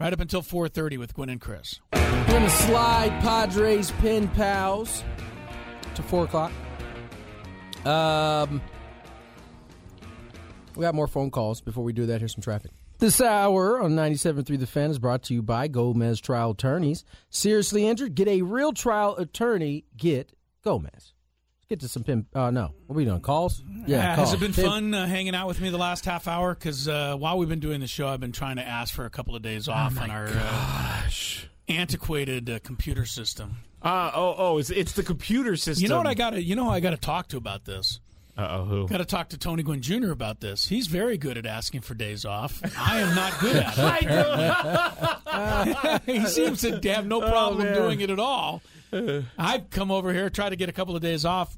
right 0.00 0.12
up 0.12 0.20
until 0.20 0.42
4.30 0.42 0.98
with 0.98 1.14
Gwen 1.14 1.28
and 1.28 1.40
Chris. 1.40 1.80
We're 1.92 2.26
going 2.28 2.42
to 2.44 2.50
slide 2.50 3.10
Padres 3.22 3.90
pen 3.92 4.28
pals 4.28 5.04
to 5.94 6.02
4 6.02 6.24
o'clock. 6.24 6.52
Um, 7.86 8.60
we 10.74 10.82
got 10.82 10.94
more 10.94 11.06
phone 11.06 11.30
calls. 11.30 11.60
Before 11.60 11.84
we 11.84 11.92
do 11.92 12.06
that, 12.06 12.20
here's 12.20 12.34
some 12.34 12.42
traffic. 12.42 12.70
This 12.98 13.20
hour 13.20 13.80
on 13.82 13.92
97.3 13.92 14.58
The 14.58 14.66
Fan 14.66 14.90
is 14.90 14.98
brought 14.98 15.22
to 15.24 15.34
you 15.34 15.42
by 15.42 15.68
Gomez 15.68 16.20
Trial 16.20 16.52
Attorneys. 16.52 17.04
Seriously 17.28 17.86
injured? 17.86 18.14
Get 18.14 18.26
a 18.28 18.42
real 18.42 18.72
trial 18.72 19.16
attorney. 19.16 19.84
Get 19.96 20.32
Gomez. 20.64 20.92
Let's 20.94 21.68
get 21.68 21.80
to 21.80 21.88
some 21.88 22.04
pin. 22.04 22.24
Uh, 22.34 22.50
no. 22.50 22.72
What 22.86 22.94
are 22.94 22.96
we 22.96 23.04
doing? 23.04 23.20
Calls? 23.20 23.62
Yeah, 23.86 24.12
Uh, 24.12 24.16
calls. 24.16 24.30
has 24.30 24.40
it 24.40 24.40
been 24.40 24.54
Pen- 24.54 24.64
fun 24.64 24.94
uh, 24.94 25.06
hanging 25.06 25.34
out 25.34 25.46
with 25.46 25.60
me 25.60 25.68
the 25.68 25.76
last 25.78 26.06
half 26.06 26.26
hour? 26.26 26.54
Because 26.54 26.88
uh, 26.88 27.16
while 27.16 27.36
we've 27.36 27.48
been 27.50 27.60
doing 27.60 27.80
the 27.80 27.86
show, 27.86 28.08
I've 28.08 28.20
been 28.20 28.32
trying 28.32 28.56
to 28.56 28.66
ask 28.66 28.94
for 28.94 29.04
a 29.04 29.10
couple 29.10 29.36
of 29.36 29.42
days 29.42 29.68
off 29.68 30.00
on 30.00 30.10
our 30.10 30.28
uh, 30.32 31.02
antiquated 31.68 32.48
uh, 32.48 32.58
computer 32.60 33.04
system. 33.04 33.56
Uh, 33.86 34.10
oh, 34.14 34.34
oh, 34.36 34.58
it's, 34.58 34.70
it's 34.70 34.92
the 34.92 35.02
computer 35.02 35.56
system. 35.56 35.82
You 35.82 35.88
know 35.88 35.98
what 35.98 36.06
I 36.08 36.14
got 36.14 36.30
to? 36.30 36.42
You 36.42 36.56
know 36.56 36.64
who 36.64 36.70
I 36.70 36.80
got 36.80 36.90
to 36.90 36.96
talk 36.96 37.28
to 37.28 37.36
about 37.36 37.64
this? 37.64 38.00
Uh 38.36 38.48
oh, 38.60 38.64
who? 38.64 38.88
Got 38.88 38.98
to 38.98 39.04
talk 39.04 39.28
to 39.30 39.38
Tony 39.38 39.62
Gwynn 39.62 39.80
Jr. 39.80 40.10
about 40.10 40.40
this. 40.40 40.66
He's 40.68 40.88
very 40.88 41.16
good 41.16 41.38
at 41.38 41.46
asking 41.46 41.80
for 41.82 41.94
days 41.94 42.24
off. 42.26 42.60
I 42.76 43.00
am 43.00 43.14
not 43.14 43.38
good 43.40 43.56
at 43.56 43.74
it. 46.02 46.02
he 46.06 46.26
seems 46.26 46.60
to 46.62 46.80
have 46.92 47.06
no 47.06 47.20
problem 47.20 47.64
man. 47.64 47.74
doing 47.74 48.00
it 48.00 48.10
at 48.10 48.18
all. 48.18 48.60
I've 49.38 49.70
come 49.70 49.90
over 49.90 50.12
here, 50.12 50.28
try 50.30 50.48
to 50.50 50.56
get 50.56 50.68
a 50.68 50.72
couple 50.72 50.94
of 50.96 51.02
days 51.02 51.24
off. 51.24 51.56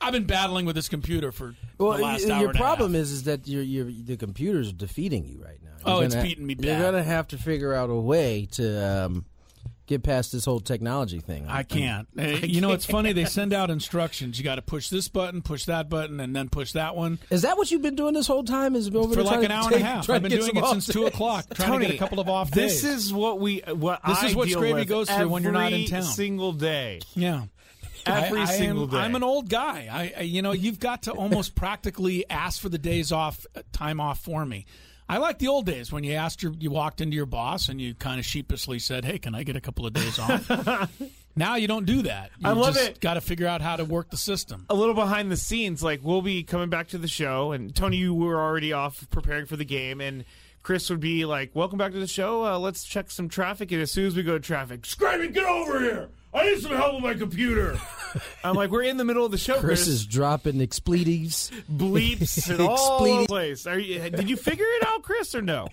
I've 0.00 0.12
been 0.12 0.26
battling 0.26 0.66
with 0.66 0.76
this 0.76 0.88
computer 0.88 1.32
for 1.32 1.54
Well, 1.78 1.96
the 1.96 2.02
last 2.04 2.28
hour 2.28 2.40
your 2.40 2.50
and 2.50 2.58
a 2.58 2.62
problem 2.62 2.92
half. 2.94 3.02
is 3.02 3.12
is 3.12 3.22
that 3.24 3.48
your 3.48 3.62
your 3.62 3.86
the 3.86 4.16
computer's 4.16 4.72
defeating 4.72 5.24
you 5.24 5.42
right 5.42 5.58
now. 5.62 5.70
Oh, 5.84 5.94
You're 5.96 6.04
it's 6.06 6.14
gonna- 6.14 6.28
beating 6.28 6.46
me 6.46 6.56
You're 6.58 6.80
gonna 6.80 7.02
have 7.02 7.28
to 7.28 7.38
figure 7.38 7.72
out 7.74 7.90
a 7.90 7.94
way 7.94 8.46
to 8.52 8.86
um, 9.06 9.24
get 9.88 10.02
past 10.02 10.30
this 10.32 10.44
whole 10.44 10.60
technology 10.60 11.18
thing. 11.18 11.46
I 11.48 11.62
can't. 11.64 12.06
Uh, 12.18 12.22
you 12.42 12.60
know, 12.60 12.72
it's 12.72 12.84
funny. 12.84 13.12
They 13.12 13.24
send 13.24 13.52
out 13.52 13.70
instructions. 13.70 14.38
You 14.38 14.44
got 14.44 14.56
to 14.56 14.62
push 14.62 14.88
this 14.88 15.08
button, 15.08 15.40
push 15.40 15.66
that 15.66 15.88
button, 15.88 16.20
and 16.20 16.34
then 16.34 16.48
push 16.48 16.72
that 16.72 16.96
one 16.96 17.18
Is 17.30 17.42
that 17.42 17.56
what 17.56 17.70
you've 17.70 17.82
been 17.82 17.94
doing 17.94 18.12
this 18.14 18.26
whole 18.26 18.42
time? 18.44 18.74
Is 18.74 18.88
over 18.94 19.14
for 19.14 19.22
like 19.22 19.44
an 19.44 19.50
hour 19.50 19.64
take- 19.70 19.78
and 19.78 19.82
a 19.82 19.86
half. 19.86 20.10
I've 20.10 20.22
been 20.22 20.32
doing 20.32 20.56
it 20.56 20.62
off 20.62 20.70
since 20.72 20.86
two 20.88 21.06
o'clock, 21.06 21.46
trying 21.54 21.80
to 21.80 21.86
get 21.86 21.94
a 21.94 21.98
couple 21.98 22.18
of 22.20 22.28
off 22.28 22.50
This 22.50 22.82
days. 22.82 23.06
is 23.06 23.12
what 23.12 23.38
we 23.40 23.60
what 23.60 24.00
This 24.06 24.22
I 24.22 24.26
is 24.26 24.34
what 24.36 24.48
deal 24.48 24.60
Scraby 24.60 24.86
goes 24.86 25.08
through 25.08 25.28
when 25.28 25.42
you're 25.42 25.52
not 25.52 25.68
in 25.72 25.74
every 25.74 25.86
town. 25.86 26.02
Single 26.02 26.52
day, 26.52 27.00
yeah. 27.14 27.44
every 28.04 28.40
I, 28.40 28.42
I 28.42 28.46
single 28.46 28.84
am, 28.84 28.90
day. 28.90 28.96
I'm 28.98 29.14
an 29.14 29.22
old 29.22 29.48
guy. 29.48 29.88
I, 29.90 30.12
I, 30.18 30.22
you 30.22 30.42
know, 30.42 30.52
you've 30.52 30.80
got 30.80 31.04
to 31.04 31.12
almost 31.12 31.54
practically 31.56 32.28
ask 32.28 32.60
for 32.60 32.68
the 32.68 32.78
days 32.78 33.12
off, 33.12 33.46
uh, 33.56 33.62
time 33.72 34.00
off 34.00 34.20
for 34.20 34.44
me. 34.44 34.66
I 35.08 35.16
like 35.18 35.38
the 35.38 35.48
old 35.48 35.64
days 35.64 35.90
when 35.90 36.04
you 36.04 36.12
asked 36.14 36.42
your, 36.42 36.52
you 36.58 36.70
walked 36.70 37.00
into 37.00 37.16
your 37.16 37.24
boss 37.26 37.68
and 37.68 37.80
you 37.80 37.94
kind 37.94 38.18
of 38.18 38.26
sheepishly 38.26 38.78
said, 38.78 39.04
"Hey, 39.06 39.18
can 39.18 39.34
I 39.34 39.42
get 39.42 39.56
a 39.56 39.60
couple 39.60 39.86
of 39.86 39.94
days 39.94 40.18
off?" 40.18 40.90
now 41.36 41.54
you 41.56 41.66
don't 41.66 41.86
do 41.86 42.02
that. 42.02 42.30
You 42.38 42.48
I 42.50 42.52
love 42.52 42.74
just 42.74 42.90
it. 42.90 43.00
Got 43.00 43.14
to 43.14 43.22
figure 43.22 43.46
out 43.46 43.62
how 43.62 43.76
to 43.76 43.84
work 43.84 44.10
the 44.10 44.18
system. 44.18 44.66
a 44.68 44.74
little 44.74 44.94
behind 44.94 45.30
the 45.30 45.36
scenes, 45.36 45.82
like 45.82 46.00
we'll 46.02 46.20
be 46.20 46.42
coming 46.42 46.68
back 46.68 46.88
to 46.88 46.98
the 46.98 47.08
show, 47.08 47.52
and 47.52 47.74
Tony, 47.74 47.96
you 47.96 48.12
were 48.12 48.38
already 48.38 48.72
off 48.74 49.08
preparing 49.10 49.46
for 49.46 49.56
the 49.56 49.64
game, 49.64 50.02
and 50.02 50.26
Chris 50.62 50.90
would 50.90 51.00
be 51.00 51.24
like, 51.24 51.52
"Welcome 51.54 51.78
back 51.78 51.92
to 51.92 52.00
the 52.00 52.06
show. 52.06 52.44
Uh, 52.44 52.58
let's 52.58 52.84
check 52.84 53.10
some 53.10 53.30
traffic." 53.30 53.72
And 53.72 53.80
as 53.80 53.90
soon 53.90 54.06
as 54.06 54.14
we 54.14 54.22
go 54.22 54.34
to 54.34 54.40
traffic, 54.40 54.84
Scrappy, 54.84 55.28
get 55.28 55.44
over 55.44 55.80
here! 55.80 56.08
I 56.34 56.44
need 56.44 56.60
some 56.60 56.72
help 56.72 56.94
with 56.94 57.02
my 57.04 57.14
computer. 57.14 57.78
I'm 58.44 58.54
like, 58.54 58.70
we're 58.70 58.82
in 58.82 58.96
the 58.96 59.04
middle 59.04 59.24
of 59.24 59.30
the 59.32 59.38
show, 59.38 59.54
Chris 59.60 59.84
Chris. 59.84 59.88
is 59.88 60.06
dropping 60.06 60.60
expletives. 60.60 61.50
bleeps 61.70 62.48
and 62.50 62.60
all 62.68 63.02
over 63.02 63.04
Expletive- 63.04 63.20
the 63.22 63.26
place. 63.28 63.66
Are 63.66 63.78
you, 63.78 64.10
did 64.10 64.28
you 64.30 64.36
figure 64.36 64.66
it 64.66 64.86
out, 64.86 65.02
Chris, 65.02 65.34
or 65.34 65.42
no? 65.42 65.68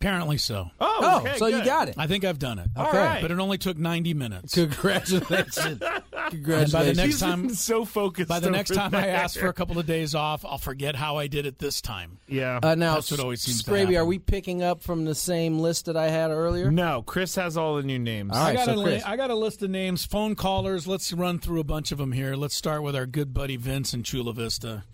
Apparently 0.00 0.38
so. 0.38 0.70
Oh, 0.80 0.98
Oh, 1.02 1.20
okay, 1.20 1.36
so 1.36 1.46
you 1.46 1.56
good. 1.56 1.64
got 1.66 1.88
it. 1.88 1.94
I 1.98 2.06
think 2.06 2.24
I've 2.24 2.38
done 2.38 2.58
it. 2.58 2.68
All 2.74 2.86
Okay. 2.88 2.96
right. 2.98 3.20
But 3.22 3.30
it 3.30 3.38
only 3.38 3.58
took 3.58 3.76
90 3.76 4.14
minutes. 4.14 4.54
Congratulations! 4.54 5.56
Congratulations! 6.30 6.46
And 6.46 6.72
by 6.72 6.84
the 6.84 6.94
next 6.94 7.02
He's 7.02 7.20
time- 7.20 7.50
so 7.54 7.84
focused. 7.84 8.28
By 8.28 8.40
the 8.40 8.50
next 8.50 8.70
over 8.70 8.80
time 8.80 8.94
I 8.94 9.08
ask 9.08 9.38
for 9.38 9.48
a 9.48 9.52
couple 9.52 9.78
of 9.78 9.84
days 9.86 10.14
off, 10.14 10.44
I'll 10.44 10.56
forget 10.58 10.94
how 10.96 11.16
I 11.16 11.26
did 11.26 11.44
it 11.46 11.58
this 11.58 11.80
time. 11.82 12.18
yeah. 12.28 12.60
uh, 12.62 12.74
now, 12.74 12.94
That's 12.94 13.10
what 13.10 13.20
always 13.20 13.42
seems 13.42 13.62
to 13.62 13.70
Scraby, 13.70 13.78
happen. 13.80 13.96
are 13.96 14.04
we 14.06 14.18
picking 14.18 14.62
up 14.62 14.82
from 14.82 15.04
the 15.04 15.14
same 15.14 15.58
list 15.58 15.84
that 15.86 15.96
I 15.98 16.08
had 16.08 16.30
earlier? 16.30 16.70
no, 16.70 17.02
Chris 17.02 17.34
has 17.36 17.56
all 17.58 17.76
the 17.76 17.82
new 17.82 17.98
names. 17.98 18.32
All 18.34 18.38
right, 18.42 18.50
I 18.50 18.54
got 18.54 18.64
so 18.66 18.72
a 18.72 18.76
li- 18.76 18.84
Chris. 18.84 19.04
I 19.04 19.16
got 19.16 19.30
a 19.30 19.34
list 19.34 19.62
of 19.62 19.68
names, 19.70 20.04
phone 20.06 20.34
callers. 20.34 20.86
Let's 20.86 21.12
run 21.12 21.38
through 21.40 21.60
a 21.60 21.64
bunch 21.64 21.92
of 21.92 21.98
them 21.98 22.12
here. 22.12 22.36
Let's 22.36 22.54
start 22.56 22.82
with 22.82 22.96
our 22.96 23.06
good 23.06 23.34
buddy 23.34 23.56
Vince 23.56 23.92
in 23.92 24.02
Chula 24.02 24.32
Vista. 24.32 24.84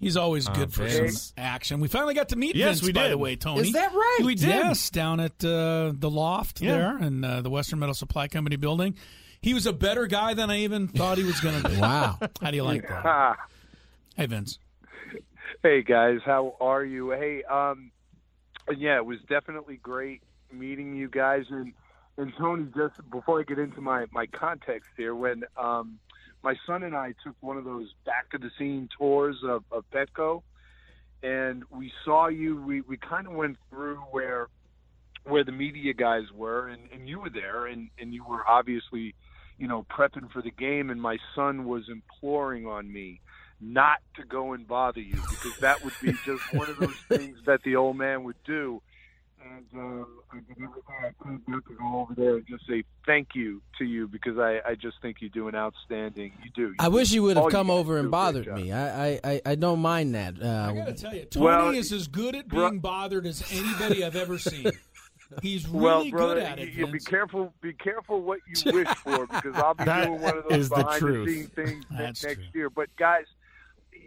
He's 0.00 0.16
always 0.16 0.48
good 0.48 0.72
for 0.72 0.84
Vince. 0.84 1.32
some 1.36 1.44
action. 1.44 1.80
We 1.80 1.88
finally 1.88 2.14
got 2.14 2.28
to 2.30 2.36
meet 2.36 2.54
Yes, 2.54 2.80
Vince, 2.80 2.86
we 2.88 2.92
by 2.92 3.08
the 3.08 3.18
way, 3.18 3.34
Tony. 3.36 3.62
Is 3.62 3.72
that 3.72 3.92
right? 3.92 4.20
We 4.24 4.34
did. 4.36 4.48
Yes, 4.48 4.90
down 4.90 5.18
at 5.20 5.44
uh, 5.44 5.92
the 5.94 6.08
loft 6.10 6.60
Yeah. 6.60 6.70
there 6.72 6.98
in 6.98 7.24
uh, 7.24 7.40
the 7.40 7.50
Western 7.50 7.78
Metal 7.80 7.94
Supply 7.94 8.28
Company 8.28 8.56
building. 8.56 8.94
He 9.40 9.54
was 9.54 9.66
a 9.66 9.72
better 9.72 10.06
guy 10.06 10.34
than 10.34 10.50
I 10.50 10.58
even 10.60 10.88
thought 10.88 11.18
he 11.18 11.24
was 11.24 11.40
going 11.40 11.62
to 11.62 11.68
be. 11.68 11.76
Wow. 11.80 12.18
How 12.40 12.50
do 12.50 12.56
you 12.56 12.62
like 12.64 12.82
that? 12.88 13.04
Ah, 13.04 13.36
Hey, 14.16 14.26
Vince. 14.26 14.58
hey 15.62 15.82
guys, 15.82 16.20
how 16.24 16.56
are 16.60 16.84
you? 16.84 17.10
Hey, 17.10 17.42
um, 17.44 17.90
yeah, 18.76 18.96
it 18.96 19.06
was 19.06 19.18
definitely 19.28 19.76
great 19.76 20.22
meeting 20.52 20.94
you 20.96 21.08
guys. 21.08 21.44
And 21.50 21.72
and 22.16 22.32
Tony, 22.36 22.66
just 22.76 23.00
before 23.10 23.40
I 23.40 23.42
get 23.44 23.58
into 23.58 23.80
my 23.80 24.06
my 24.12 24.26
context 24.26 24.90
here, 24.96 25.14
when 25.14 25.44
um, 25.56 25.98
my 26.42 26.54
son 26.66 26.82
and 26.82 26.94
I 26.94 27.14
took 27.24 27.34
one 27.40 27.56
of 27.56 27.64
those 27.64 27.92
back 28.04 28.30
to 28.30 28.38
the 28.38 28.50
scene 28.58 28.88
tours 28.96 29.36
of, 29.44 29.64
of 29.72 29.84
Petco, 29.90 30.42
and 31.22 31.64
we 31.70 31.92
saw 32.04 32.28
you. 32.28 32.62
We 32.62 32.80
we 32.82 32.96
kind 32.96 33.26
of 33.26 33.32
went 33.32 33.56
through 33.70 33.96
where 34.10 34.48
where 35.24 35.44
the 35.44 35.52
media 35.52 35.92
guys 35.92 36.24
were, 36.34 36.68
and, 36.68 36.82
and 36.92 37.08
you 37.08 37.20
were 37.20 37.30
there, 37.30 37.66
and, 37.66 37.90
and 37.98 38.14
you 38.14 38.24
were 38.24 38.48
obviously, 38.48 39.14
you 39.58 39.68
know, 39.68 39.84
prepping 39.90 40.30
for 40.32 40.42
the 40.42 40.50
game. 40.50 40.90
And 40.90 41.00
my 41.00 41.18
son 41.34 41.64
was 41.64 41.88
imploring 41.88 42.66
on 42.66 42.90
me 42.90 43.20
not 43.60 43.98
to 44.16 44.24
go 44.24 44.52
and 44.52 44.66
bother 44.66 45.00
you 45.00 45.16
because 45.28 45.56
that 45.60 45.84
would 45.84 45.94
be 46.00 46.12
just 46.24 46.54
one 46.54 46.70
of 46.70 46.78
those 46.78 46.96
things 47.08 47.38
that 47.46 47.62
the 47.62 47.76
old 47.76 47.96
man 47.96 48.24
would 48.24 48.42
do. 48.44 48.80
And 49.56 49.66
um, 49.74 50.06
I 50.32 50.36
did 50.36 50.56
everything 50.62 50.82
I 51.02 51.10
could 51.22 51.40
not 51.48 51.64
to 51.66 51.74
go 51.74 52.00
over 52.00 52.14
there 52.14 52.36
and 52.36 52.46
just 52.46 52.66
say 52.68 52.84
thank 53.06 53.28
you 53.34 53.60
to 53.78 53.84
you 53.84 54.06
because 54.08 54.38
I, 54.38 54.60
I 54.66 54.74
just 54.74 54.96
think 55.02 55.16
you 55.20 55.28
do 55.28 55.48
an 55.48 55.54
outstanding. 55.54 56.32
You 56.44 56.50
do. 56.54 56.62
You 56.70 56.74
I 56.78 56.86
do. 56.86 56.90
wish 56.94 57.12
you 57.12 57.22
would 57.24 57.36
have 57.36 57.44
All 57.44 57.50
come 57.50 57.70
over 57.70 57.98
and 57.98 58.10
bothered 58.10 58.46
me. 58.54 58.72
I, 58.72 59.08
I, 59.14 59.20
I, 59.24 59.40
I 59.46 59.54
don't 59.54 59.80
mind 59.80 60.14
that. 60.14 60.34
Uh, 60.42 60.68
I 60.70 60.74
got 60.74 60.86
to 60.86 60.94
tell 60.94 61.14
you, 61.14 61.24
Tony 61.24 61.44
Well, 61.46 61.70
is 61.70 61.92
as 61.92 62.08
good 62.08 62.34
at 62.34 62.48
bro- 62.48 62.70
being 62.70 62.80
bothered 62.80 63.26
as 63.26 63.42
anybody 63.52 64.04
I've 64.04 64.16
ever 64.16 64.38
seen. 64.38 64.70
He's 65.42 65.68
really 65.68 65.82
Well, 65.84 66.10
brother, 66.10 66.34
good 66.36 66.42
at 66.42 66.58
it. 66.58 66.68
you, 66.72 66.86
you 66.86 66.92
be 66.92 66.98
careful. 67.00 67.52
Be 67.60 67.74
careful 67.74 68.22
what 68.22 68.40
you 68.46 68.72
wish 68.72 68.88
for 68.98 69.26
because 69.26 69.54
I'll 69.56 69.74
be 69.74 69.84
doing 69.84 70.20
one 70.20 70.38
of 70.38 70.44
those 70.48 70.58
is 70.58 70.68
the 70.70 70.76
behind 70.76 70.94
the, 70.94 70.98
truth. 71.06 71.28
scene 71.28 71.46
things 71.48 71.84
ne- 71.90 71.98
That's 71.98 72.24
next 72.24 72.36
true. 72.36 72.44
year. 72.54 72.70
But 72.70 72.88
guys, 72.96 73.24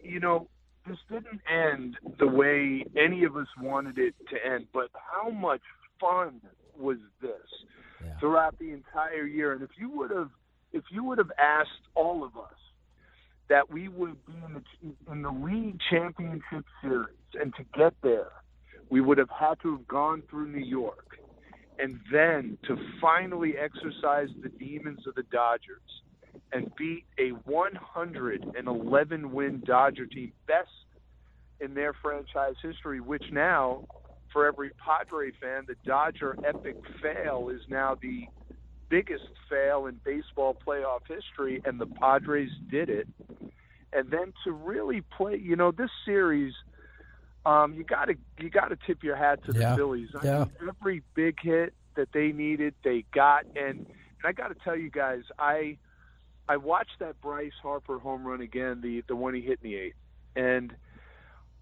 you 0.03 0.19
know, 0.19 0.47
this 0.91 0.99
didn't 1.09 1.39
end 1.49 1.95
the 2.19 2.27
way 2.27 2.83
any 2.97 3.23
of 3.23 3.37
us 3.37 3.47
wanted 3.61 3.97
it 3.97 4.13
to 4.29 4.45
end. 4.45 4.67
But 4.73 4.89
how 4.93 5.29
much 5.29 5.61
fun 5.99 6.41
was 6.77 6.97
this 7.21 7.65
Yeah. 8.03 8.17
throughout 8.19 8.57
the 8.59 8.71
entire 8.71 9.25
year? 9.25 9.53
And 9.53 9.61
if 9.61 9.77
you 9.77 9.89
would 9.89 10.11
have, 10.11 10.31
if 10.73 10.83
you 10.91 11.03
would 11.05 11.17
have 11.17 11.31
asked 11.37 11.87
all 11.95 12.23
of 12.23 12.37
us 12.37 12.57
that 13.47 13.69
we 13.69 13.87
would 13.87 14.25
be 14.25 14.33
in 14.33 14.53
the 14.53 14.63
in 15.11 15.21
the 15.21 15.31
league 15.31 15.79
championship 15.89 16.65
series, 16.81 17.17
and 17.39 17.55
to 17.55 17.63
get 17.73 17.93
there, 18.01 18.31
we 18.89 18.99
would 18.99 19.17
have 19.17 19.29
had 19.29 19.59
to 19.61 19.77
have 19.77 19.87
gone 19.87 20.21
through 20.23 20.47
New 20.47 20.65
York, 20.65 21.19
and 21.79 21.99
then 22.11 22.57
to 22.63 22.75
finally 22.99 23.57
exercise 23.57 24.29
the 24.41 24.49
demons 24.49 25.07
of 25.07 25.15
the 25.15 25.23
Dodgers 25.23 26.01
and 26.51 26.71
beat 26.75 27.05
a 27.19 27.29
111 27.49 29.31
win 29.31 29.63
Dodger 29.65 30.05
team, 30.05 30.33
best 30.47 30.69
in 31.59 31.73
their 31.73 31.93
franchise 32.01 32.55
history. 32.61 32.99
Which 32.99 33.23
now, 33.31 33.85
for 34.33 34.45
every 34.45 34.71
Padre 34.85 35.31
fan, 35.41 35.65
the 35.67 35.75
Dodger 35.85 36.35
epic 36.45 36.75
fail 37.01 37.49
is 37.49 37.61
now 37.69 37.95
the 38.01 38.27
biggest 38.89 39.23
fail 39.49 39.85
in 39.87 39.99
baseball 40.03 40.57
playoff 40.67 41.01
history, 41.07 41.61
and 41.65 41.79
the 41.79 41.85
Padres 41.85 42.49
did 42.69 42.89
it. 42.89 43.07
And 43.93 44.09
then 44.09 44.33
to 44.45 44.51
really 44.51 45.01
play, 45.17 45.37
you 45.37 45.55
know, 45.55 45.71
this 45.71 45.89
series, 46.05 46.53
um, 47.45 47.73
you 47.73 47.83
got 47.83 48.05
to 48.05 48.15
you 48.39 48.49
got 48.49 48.69
to 48.69 48.77
tip 48.87 49.03
your 49.03 49.15
hat 49.15 49.43
to 49.45 49.53
the 49.53 49.59
Yeah. 49.59 49.75
Phillies. 49.75 50.09
I 50.15 50.25
Yeah. 50.25 50.39
mean, 50.39 50.51
every 50.67 51.03
big 51.15 51.37
hit 51.41 51.73
that 51.95 52.09
they 52.13 52.31
needed, 52.31 52.75
they 52.83 53.05
got. 53.13 53.45
And 53.55 53.79
and 54.23 54.25
I 54.25 54.31
got 54.31 54.49
to 54.49 54.55
tell 54.63 54.75
you 54.75 54.89
guys, 54.89 55.23
I 55.39 55.77
I 56.47 56.57
watched 56.57 56.99
that 56.99 57.21
Bryce 57.21 57.51
Harper 57.61 57.99
home 57.99 58.25
run 58.25 58.41
again, 58.41 58.81
the 58.81 59.03
the 59.07 59.15
one 59.15 59.33
he 59.33 59.41
hit 59.41 59.59
in 59.63 59.69
the 59.69 59.75
eighth, 59.77 59.95
and 60.35 60.73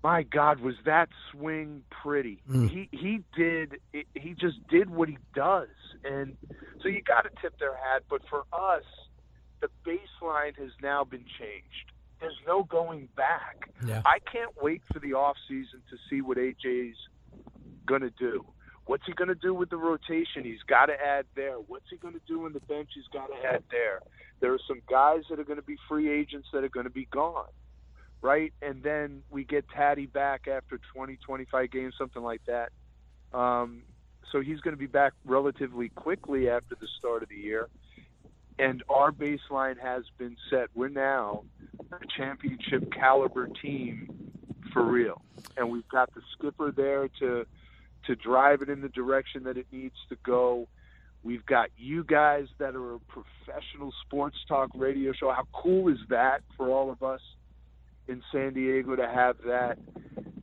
my 0.04 0.24
God, 0.24 0.60
was 0.62 0.76
that 0.86 1.10
swing 1.32 1.84
pretty? 1.90 2.42
Mm. 2.50 2.70
He 2.70 2.90
he 2.92 3.22
did 3.36 3.80
he 3.92 4.34
just 4.40 4.66
did 4.70 4.90
what 4.90 5.10
he 5.10 5.18
does, 5.36 5.68
and 6.04 6.38
so 6.82 6.88
you 6.88 7.02
got 7.02 7.24
to 7.24 7.30
tip 7.42 7.60
their 7.60 7.76
hat. 7.76 8.04
But 8.10 8.22
for 8.30 8.44
us, 8.54 8.84
the 9.62 9.68
baseline 9.86 10.58
has 10.58 10.72
now 10.82 11.04
been 11.04 11.26
changed. 11.40 11.92
There's 12.22 12.38
no 12.48 12.64
going 12.64 13.10
back. 13.16 13.70
Yeah. 13.86 14.02
I 14.06 14.20
can't 14.20 14.52
wait 14.62 14.82
for 14.92 15.00
the 15.00 15.14
off 15.14 15.38
season 15.48 15.82
to 15.90 15.98
see 16.10 16.22
what 16.22 16.38
AJ's 16.38 16.98
going 17.86 18.02
to 18.02 18.10
do. 18.10 18.46
What's 18.90 19.06
he 19.06 19.14
going 19.14 19.28
to 19.28 19.36
do 19.36 19.54
with 19.54 19.70
the 19.70 19.78
rotation? 19.78 20.44
He's 20.44 20.64
got 20.68 20.88
to 20.88 20.94
add 21.00 21.26
there. 21.36 21.58
What's 21.68 21.86
he 21.92 21.98
going 21.98 22.16
to 22.16 22.22
do 22.28 22.48
in 22.48 22.54
the 22.54 22.60
bench? 22.62 22.90
He's 22.96 23.04
got 23.14 23.28
to 23.28 23.36
add 23.48 23.62
there. 23.70 24.00
There 24.40 24.52
are 24.52 24.60
some 24.68 24.82
guys 24.90 25.22
that 25.30 25.40
are 25.40 25.44
going 25.44 25.60
to 25.60 25.66
be 25.66 25.76
free 25.88 26.12
agents 26.12 26.48
that 26.54 26.64
are 26.64 26.70
going 26.70 26.88
to 26.88 26.90
be 26.90 27.06
gone, 27.06 27.52
right? 28.24 28.52
And 28.64 28.82
then 28.82 29.22
we 29.30 29.44
get 29.44 29.66
Tatis 29.68 30.12
back 30.12 30.48
after 30.48 30.80
20, 30.96 31.18
25 31.18 31.70
games, 31.70 31.94
something 32.00 32.24
like 32.24 32.42
that. 32.48 32.72
Um, 33.32 33.84
so 34.32 34.42
he's 34.42 34.60
going 34.62 34.74
to 34.74 34.80
be 34.80 34.88
back 34.88 35.14
relatively 35.24 35.90
quickly 35.90 36.50
after 36.50 36.74
the 36.74 36.88
start 36.98 37.22
of 37.22 37.30
the 37.30 37.36
year. 37.36 37.68
And 38.58 38.82
our 38.90 39.12
baseline 39.12 39.78
has 39.80 40.06
been 40.18 40.36
set. 40.50 40.70
We're 40.74 40.90
now 40.90 41.44
a 41.92 42.08
championship 42.18 42.92
caliber 42.92 43.50
team 43.62 44.32
for 44.74 44.82
real. 44.82 45.22
And 45.58 45.70
we've 45.70 45.88
got 45.90 46.12
the 46.16 46.22
skipper 46.36 46.72
there 46.72 47.08
to 47.20 47.46
to 48.10 48.16
drive 48.16 48.64
it 48.64 48.70
in 48.70 48.82
the 48.82 48.90
direction 48.90 49.44
that 49.44 49.56
it 49.56 49.68
needs 49.72 49.94
to 50.10 50.18
go. 50.26 50.68
We've 51.22 51.46
got 51.46 51.70
you 51.78 52.04
guys 52.04 52.48
that 52.58 52.76
are 52.76 52.96
a 52.96 53.00
professional 53.00 53.94
sports 54.04 54.38
talk 54.48 54.72
radio 54.74 55.14
show. 55.14 55.32
How 55.32 55.46
cool 55.54 55.90
is 55.90 56.00
that 56.10 56.40
for 56.58 56.70
all 56.70 56.90
of 56.90 57.04
us 57.04 57.22
in 58.08 58.24
San 58.32 58.56
Diego 58.56 58.96
to 58.96 59.08
have 59.08 59.38
that? 59.46 59.78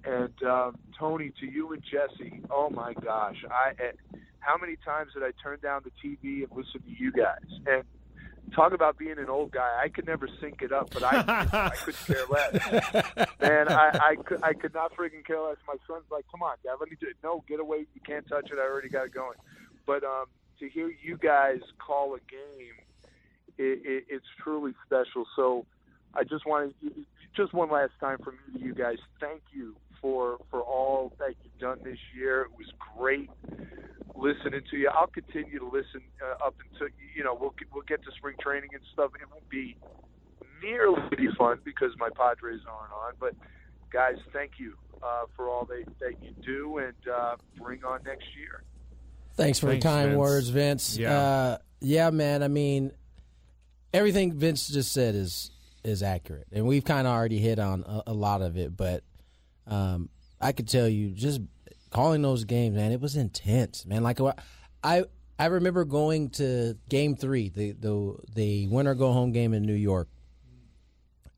And 0.04 0.32
um, 0.48 0.78
Tony, 0.96 1.32
to 1.40 1.46
you 1.46 1.72
and 1.72 1.82
Jesse, 1.82 2.40
oh 2.50 2.70
my 2.70 2.94
gosh, 2.94 3.42
I 3.50 3.70
eh, 3.82 4.18
how 4.38 4.56
many 4.56 4.76
times 4.84 5.10
did 5.14 5.24
I 5.24 5.32
turn 5.42 5.58
down 5.60 5.82
the 5.82 5.90
TV 5.90 6.44
and 6.44 6.50
listen 6.54 6.82
to 6.82 7.02
you 7.02 7.10
guys? 7.10 7.50
And 7.66 7.82
talk 8.54 8.72
about 8.72 8.98
being 8.98 9.18
an 9.18 9.28
old 9.28 9.50
guy. 9.50 9.80
I 9.82 9.88
could 9.88 10.06
never 10.06 10.28
sync 10.40 10.62
it 10.62 10.72
up, 10.72 10.90
but 10.92 11.02
I 11.02 11.24
I 11.52 11.76
could 11.76 11.94
care 12.06 12.24
less. 12.28 13.28
Man, 13.40 13.68
I, 13.68 13.98
I 14.10 14.16
could 14.16 14.42
I 14.42 14.52
could 14.52 14.74
not 14.74 14.94
freaking 14.96 15.24
care 15.24 15.40
less. 15.40 15.56
My 15.66 15.76
son's 15.86 16.04
like, 16.10 16.24
"Come 16.30 16.42
on, 16.42 16.56
Dad, 16.64 16.74
let 16.80 16.90
me 16.90 16.96
do 17.00 17.06
it." 17.06 17.16
No, 17.22 17.44
get 17.48 17.60
away! 17.60 17.86
You 17.94 18.00
can't 18.06 18.26
touch 18.28 18.50
it. 18.50 18.58
I 18.58 18.62
already 18.62 18.88
got 18.88 19.06
it 19.06 19.14
going. 19.14 19.36
But 19.86 20.04
um, 20.04 20.26
to 20.60 20.68
hear 20.68 20.90
you 21.02 21.16
guys 21.16 21.60
call 21.78 22.14
a 22.14 22.20
game, 22.30 22.74
it, 23.58 23.80
it, 23.84 24.04
it's 24.08 24.26
truly 24.42 24.74
special. 24.84 25.26
So 25.36 25.66
I 26.14 26.24
just 26.24 26.46
want 26.46 26.74
to 26.80 26.92
just 27.36 27.52
one 27.52 27.70
last 27.70 27.92
time 28.00 28.18
from 28.18 28.34
me 28.46 28.58
to 28.58 28.64
you 28.64 28.74
guys. 28.74 28.98
Thank 29.20 29.42
you 29.52 29.76
for 30.06 30.38
for 30.50 30.60
all 30.62 31.12
that 31.18 31.34
you've 31.42 31.58
done 31.58 31.78
this 31.82 31.98
year. 32.16 32.42
It 32.42 32.50
was 32.56 32.68
great 32.96 33.28
listening 34.14 34.62
to 34.70 34.76
you. 34.76 34.88
I'll 34.94 35.08
continue 35.08 35.58
to 35.58 35.66
listen 35.66 36.00
uh, 36.22 36.46
up 36.46 36.54
until 36.70 36.88
you 37.14 37.24
know 37.24 37.36
we'll 37.38 37.54
get, 37.58 37.68
we'll 37.72 37.82
get 37.82 38.04
to 38.04 38.10
spring 38.16 38.36
training 38.40 38.70
and 38.72 38.82
stuff. 38.92 39.10
It 39.20 39.28
won't 39.28 39.48
be 39.48 39.76
nearly 40.62 41.02
as 41.28 41.34
fun 41.36 41.58
because 41.64 41.90
my 41.98 42.08
Padres 42.16 42.60
aren't 42.68 42.92
on. 42.92 43.14
But 43.18 43.34
guys, 43.90 44.16
thank 44.32 44.52
you 44.58 44.74
uh, 45.02 45.24
for 45.34 45.48
all 45.48 45.64
that 45.64 45.84
that 45.98 46.22
you 46.22 46.30
do, 46.44 46.78
and 46.78 46.94
uh, 47.12 47.34
bring 47.60 47.84
on 47.84 48.00
next 48.04 48.26
year. 48.38 48.62
Thanks 49.34 49.58
for 49.58 49.66
Thanks, 49.66 49.84
the 49.84 49.88
kind 49.88 50.10
Vince. 50.10 50.18
words, 50.18 50.48
Vince. 50.50 50.96
Yeah. 50.96 51.18
Uh, 51.18 51.58
yeah, 51.80 52.10
man. 52.10 52.44
I 52.44 52.48
mean, 52.48 52.92
everything 53.92 54.32
Vince 54.32 54.68
just 54.68 54.92
said 54.92 55.16
is 55.16 55.50
is 55.82 56.04
accurate, 56.04 56.46
and 56.52 56.64
we've 56.64 56.84
kind 56.84 57.08
of 57.08 57.12
already 57.12 57.38
hit 57.38 57.58
on 57.58 57.82
a, 57.84 58.12
a 58.12 58.12
lot 58.12 58.40
of 58.40 58.56
it. 58.56 58.76
But 58.76 59.02
um, 59.66 60.08
I 60.40 60.52
could 60.52 60.68
tell 60.68 60.88
you, 60.88 61.10
just 61.10 61.40
calling 61.90 62.22
those 62.22 62.44
games, 62.44 62.76
man, 62.76 62.92
it 62.92 63.00
was 63.00 63.16
intense, 63.16 63.86
man. 63.86 64.02
Like 64.02 64.20
I, 64.82 65.04
I 65.38 65.46
remember 65.46 65.84
going 65.84 66.30
to 66.30 66.76
Game 66.88 67.16
Three, 67.16 67.48
the 67.48 67.72
the 67.72 68.16
the 68.34 68.66
winner 68.68 68.94
go 68.94 69.12
home 69.12 69.32
game 69.32 69.52
in 69.54 69.62
New 69.62 69.74
York, 69.74 70.08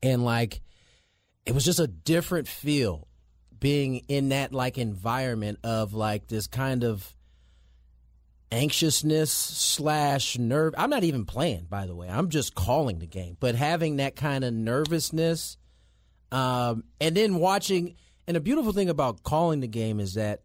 and 0.01 0.23
like 0.23 0.61
it 1.45 1.53
was 1.53 1.65
just 1.65 1.79
a 1.79 1.87
different 1.87 2.47
feel 2.47 3.07
being 3.59 4.03
in 4.07 4.29
that 4.29 4.53
like 4.53 4.77
environment 4.77 5.59
of 5.63 5.93
like 5.93 6.27
this 6.27 6.47
kind 6.47 6.83
of 6.83 7.13
anxiousness 8.51 9.31
slash 9.31 10.37
nerve. 10.37 10.73
I'm 10.77 10.89
not 10.89 11.03
even 11.03 11.25
playing, 11.25 11.67
by 11.69 11.85
the 11.85 11.95
way. 11.95 12.07
I'm 12.07 12.29
just 12.29 12.55
calling 12.55 12.99
the 12.99 13.07
game, 13.07 13.35
but 13.39 13.55
having 13.55 13.97
that 13.97 14.15
kind 14.15 14.43
of 14.43 14.53
nervousness, 14.53 15.57
um, 16.31 16.83
and 17.01 17.15
then 17.15 17.35
watching. 17.35 17.95
And 18.29 18.35
the 18.35 18.41
beautiful 18.41 18.73
thing 18.73 18.89
about 18.89 19.23
calling 19.23 19.59
the 19.59 19.67
game 19.67 19.99
is 19.99 20.13
that 20.13 20.41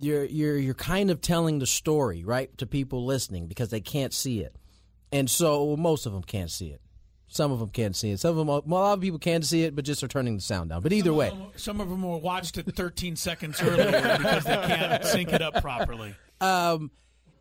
you're 0.00 0.24
you're 0.24 0.56
you're 0.58 0.74
kind 0.74 1.08
of 1.12 1.20
telling 1.20 1.60
the 1.60 1.66
story 1.66 2.24
right 2.24 2.50
to 2.58 2.66
people 2.66 3.04
listening 3.06 3.46
because 3.46 3.68
they 3.68 3.80
can't 3.80 4.12
see 4.12 4.40
it, 4.40 4.56
and 5.12 5.30
so 5.30 5.62
well, 5.62 5.76
most 5.76 6.04
of 6.04 6.12
them 6.12 6.24
can't 6.24 6.50
see 6.50 6.70
it. 6.70 6.80
Some 7.28 7.52
of 7.52 7.60
them 7.60 7.68
can't 7.68 7.94
see 7.94 8.10
it. 8.10 8.18
Some 8.18 8.30
of 8.30 8.38
them, 8.38 8.48
well, 8.48 8.58
a 8.58 8.66
lot 8.86 8.94
of 8.94 9.00
people 9.02 9.20
can 9.20 9.42
see 9.42 9.62
it, 9.62 9.76
but 9.76 9.84
just 9.84 10.02
are 10.02 10.08
turning 10.08 10.34
the 10.34 10.40
sound 10.40 10.70
down. 10.70 10.82
But 10.82 10.92
either 10.92 11.14
way, 11.14 11.30
Some 11.54 11.80
of 11.80 11.88
them 11.88 12.02
were 12.02 12.18
watched 12.18 12.58
it 12.58 12.66
13 12.74 13.14
seconds 13.14 13.62
earlier 13.62 14.18
because 14.18 14.42
they 14.42 14.56
can't 14.56 15.04
sync 15.04 15.32
it 15.32 15.42
up 15.42 15.62
properly. 15.62 16.16
um, 16.40 16.90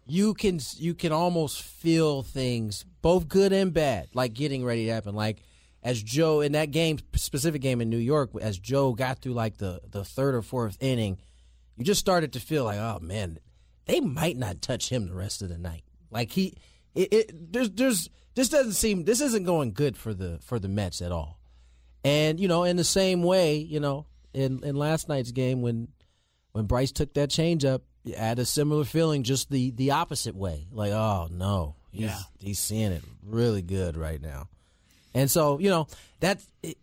you 0.06 0.36
can 0.36 0.60
you 0.78 0.94
can 0.94 1.12
almost 1.12 1.64
feel 1.64 2.22
things 2.22 2.86
both 3.02 3.28
good 3.28 3.52
and 3.52 3.74
bad 3.74 4.10
like 4.14 4.34
getting 4.34 4.64
ready 4.64 4.86
to 4.86 4.92
happen 4.92 5.16
like 5.16 5.42
as 5.84 6.02
joe 6.02 6.42
in 6.42 6.52
that 6.54 6.72
game 6.72 6.98
specific 7.16 7.62
game 7.62 7.82
in 7.82 7.90
new 7.90 7.98
york 7.98 8.30
as 8.42 8.58
joe 8.58 8.94
got 8.94 9.20
through 9.20 9.34
like 9.34 9.58
the 9.58 9.80
the 9.90 10.04
third 10.04 10.36
or 10.36 10.42
fourth 10.42 10.78
inning 10.80 11.18
you 11.78 11.84
just 11.86 12.00
started 12.00 12.34
to 12.34 12.40
feel 12.40 12.64
like 12.64 12.78
oh 12.80 13.00
man 13.02 13.38
they 13.86 14.00
might 14.00 14.38
not 14.38 14.62
touch 14.62 14.90
him 14.90 15.08
the 15.08 15.16
rest 15.16 15.42
of 15.42 15.50
the 15.50 15.58
night 15.58 15.84
like 16.12 16.32
he 16.32 16.54
it, 16.96 17.14
it 17.14 17.54
there's 17.54 17.70
there's 17.72 18.10
this 18.36 18.50
doesn't 18.50 18.74
seem 18.74 19.04
this 19.06 19.22
isn't 19.22 19.44
going 19.46 19.72
good 19.74 19.96
for 19.98 20.14
the 20.14 20.40
for 20.42 20.60
the 20.60 20.68
mets 20.70 21.02
at 21.02 21.12
all 21.12 21.40
and 22.04 22.40
you 22.40 22.48
know 22.48 22.64
in 22.64 22.78
the 22.78 22.84
same 22.84 23.24
way 23.24 23.56
you 23.56 23.80
know 23.80 24.06
in 24.34 24.64
in 24.64 24.76
last 24.76 25.10
night's 25.10 25.32
game 25.32 25.62
when 25.62 25.88
when 26.52 26.66
Bryce 26.66 26.92
took 26.92 27.14
that 27.14 27.30
change 27.30 27.64
up, 27.64 27.84
you 28.04 28.16
had 28.16 28.40
a 28.40 28.46
similar 28.46 28.84
feeling, 28.84 29.22
just 29.22 29.52
the 29.52 29.70
the 29.72 29.92
opposite 29.92 30.36
way. 30.36 30.68
Like, 30.72 30.92
oh 30.92 31.28
no, 31.32 31.76
he's 31.92 32.06
Yeah. 32.06 32.20
he's 32.40 32.60
seeing 32.60 32.92
it 32.92 33.04
really 33.24 33.62
good 33.62 33.96
right 33.96 34.20
now, 34.20 34.50
and 35.14 35.30
so 35.30 35.60
you 35.60 35.70
know 35.70 35.88
that's 36.20 36.48
it, 36.64 36.78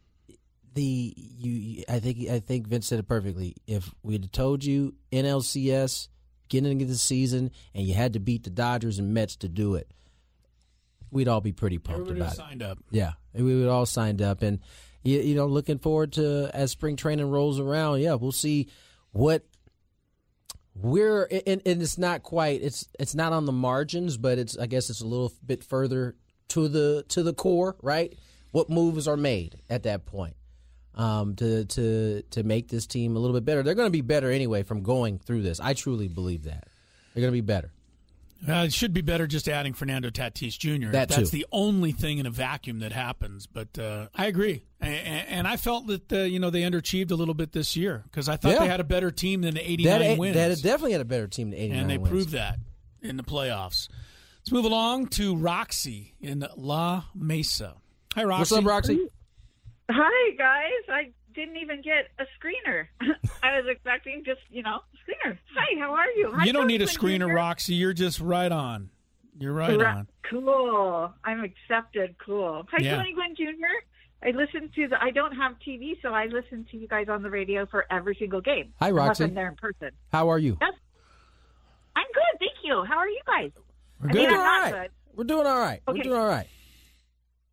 the 0.75 1.15
you. 1.17 1.85
I 1.89 1.99
think 1.99 2.29
I 2.29 2.41
think 2.41 2.67
Vince 2.69 2.87
said 2.87 2.99
it 2.99 3.09
perfectly. 3.09 3.57
If 3.67 3.93
we'd 4.03 4.25
have 4.25 4.33
told 4.33 4.65
you 4.65 4.95
NLCS 5.13 6.09
beginning 6.49 6.81
of 6.83 6.89
the 6.89 6.95
season 6.95 7.51
and 7.75 7.87
you 7.87 7.95
had 7.95 8.13
to 8.13 8.21
beat 8.21 8.45
the 8.45 8.51
Dodgers 8.51 8.99
and 8.99 9.13
Mets 9.13 9.37
to 9.37 9.49
do 9.49 9.75
it, 9.75 9.91
we'd 11.11 11.29
all 11.29 11.41
be 11.41 11.53
pretty 11.53 11.79
pumped 11.79 12.03
Everybody 12.03 12.21
about 12.21 12.33
it. 12.35 12.37
signed 12.37 12.63
up. 12.63 12.79
Yeah, 12.91 13.13
we 13.35 13.59
would 13.59 13.69
all 13.69 13.87
signed 13.87 14.23
up, 14.23 14.43
and 14.43 14.61
you, 15.03 15.21
you 15.21 15.35
know, 15.35 15.47
looking 15.47 15.79
forward 15.79 16.13
to 16.15 16.51
as 16.55 16.71
spring 16.71 16.97
training 16.97 17.31
rolls 17.31 17.59
around. 17.59 18.01
Yeah, 18.01 18.15
we'll 18.15 18.33
see 18.33 18.69
what 19.13 19.45
we're 20.75 21.25
and, 21.25 21.63
and 21.65 21.81
it's 21.83 21.97
not 21.97 22.23
quite 22.23 22.61
it's 22.63 22.87
it's 22.99 23.15
not 23.15 23.33
on 23.33 23.47
the 23.47 23.53
margins, 23.53 24.17
but 24.19 24.39
it's 24.39 24.59
I 24.59 24.67
guess 24.67 24.91
it's 24.91 25.01
a 25.01 25.07
little 25.07 25.33
bit 25.45 25.65
further 25.65 26.17
to 26.49 26.69
the 26.69 27.05
to 27.09 27.23
the 27.23 27.33
core, 27.35 27.77
right? 27.83 28.17
What 28.53 28.71
moves 28.71 29.07
are 29.09 29.17
made 29.17 29.57
at 29.69 29.83
that 29.85 30.07
point 30.07 30.37
um, 30.95 31.35
to 31.37 31.65
to 31.65 32.23
to 32.31 32.43
make 32.43 32.69
this 32.69 32.87
team 32.87 33.17
a 33.17 33.19
little 33.19 33.35
bit 33.37 33.45
better? 33.45 33.63
They're 33.63 33.75
going 33.75 33.87
to 33.89 33.91
be 33.91 34.01
better 34.03 34.31
anyway 34.31 34.63
from 34.63 34.83
going 34.83 35.19
through 35.19 35.43
this. 35.43 35.61
I 35.61 35.75
truly 35.75 36.09
believe 36.09 36.45
that 36.45 36.65
they're 37.15 37.21
going 37.23 37.33
to 37.33 37.37
be 37.37 37.41
better. 37.43 37.73
Uh, 38.47 38.65
it 38.67 38.73
should 38.73 38.93
be 38.93 39.01
better 39.01 39.27
just 39.27 39.49
adding 39.49 39.73
Fernando 39.73 40.11
Tatis 40.11 40.59
Jr. 40.59 40.91
That 40.93 41.09
That's 41.09 41.31
too. 41.31 41.37
the 41.39 41.47
only 41.51 41.93
thing 41.93 42.19
in 42.19 42.27
a 42.27 42.31
vacuum 42.31 42.81
that 42.81 42.93
happens. 42.93 43.47
But 43.47 43.79
uh, 43.79 44.09
I 44.15 44.27
agree, 44.27 44.63
and, 44.79 45.27
and 45.29 45.49
I 45.49 45.57
felt 45.57 45.87
that 45.87 46.13
uh, 46.13 46.17
you 46.19 46.39
know 46.39 46.51
they 46.51 46.61
underachieved 46.61 47.11
a 47.11 47.15
little 47.15 47.33
bit 47.35 47.53
this 47.53 47.77
year 47.79 48.05
because 48.05 48.29
I 48.29 48.37
thought 48.37 48.53
Yeah. 48.53 48.59
they 48.61 48.67
had 48.69 48.81
a 48.81 48.85
better 48.85 49.11
team 49.11 49.41
than 49.41 49.55
the 49.55 49.69
89 49.71 50.01
That, 50.01 50.19
wins, 50.19 50.35
that 50.35 50.63
definitely 50.63 50.93
had 50.93 51.01
a 51.01 51.07
better 51.07 51.27
team 51.27 51.51
than 51.51 51.59
89 51.59 51.81
and 51.81 51.91
they 51.91 51.97
wins. 51.99 52.11
proved 52.11 52.31
that 52.31 52.59
in 53.03 53.17
the 53.17 53.23
playoffs. 53.25 53.89
Let's 54.47 54.53
move 54.53 54.65
along 54.67 55.09
to 55.09 55.35
Roxy 55.35 56.15
in 56.21 56.47
La 56.57 57.03
Mesa. 57.17 57.75
Hi, 58.15 58.23
Roxy. 58.23 58.39
What's 58.39 58.53
up, 58.53 58.65
Roxy? 58.65 59.09
Hi 59.91 60.37
guys, 60.39 60.71
I 60.89 61.11
didn't 61.35 61.57
even 61.57 61.83
get 61.83 62.11
a 62.21 62.27
screener. 62.39 62.87
I 63.43 63.57
was 63.59 63.65
expecting 63.69 64.23
just 64.25 64.39
you 64.49 64.63
know 64.63 64.79
screener. 65.03 65.37
Hi, 65.57 65.81
how 65.81 65.95
are 65.95 66.09
you? 66.11 66.31
Hi, 66.33 66.45
You 66.45 66.53
don't 66.53 66.69
need 66.69 66.81
a 66.81 66.87
screener, 66.87 67.27
Jr. 67.27 67.35
Roxy. 67.35 67.75
You're 67.75 67.93
just 67.93 68.21
right 68.21 68.53
on. 68.53 68.91
You're 69.37 69.53
right 69.53 69.77
Ra- 69.81 69.97
on. 69.97 70.09
Cool. 70.31 71.13
I'm 71.25 71.43
accepted. 71.43 72.15
Cool. 72.25 72.69
Hi, 72.71 72.79
Yeah. 72.81 72.99
Tony 72.99 73.15
Gwynn 73.15 73.35
Jr. 73.35 73.49
I 74.25 74.31
listen 74.31 74.71
to 74.77 74.87
the. 74.87 75.03
I 75.03 75.11
don't 75.11 75.35
have 75.35 75.57
TV, 75.67 76.01
so 76.03 76.11
I 76.11 76.27
listen 76.27 76.65
to 76.71 76.77
you 76.77 76.87
guys 76.87 77.09
on 77.09 77.25
the 77.25 77.31
radio 77.31 77.67
for 77.67 77.85
every 77.91 78.15
single 78.17 78.41
game. 78.41 78.75
Hi, 78.79 78.93
Roxy. 78.93 79.25
I'm 79.25 79.35
there 79.35 79.49
in 79.49 79.57
person. 79.57 79.91
How 80.13 80.29
are 80.31 80.39
you? 80.39 80.57
That's, 80.61 80.77
I'm 81.97 82.07
good, 82.15 82.39
thank 82.39 82.53
you. 82.63 82.85
How 82.85 82.99
are 82.99 83.09
you 83.09 83.21
guys? 83.27 83.51
We're 84.03 84.11
I 84.11 84.13
doing 84.13 84.29
mean, 84.29 84.39
I'm 84.39 84.75
all 84.75 84.81
good. 84.81 84.91
We're 85.15 85.25
doing 85.25 85.47
all 85.47 85.59
right. 85.59 85.81
We're 85.87 85.95
doing 86.03 86.13
all 86.17 86.27
right. 86.29 86.47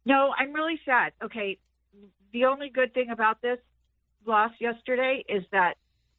No, 0.05 0.33
I'm 0.37 0.53
really 0.53 0.79
sad. 0.85 1.13
Okay, 1.23 1.57
the 2.33 2.45
only 2.45 2.69
good 2.69 2.93
thing 2.93 3.09
about 3.09 3.41
this 3.41 3.57
loss 4.25 4.51
yesterday 4.59 5.23
is 5.29 5.43
that 5.51 5.75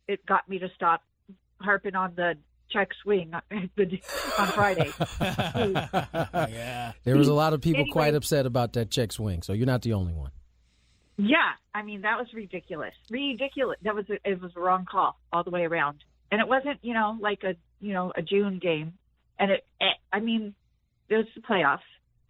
it 0.09 0.25
got 0.27 0.49
me 0.49 0.59
to 0.59 0.69
stop 0.75 1.03
harping 1.61 1.95
on 1.95 2.15
the 2.17 2.35
check 2.71 2.89
swing 3.03 3.33
on 4.39 4.49
Friday. 4.49 4.91
yeah. 5.21 6.93
There 7.05 7.17
was 7.17 7.29
a 7.29 7.35
lot 7.35 7.53
of 7.53 7.61
people 7.61 7.81
Anyway. 7.83 7.93
quite 7.93 8.15
upset 8.15 8.47
about 8.47 8.73
that 8.75 8.91
check 8.91 9.13
swing, 9.13 9.43
so 9.43 9.53
you're 9.53 9.67
not 9.67 9.83
the 9.83 9.93
only 9.93 10.13
one. 10.13 10.31
Yeah, 11.17 11.53
I 11.75 11.83
mean 11.83 12.01
that 12.03 12.19
was 12.19 12.27
ridiculous. 12.35 12.95
Ridiculous. 13.11 13.79
That 13.83 13.95
was 13.95 14.07
a, 14.11 14.15
it 14.29 14.41
was 14.43 14.51
a 14.57 14.61
wrong 14.61 14.87
call 14.91 15.19
all 15.33 15.45
the 15.45 15.51
way 15.51 15.65
around, 15.65 16.03
and 16.33 16.41
it 16.41 16.49
wasn't 16.49 16.79
you 16.83 16.93
know 16.95 17.17
like 17.21 17.45
a 17.45 17.55
you 17.81 17.93
know 17.93 18.13
a 18.17 18.23
June 18.23 18.59
game, 18.59 18.95
and 19.39 19.51
it. 19.51 19.65
it 19.81 19.97
I 20.13 20.21
mean, 20.21 20.55
it 21.09 21.17
was 21.17 21.27
the 21.35 21.43
playoffs. 21.43 21.79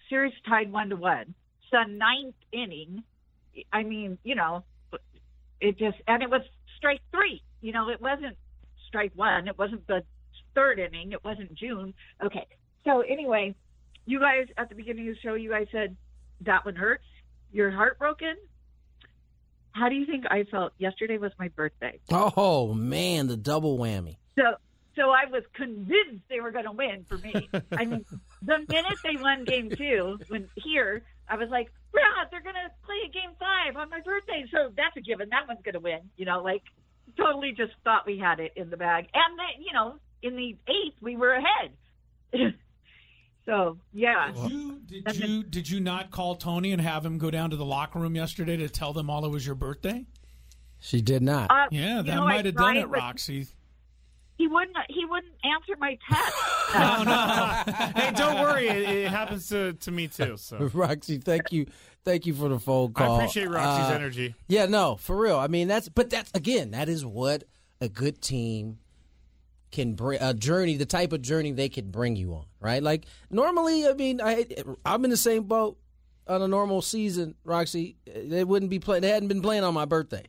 Series 0.08 0.34
tied 0.48 0.70
one 0.70 0.90
to 0.90 0.96
one. 0.96 1.34
It's 1.60 1.70
the 1.70 1.84
ninth 1.84 2.34
inning. 2.52 3.02
I 3.72 3.82
mean, 3.82 4.18
you 4.24 4.34
know, 4.34 4.64
it 5.60 5.78
just 5.78 5.96
and 6.06 6.22
it 6.22 6.30
was 6.30 6.42
strike 6.76 7.00
three. 7.10 7.42
You 7.60 7.72
know, 7.72 7.88
it 7.88 8.00
wasn't 8.00 8.36
strike 8.88 9.12
one. 9.14 9.48
It 9.48 9.58
wasn't 9.58 9.86
the 9.86 10.02
third 10.54 10.78
inning. 10.78 11.12
It 11.12 11.24
wasn't 11.24 11.54
June. 11.54 11.94
Okay. 12.24 12.46
So 12.84 13.00
anyway, 13.00 13.54
you 14.06 14.20
guys 14.20 14.46
at 14.58 14.68
the 14.68 14.74
beginning 14.74 15.08
of 15.08 15.14
the 15.14 15.20
show, 15.20 15.34
you 15.34 15.50
guys 15.50 15.66
said 15.72 15.96
that 16.42 16.64
one 16.64 16.76
hurts. 16.76 17.04
You're 17.52 17.70
heartbroken. 17.70 18.36
How 19.72 19.88
do 19.88 19.94
you 19.96 20.06
think 20.06 20.24
I 20.30 20.44
felt? 20.44 20.72
Yesterday 20.78 21.18
was 21.18 21.32
my 21.38 21.48
birthday. 21.48 21.98
Oh 22.10 22.74
man, 22.74 23.26
the 23.26 23.36
double 23.36 23.78
whammy. 23.78 24.18
So 24.36 24.54
so 24.96 25.10
I 25.10 25.24
was 25.30 25.42
convinced 25.54 26.24
they 26.28 26.40
were 26.40 26.50
going 26.50 26.64
to 26.64 26.72
win 26.72 27.04
for 27.08 27.18
me. 27.18 27.48
I 27.72 27.84
mean, 27.84 28.04
the 28.42 28.58
minute 28.68 28.98
they 29.02 29.16
won 29.16 29.44
game 29.44 29.70
two, 29.70 30.18
when 30.28 30.48
here, 30.56 31.02
I 31.28 31.36
was 31.36 31.48
like, 31.50 31.72
yeah, 31.94 32.24
they're 32.30 32.42
going 32.42 32.54
to 32.54 32.70
play 32.84 32.96
a 33.06 33.10
game 33.10 33.34
five 33.38 33.76
on 33.76 33.90
my 33.90 34.00
birthday. 34.00 34.44
So 34.50 34.70
that's 34.76 34.96
a 34.96 35.00
given. 35.00 35.28
That 35.30 35.48
one's 35.48 35.60
going 35.62 35.74
to 35.74 35.80
win. 35.80 36.00
You 36.16 36.26
know, 36.26 36.42
like 36.42 36.62
totally 37.16 37.52
just 37.52 37.72
thought 37.82 38.06
we 38.06 38.18
had 38.18 38.40
it 38.40 38.52
in 38.56 38.70
the 38.70 38.76
bag. 38.76 39.08
And 39.14 39.38
then, 39.38 39.64
you 39.64 39.72
know, 39.72 39.96
in 40.22 40.36
the 40.36 40.56
eighth, 40.68 40.96
we 41.00 41.16
were 41.16 41.32
ahead. 41.32 41.72
so 43.46 43.78
yeah. 43.92 44.32
Did 44.34 44.50
you, 44.50 44.80
did 44.86 45.16
you 45.16 45.42
did 45.44 45.70
you 45.70 45.80
not 45.80 46.10
call 46.10 46.36
Tony 46.36 46.72
and 46.72 46.80
have 46.80 47.04
him 47.04 47.18
go 47.18 47.30
down 47.30 47.50
to 47.50 47.56
the 47.56 47.64
locker 47.64 47.98
room 47.98 48.16
yesterday 48.16 48.56
to 48.56 48.68
tell 48.68 48.92
them 48.92 49.10
all 49.10 49.24
it 49.24 49.30
was 49.30 49.46
your 49.46 49.54
birthday? 49.54 50.04
She 50.80 51.00
did 51.00 51.22
not. 51.22 51.50
Uh, 51.50 51.66
Yeah, 51.70 52.02
that 52.02 52.14
know, 52.14 52.24
might 52.24 52.44
have 52.44 52.56
done 52.56 52.76
it, 52.76 52.90
but 52.90 52.98
Roxy. 52.98 53.46
He 54.36 54.48
wouldn't. 54.48 54.76
He 54.88 55.04
wouldn't 55.04 55.32
answer 55.44 55.74
my 55.78 55.96
text. 56.10 56.34
No, 56.74 57.02
no. 57.04 57.92
hey, 57.94 58.10
don't 58.12 58.40
worry. 58.40 58.68
It, 58.68 58.88
it 59.04 59.08
happens 59.08 59.48
to, 59.50 59.74
to 59.74 59.90
me 59.90 60.08
too. 60.08 60.36
So 60.36 60.58
Roxy, 60.74 61.18
thank 61.18 61.52
you, 61.52 61.66
thank 62.04 62.26
you 62.26 62.34
for 62.34 62.48
the 62.48 62.58
phone 62.58 62.92
call. 62.92 63.12
I 63.12 63.16
appreciate 63.18 63.48
Roxy's 63.48 63.90
Uh, 63.90 63.94
energy. 63.94 64.34
Yeah, 64.48 64.66
no, 64.66 64.96
for 64.96 65.16
real. 65.16 65.38
I 65.38 65.46
mean, 65.46 65.68
that's 65.68 65.88
but 65.88 66.10
that's 66.10 66.30
again, 66.34 66.72
that 66.72 66.88
is 66.88 67.04
what 67.06 67.44
a 67.80 67.88
good 67.88 68.20
team 68.20 68.78
can 69.70 69.94
bring 69.94 70.20
a 70.20 70.32
journey, 70.34 70.76
the 70.76 70.86
type 70.86 71.12
of 71.12 71.20
journey 71.22 71.52
they 71.52 71.68
could 71.68 71.90
bring 71.92 72.16
you 72.16 72.32
on, 72.34 72.44
right? 72.60 72.82
Like 72.82 73.06
normally, 73.30 73.86
I 73.88 73.92
mean, 73.92 74.20
I 74.20 74.46
I'm 74.84 75.04
in 75.04 75.10
the 75.10 75.16
same 75.16 75.44
boat 75.44 75.78
on 76.26 76.42
a 76.42 76.48
normal 76.48 76.80
season, 76.82 77.34
Roxy. 77.44 77.96
They 78.06 78.44
wouldn't 78.44 78.70
be 78.70 78.78
playing. 78.78 79.02
They 79.02 79.10
hadn't 79.10 79.28
been 79.28 79.42
playing 79.42 79.62
on 79.64 79.74
my 79.74 79.84
birthday. 79.84 80.24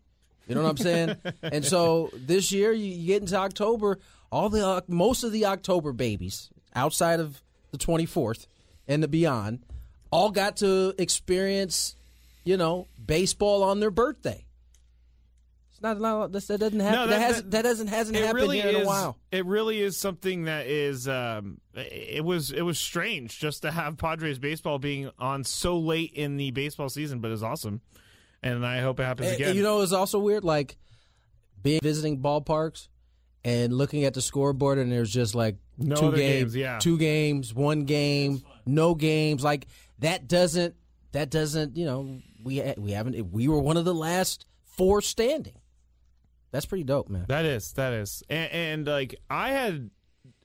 You 0.47 0.55
know 0.55 0.63
what 0.63 0.69
I'm 0.69 0.77
saying? 0.77 1.15
and 1.43 1.65
so 1.65 2.09
this 2.13 2.51
year, 2.51 2.71
you, 2.71 3.05
get 3.05 3.21
into 3.21 3.35
October, 3.35 3.99
all 4.31 4.49
the 4.49 4.65
uh, 4.65 4.81
most 4.87 5.23
of 5.23 5.31
the 5.31 5.45
October 5.45 5.91
babies 5.93 6.49
outside 6.75 7.19
of 7.19 7.41
the 7.71 7.77
24th 7.77 8.47
and 8.87 9.01
the 9.01 9.07
beyond, 9.07 9.63
all 10.11 10.29
got 10.31 10.57
to 10.57 10.93
experience, 10.97 11.95
you 12.43 12.57
know, 12.57 12.87
baseball 13.03 13.63
on 13.63 13.79
their 13.79 13.91
birthday. 13.91 14.45
It's 15.71 15.81
not, 15.81 15.99
not 15.99 16.31
that 16.31 16.47
doesn't 16.47 16.61
happen. 16.61 16.77
No, 16.77 17.07
that, 17.07 17.09
that- 17.09 17.19
has, 17.21 17.35
that- 17.37 17.51
that 17.51 17.61
doesn't 17.63 17.87
hasn't 17.87 18.17
happened 18.17 18.35
really 18.35 18.61
here 18.61 18.69
in 18.69 18.83
a 18.83 18.85
while. 18.85 19.17
It 19.31 19.45
really 19.45 19.81
is 19.81 19.97
something 19.97 20.45
that 20.45 20.67
is. 20.67 21.05
Um, 21.07 21.59
it 21.73 22.23
was 22.23 22.51
it 22.51 22.61
was 22.61 22.79
strange 22.79 23.37
just 23.39 23.63
to 23.63 23.71
have 23.71 23.97
Padres 23.97 24.39
baseball 24.39 24.79
being 24.79 25.09
on 25.19 25.43
so 25.43 25.77
late 25.77 26.13
in 26.13 26.37
the 26.37 26.51
baseball 26.51 26.87
season, 26.87 27.19
but 27.19 27.29
it's 27.31 27.41
awesome, 27.41 27.81
and 28.43 28.65
I 28.65 28.81
hope 28.81 28.99
it 28.99 29.03
happens 29.03 29.29
And- 29.29 29.35
again. 29.41 29.55
you 29.55 29.63
know, 29.63 29.81
it's 29.81 29.91
also 29.91 30.19
weird, 30.19 30.43
like 30.43 30.77
being 31.61 31.79
visiting 31.81 32.21
ballparks 32.21 32.87
and 33.43 33.73
looking 33.73 34.03
at 34.05 34.13
the 34.13 34.21
scoreboard, 34.21 34.77
and 34.77 34.91
there's 34.91 35.11
just 35.11 35.35
like 35.35 35.57
No 35.77 35.95
two 35.95 36.11
games, 36.15 36.53
games, 36.53 36.55
yeah. 36.55 36.79
two 36.79 36.97
games, 36.97 37.53
one 37.53 37.85
game, 37.85 38.41
no 38.65 38.95
games. 38.95 39.43
Like 39.43 39.67
that 39.99 40.27
doesn't 40.27 40.75
that 41.11 41.29
doesn't 41.29 41.77
you 41.77 41.85
know 41.85 42.19
we 42.43 42.61
we 42.77 42.91
haven't 42.91 43.31
we 43.31 43.47
were 43.47 43.59
one 43.59 43.77
of 43.77 43.85
the 43.85 43.93
last 43.93 44.45
four 44.63 45.01
standing. 45.01 45.53
That's 46.51 46.65
pretty 46.65 46.83
dope, 46.85 47.09
man. 47.09 47.25
That 47.27 47.43
is, 47.45 47.73
that 47.73 47.91
is, 47.93 48.23
and, 48.29 48.51
and 48.51 48.87
like 48.87 49.15
I 49.29 49.49
had, 49.51 49.89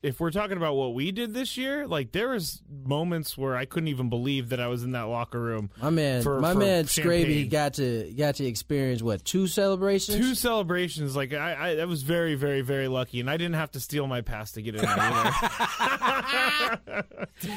if 0.02 0.18
we're 0.18 0.30
talking 0.30 0.56
about 0.56 0.76
what 0.76 0.94
we 0.94 1.12
did 1.12 1.34
this 1.34 1.58
year, 1.58 1.86
like 1.86 2.12
there 2.12 2.30
was 2.30 2.62
moments 2.84 3.36
where 3.36 3.54
I 3.54 3.66
couldn't 3.66 3.88
even 3.88 4.08
believe 4.08 4.48
that 4.48 4.58
I 4.58 4.66
was 4.68 4.82
in 4.82 4.92
that 4.92 5.02
locker 5.02 5.38
room. 5.38 5.68
My 5.80 5.90
man, 5.90 6.22
for- 6.22 6.40
my 6.40 6.54
for 6.54 6.58
man 6.58 6.86
champagne. 6.86 7.26
Scraby 7.26 7.50
got 7.50 7.74
to 7.74 8.10
got 8.16 8.36
to 8.36 8.46
experience 8.46 9.02
what 9.02 9.22
two 9.24 9.46
celebrations? 9.46 10.16
Two 10.16 10.34
celebrations, 10.34 11.14
like 11.14 11.34
I, 11.34 11.52
I, 11.52 11.76
I 11.76 11.84
was 11.84 12.02
very, 12.02 12.34
very, 12.34 12.62
very 12.62 12.88
lucky, 12.88 13.20
and 13.20 13.28
I 13.28 13.36
didn't 13.36 13.56
have 13.56 13.72
to 13.72 13.80
steal 13.80 14.06
my 14.06 14.22
pass 14.22 14.52
to 14.52 14.62
get 14.62 14.76
in 14.76 14.82
there. 14.82 14.90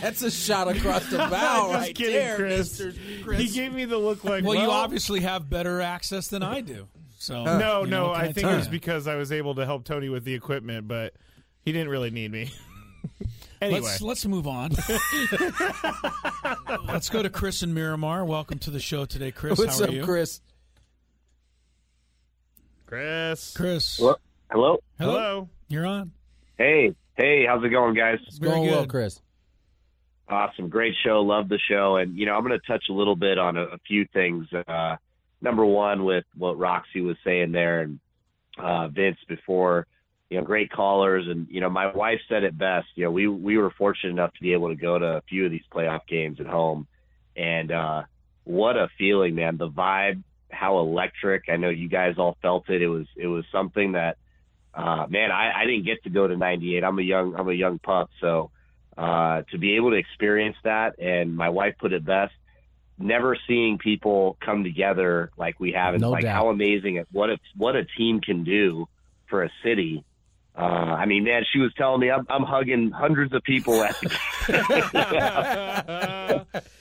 That's 0.02 0.22
a 0.22 0.32
shot 0.32 0.68
across 0.68 1.10
the 1.10 1.18
bow 1.18 1.70
Just 1.72 1.74
right 1.74 1.96
kidding, 1.96 2.14
there, 2.14 2.36
Chris. 2.36 2.82
Mr. 2.82 3.24
Chris. 3.24 3.40
He 3.40 3.48
gave 3.50 3.74
me 3.74 3.86
the 3.86 3.98
look 3.98 4.26
like, 4.26 4.44
well, 4.44 4.56
well, 4.56 4.66
you 4.66 4.72
obviously 4.72 5.22
have 5.22 5.50
better 5.50 5.80
access 5.80 6.28
than 6.28 6.44
I 6.44 6.60
do. 6.62 6.88
So 7.20 7.46
no, 7.46 7.86
no, 7.86 8.12
I 8.12 8.34
think 8.34 8.48
it 8.48 8.56
was 8.56 8.68
because 8.68 9.08
I 9.08 9.16
was 9.16 9.32
able 9.32 9.56
to 9.56 9.66
help 9.66 9.86
Tony 9.86 10.10
with 10.10 10.26
the 10.26 10.34
equipment, 10.34 10.90
but 10.90 11.14
he 11.64 11.72
didn't 11.72 11.90
really 11.90 12.12
need 12.12 12.32
me. 12.32 12.52
anyway, 13.62 13.82
Let's 13.82 14.02
let's 14.02 14.26
move 14.26 14.48
on. 14.48 14.72
let's 16.88 17.10
go 17.10 17.24
to 17.24 17.30
Chris 17.30 17.62
and 17.62 17.74
Miramar. 17.74 18.26
Welcome 18.26 18.60
to 18.60 18.72
the 18.72 18.80
show 18.80 19.06
today, 19.06 19.32
Chris. 19.32 19.58
What's 19.58 19.80
How 19.80 19.86
are 19.86 19.88
up, 19.88 19.94
you? 19.94 20.04
Chris? 20.04 20.42
Chris. 22.86 23.54
Chris. 23.56 23.98
Hello. 23.98 24.16
Hello. 24.52 24.78
Hello. 25.00 25.50
You're 25.68 25.86
on. 25.86 26.12
Hey, 26.58 26.94
hey, 27.16 27.46
how's 27.48 27.64
it 27.64 27.70
going, 27.70 27.96
guys? 27.96 28.20
It's 28.28 28.40
going 28.40 28.70
well, 28.70 28.86
Chris. 28.86 29.20
Awesome, 30.30 30.70
great 30.70 30.94
show. 31.04 31.22
Love 31.22 31.50
the 31.50 31.60
show, 31.70 31.98
and 31.98 32.18
you 32.18 32.26
know 32.26 32.36
I'm 32.36 32.46
going 32.46 32.60
to 32.60 32.68
touch 32.68 32.86
a 32.90 32.94
little 32.94 33.16
bit 33.16 33.38
on 33.38 33.58
a, 33.58 33.64
a 33.64 33.78
few 33.88 34.06
things. 34.14 34.48
Uh, 34.54 34.96
number 35.42 35.66
one, 35.66 36.06
with 36.06 36.24
what 36.38 36.58
Roxy 36.58 37.02
was 37.02 37.18
saying 37.24 37.52
there, 37.52 37.82
and 37.82 38.00
uh, 38.58 38.88
Vince 38.88 39.18
before, 39.28 39.86
you 40.34 40.40
know, 40.40 40.46
great 40.46 40.72
callers, 40.72 41.28
and 41.28 41.46
you 41.48 41.62
know, 41.62 41.70
my 41.70 41.94
wife 41.94 42.20
said 42.28 42.44
it 42.44 42.58
best. 42.58 42.88
You 42.96 43.06
know, 43.06 43.12
we 43.12 43.28
we 43.28 43.60
were 43.60 43.70
fortunate 43.70 44.14
enough 44.14 44.34
to 44.34 44.42
be 44.42 44.54
able 44.54 44.70
to 44.70 44.76
go 44.76 44.98
to 44.98 45.06
a 45.06 45.22
few 45.30 45.46
of 45.46 45.52
these 45.52 45.62
playoff 45.72 46.08
games 46.08 46.40
at 46.40 46.48
home, 46.48 46.88
and 47.38 47.72
uh, 47.72 48.02
what 48.44 48.76
a 48.76 48.88
feeling, 48.98 49.36
man! 49.36 49.58
The 49.58 49.70
vibe, 49.70 50.24
how 50.50 50.80
electric. 50.80 51.44
I 51.50 51.58
know 51.58 51.70
you 51.70 51.88
guys 51.88 52.16
all 52.18 52.36
felt 52.42 52.68
it. 52.72 52.82
It 52.82 52.88
was 52.88 53.06
it 53.16 53.28
was 53.28 53.46
something 53.52 53.92
that, 53.92 54.18
uh, 54.74 55.06
man, 55.08 55.30
I, 55.30 55.52
I 55.62 55.66
didn't 55.68 55.86
get 55.86 56.04
to 56.06 56.10
go 56.10 56.28
to 56.28 56.36
'98. 56.36 56.84
I'm 56.84 56.98
a 56.98 57.04
young 57.04 57.36
I'm 57.36 57.48
a 57.48 57.54
young 57.54 57.78
pup, 57.78 58.10
so 58.20 58.50
uh, 58.98 59.44
to 59.52 59.60
be 59.60 59.76
able 59.76 59.92
to 59.92 59.98
experience 59.98 60.58
that, 60.64 60.98
and 60.98 61.38
my 61.38 61.50
wife 61.50 61.76
put 61.80 61.94
it 61.94 62.04
best. 62.04 62.34
Never 62.98 63.38
seeing 63.48 63.78
people 63.78 64.36
come 64.44 64.64
together 64.64 65.30
like 65.38 65.60
we 65.60 65.74
have, 65.74 65.94
and 65.94 66.02
No 66.02 66.10
like 66.10 66.24
doubt. 66.24 66.34
how 66.36 66.50
amazing 66.50 66.96
it 66.96 67.08
what 67.12 67.30
a 67.30 67.38
what 67.56 67.76
a 67.76 67.86
team 67.86 68.20
can 68.20 68.44
do 68.44 68.88
for 69.28 69.44
a 69.44 69.52
city. 69.64 70.04
Uh, 70.56 70.62
I 70.62 71.06
mean, 71.06 71.24
man, 71.24 71.44
she 71.52 71.60
was 71.60 71.74
telling 71.76 72.00
me 72.00 72.12
I'm, 72.12 72.26
I'm 72.30 72.44
hugging 72.44 72.92
hundreds 72.92 73.34
of 73.34 73.44
people 73.44 73.84
at 73.84 74.00
the 74.00 74.12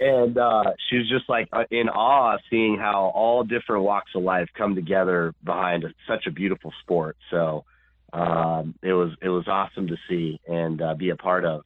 and 0.00 0.38
uh, 0.38 0.72
she 0.88 0.98
was 0.98 1.08
just 1.08 1.28
like 1.28 1.48
uh, 1.52 1.64
in 1.70 1.88
awe 1.88 2.38
seeing 2.50 2.78
how 2.78 3.10
all 3.14 3.44
different 3.44 3.82
walks 3.84 4.12
of 4.14 4.22
life 4.22 4.48
come 4.56 4.74
together 4.74 5.34
behind 5.44 5.84
such 6.06 6.26
a 6.26 6.30
beautiful 6.30 6.72
sport. 6.82 7.16
So 7.30 7.64
um, 8.12 8.74
it 8.82 8.92
was 8.92 9.12
it 9.20 9.28
was 9.28 9.46
awesome 9.48 9.88
to 9.88 9.96
see 10.08 10.40
and 10.46 10.80
uh, 10.80 10.94
be 10.94 11.10
a 11.10 11.16
part 11.16 11.44
of. 11.44 11.64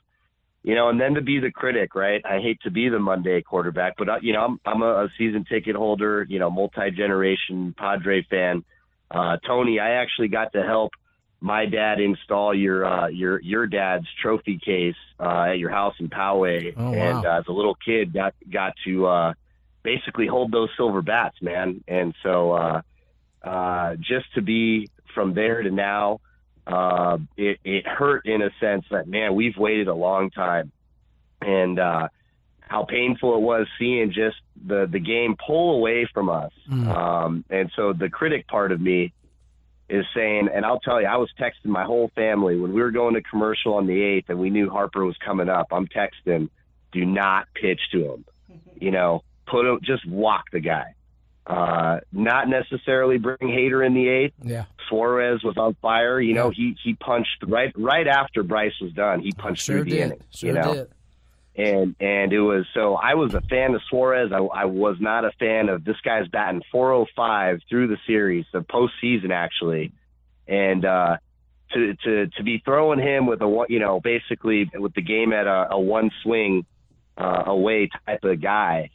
You 0.62 0.74
know, 0.74 0.90
and 0.90 1.00
then 1.00 1.14
to 1.14 1.22
be 1.22 1.40
the 1.40 1.50
critic, 1.50 1.94
right? 1.94 2.20
I 2.24 2.40
hate 2.40 2.60
to 2.62 2.70
be 2.70 2.90
the 2.90 2.98
Monday 2.98 3.40
quarterback, 3.40 3.94
but 3.96 4.08
uh, 4.08 4.18
you 4.20 4.32
know, 4.32 4.44
I'm 4.44 4.60
I'm 4.64 4.82
a, 4.82 5.04
a 5.04 5.08
season 5.16 5.44
ticket 5.48 5.76
holder, 5.76 6.26
you 6.28 6.38
know, 6.38 6.50
multi 6.50 6.90
generation 6.90 7.74
Padre 7.76 8.26
fan. 8.28 8.64
Uh, 9.10 9.38
Tony, 9.46 9.80
I 9.80 10.02
actually 10.02 10.28
got 10.28 10.52
to 10.52 10.62
help 10.62 10.92
my 11.40 11.66
dad 11.66 12.00
install 12.00 12.54
your 12.54 12.84
uh, 12.84 13.06
your 13.08 13.40
your 13.40 13.66
dad's 13.66 14.06
trophy 14.22 14.58
case 14.58 14.94
uh, 15.18 15.44
at 15.50 15.58
your 15.58 15.70
house 15.70 15.94
in 15.98 16.08
Poway, 16.08 16.74
Oh, 16.76 16.90
wow. 16.90 16.94
and 16.94 17.26
uh, 17.26 17.38
as 17.38 17.44
a 17.48 17.52
little 17.52 17.74
kid, 17.76 18.12
got 18.12 18.34
got 18.50 18.74
to 18.84 19.06
uh, 19.06 19.34
basically 19.82 20.26
hold 20.26 20.52
those 20.52 20.68
silver 20.76 21.00
bats, 21.02 21.36
man. 21.40 21.82
And 21.88 22.14
so, 22.22 22.52
uh, 22.52 22.82
uh, 23.42 23.96
just 23.96 24.32
to 24.34 24.42
be 24.42 24.90
from 25.14 25.32
there 25.34 25.62
to 25.62 25.70
now, 25.70 26.20
uh, 26.66 27.18
it 27.36 27.58
it 27.64 27.86
hurt 27.86 28.26
in 28.26 28.42
a 28.42 28.50
sense 28.60 28.84
that 28.90 29.08
man, 29.08 29.34
we've 29.34 29.56
waited 29.56 29.88
a 29.88 29.94
long 29.94 30.30
time, 30.30 30.70
and 31.40 31.78
uh, 31.78 32.08
how 32.60 32.84
painful 32.84 33.34
it 33.36 33.40
was 33.40 33.66
seeing 33.78 34.12
just 34.12 34.36
the 34.66 34.86
the 34.90 35.00
game 35.00 35.36
pull 35.46 35.76
away 35.76 36.06
from 36.12 36.28
us. 36.28 36.52
Um, 36.70 37.44
and 37.48 37.70
so 37.74 37.94
the 37.94 38.10
critic 38.10 38.46
part 38.46 38.72
of 38.72 38.80
me 38.80 39.12
is 39.90 40.06
saying, 40.14 40.48
and 40.54 40.64
I'll 40.64 40.80
tell 40.80 41.00
you, 41.00 41.06
I 41.08 41.16
was 41.16 41.28
texting 41.38 41.66
my 41.66 41.84
whole 41.84 42.10
family 42.14 42.56
when 42.58 42.72
we 42.72 42.80
were 42.80 42.90
going 42.92 43.14
to 43.14 43.22
commercial 43.22 43.74
on 43.74 43.86
the 43.86 44.00
eighth, 44.00 44.30
and 44.30 44.38
we 44.38 44.48
knew 44.48 44.70
Harper 44.70 45.04
was 45.04 45.16
coming 45.24 45.48
up. 45.48 45.68
I'm 45.72 45.86
texting, 45.88 46.48
do 46.92 47.04
not 47.04 47.46
pitch 47.54 47.80
to 47.92 48.12
him. 48.14 48.24
You 48.80 48.90
know, 48.92 49.24
put 49.46 49.66
him, 49.66 49.80
just 49.82 50.06
walk 50.08 50.44
the 50.52 50.60
guy. 50.60 50.94
Uh, 51.46 52.00
not 52.12 52.48
necessarily 52.48 53.18
bring 53.18 53.36
Hader 53.42 53.84
in 53.84 53.92
the 53.92 54.08
eighth. 54.08 54.32
Yeah. 54.42 54.64
Suarez 54.88 55.42
was 55.44 55.58
on 55.58 55.76
fire. 55.82 56.18
You 56.18 56.32
know, 56.32 56.48
he 56.48 56.76
he 56.82 56.94
punched 56.94 57.44
right 57.46 57.72
right 57.76 58.06
after 58.06 58.42
Bryce 58.42 58.72
was 58.80 58.92
done. 58.92 59.20
He 59.20 59.32
punched 59.32 59.64
Sure 59.66 59.76
through 59.76 59.84
the 59.84 59.90
did. 59.90 60.00
inning. 60.00 60.20
Sure 60.30 60.48
you 60.48 60.54
know, 60.54 60.74
did. 60.74 60.88
And 61.60 61.94
and 62.00 62.32
it 62.32 62.40
was 62.40 62.64
so 62.72 62.94
I 62.94 63.14
was 63.14 63.34
a 63.34 63.40
fan 63.42 63.74
of 63.74 63.82
Suarez. 63.88 64.32
I, 64.32 64.38
I 64.38 64.64
was 64.64 64.96
not 64.98 65.24
a 65.24 65.32
fan 65.38 65.68
of 65.68 65.84
this 65.84 65.96
guy's 66.02 66.26
batting 66.28 66.62
405 66.72 67.60
through 67.68 67.88
the 67.88 67.98
series, 68.06 68.46
the 68.52 68.60
postseason 68.60 69.30
actually, 69.30 69.92
and 70.48 70.84
uh, 70.84 71.16
to 71.72 71.94
to 72.04 72.26
to 72.28 72.42
be 72.42 72.62
throwing 72.64 72.98
him 72.98 73.26
with 73.26 73.42
a 73.42 73.66
you 73.68 73.78
know, 73.78 74.00
basically 74.00 74.70
with 74.74 74.94
the 74.94 75.02
game 75.02 75.32
at 75.32 75.46
a, 75.46 75.72
a 75.72 75.80
one 75.80 76.10
swing 76.22 76.64
uh, 77.16 77.44
away 77.46 77.90
type 78.06 78.24
of 78.24 78.40
guy. 78.40 78.90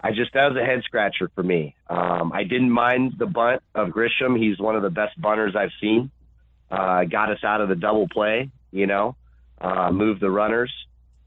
I 0.00 0.10
just 0.10 0.34
that 0.34 0.52
was 0.52 0.58
a 0.60 0.64
head 0.64 0.82
scratcher 0.84 1.30
for 1.34 1.42
me. 1.42 1.74
Um, 1.88 2.32
I 2.32 2.44
didn't 2.44 2.70
mind 2.70 3.14
the 3.18 3.26
bunt 3.26 3.62
of 3.74 3.88
Grisham. 3.88 4.38
He's 4.38 4.58
one 4.58 4.76
of 4.76 4.82
the 4.82 4.90
best 4.90 5.18
bunters 5.18 5.56
I've 5.56 5.72
seen. 5.80 6.10
Uh, 6.70 7.04
got 7.04 7.30
us 7.30 7.42
out 7.42 7.60
of 7.60 7.68
the 7.68 7.76
double 7.76 8.08
play, 8.08 8.50
you 8.72 8.86
know, 8.86 9.16
uh, 9.60 9.90
moved 9.90 10.20
the 10.20 10.30
runners. 10.30 10.72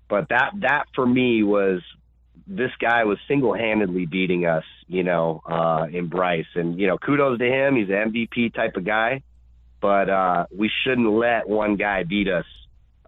But 0.09 0.29
that 0.29 0.51
that 0.61 0.85
for 0.95 1.05
me 1.05 1.43
was 1.43 1.81
this 2.47 2.71
guy 2.79 3.03
was 3.03 3.17
single 3.27 3.53
handedly 3.53 4.05
beating 4.05 4.45
us, 4.45 4.63
you 4.87 5.03
know, 5.03 5.41
uh, 5.45 5.87
in 5.91 6.07
Bryce. 6.07 6.45
And 6.55 6.79
you 6.79 6.87
know, 6.87 6.97
kudos 6.97 7.39
to 7.39 7.45
him. 7.45 7.75
He's 7.75 7.89
an 7.89 8.13
MVP 8.13 8.53
type 8.53 8.77
of 8.77 8.85
guy. 8.85 9.23
But 9.79 10.09
uh, 10.09 10.45
we 10.55 10.71
shouldn't 10.83 11.11
let 11.11 11.47
one 11.47 11.75
guy 11.75 12.03
beat 12.03 12.27
us. 12.27 12.45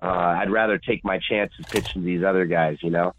Uh, 0.02 0.06
I'd 0.06 0.52
rather 0.52 0.78
take 0.78 1.04
my 1.04 1.20
chances 1.20 1.66
pitching 1.70 2.06
these 2.06 2.24
other 2.24 2.46
guys, 2.46 2.78
you 2.82 2.90
know. 2.90 3.14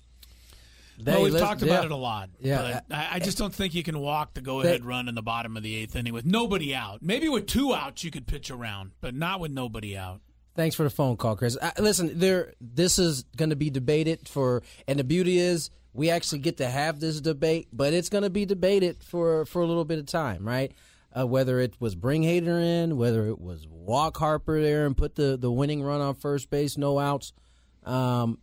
well, 1.04 1.22
we've 1.22 1.32
let's- 1.32 1.44
talked 1.44 1.62
about 1.62 1.82
yeah. 1.82 1.86
it 1.86 1.90
a 1.90 1.96
lot. 1.96 2.30
Yeah. 2.40 2.80
but 2.88 2.96
I, 2.96 3.08
I 3.14 3.18
just 3.18 3.36
don't 3.38 3.54
think 3.54 3.74
you 3.74 3.82
can 3.82 3.98
walk 3.98 4.34
the 4.34 4.40
go-ahead 4.40 4.84
run 4.84 5.08
in 5.08 5.14
the 5.14 5.22
bottom 5.22 5.56
of 5.56 5.62
the 5.62 5.76
eighth 5.76 5.96
inning 5.96 6.14
with 6.14 6.24
nobody 6.24 6.74
out. 6.74 7.02
Maybe 7.02 7.28
with 7.28 7.46
two 7.46 7.74
outs 7.74 8.04
you 8.04 8.10
could 8.10 8.26
pitch 8.26 8.50
around, 8.50 8.92
but 9.00 9.14
not 9.14 9.40
with 9.40 9.50
nobody 9.50 9.96
out. 9.96 10.20
Thanks 10.60 10.76
for 10.76 10.82
the 10.82 10.90
phone 10.90 11.16
call, 11.16 11.36
Chris. 11.36 11.56
Uh, 11.58 11.70
listen, 11.78 12.18
there. 12.18 12.52
This 12.60 12.98
is 12.98 13.22
going 13.34 13.48
to 13.48 13.56
be 13.56 13.70
debated 13.70 14.28
for, 14.28 14.62
and 14.86 14.98
the 14.98 15.04
beauty 15.04 15.38
is 15.38 15.70
we 15.94 16.10
actually 16.10 16.40
get 16.40 16.58
to 16.58 16.68
have 16.68 17.00
this 17.00 17.18
debate, 17.22 17.68
but 17.72 17.94
it's 17.94 18.10
going 18.10 18.24
to 18.24 18.28
be 18.30 18.44
debated 18.44 19.02
for 19.02 19.46
for 19.46 19.62
a 19.62 19.66
little 19.66 19.86
bit 19.86 19.98
of 19.98 20.04
time, 20.04 20.46
right? 20.46 20.72
Uh, 21.18 21.26
whether 21.26 21.60
it 21.60 21.72
was 21.80 21.94
bring 21.94 22.24
Hader 22.24 22.62
in, 22.62 22.98
whether 22.98 23.26
it 23.26 23.40
was 23.40 23.66
walk 23.70 24.18
Harper 24.18 24.60
there 24.60 24.84
and 24.84 24.94
put 24.94 25.14
the 25.14 25.38
the 25.38 25.50
winning 25.50 25.82
run 25.82 26.02
on 26.02 26.14
first 26.14 26.50
base, 26.50 26.76
no 26.76 26.98
outs. 26.98 27.32
Um, 27.84 28.36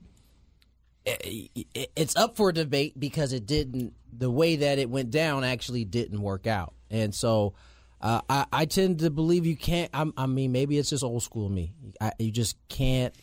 it- 1.06 1.52
it- 1.76 1.92
it's 1.96 2.16
up 2.16 2.36
for 2.36 2.52
debate 2.52 3.00
because 3.00 3.32
it 3.32 3.46
didn't. 3.46 3.94
The 4.12 4.32
way 4.32 4.56
that 4.56 4.80
it 4.80 4.90
went 4.90 5.12
down 5.12 5.44
actually 5.44 5.86
didn't 5.86 6.20
work 6.20 6.48
out, 6.48 6.74
and 6.90 7.14
so. 7.14 7.54
Uh, 8.02 8.22
I, 8.30 8.46
I 8.52 8.66
tend 8.66 9.00
to 9.00 9.10
believe 9.10 9.46
you 9.46 9.56
can't. 9.56 9.90
I, 9.94 10.06
I 10.16 10.26
mean, 10.28 10.52
maybe 10.52 10.78
it's 10.78 10.90
just 10.90 11.04
old 11.04 11.24
school 11.24 11.50
me. 11.50 11.74
I, 12.00 12.12
you 12.20 12.32
just 12.32 12.56
can't 12.70 13.14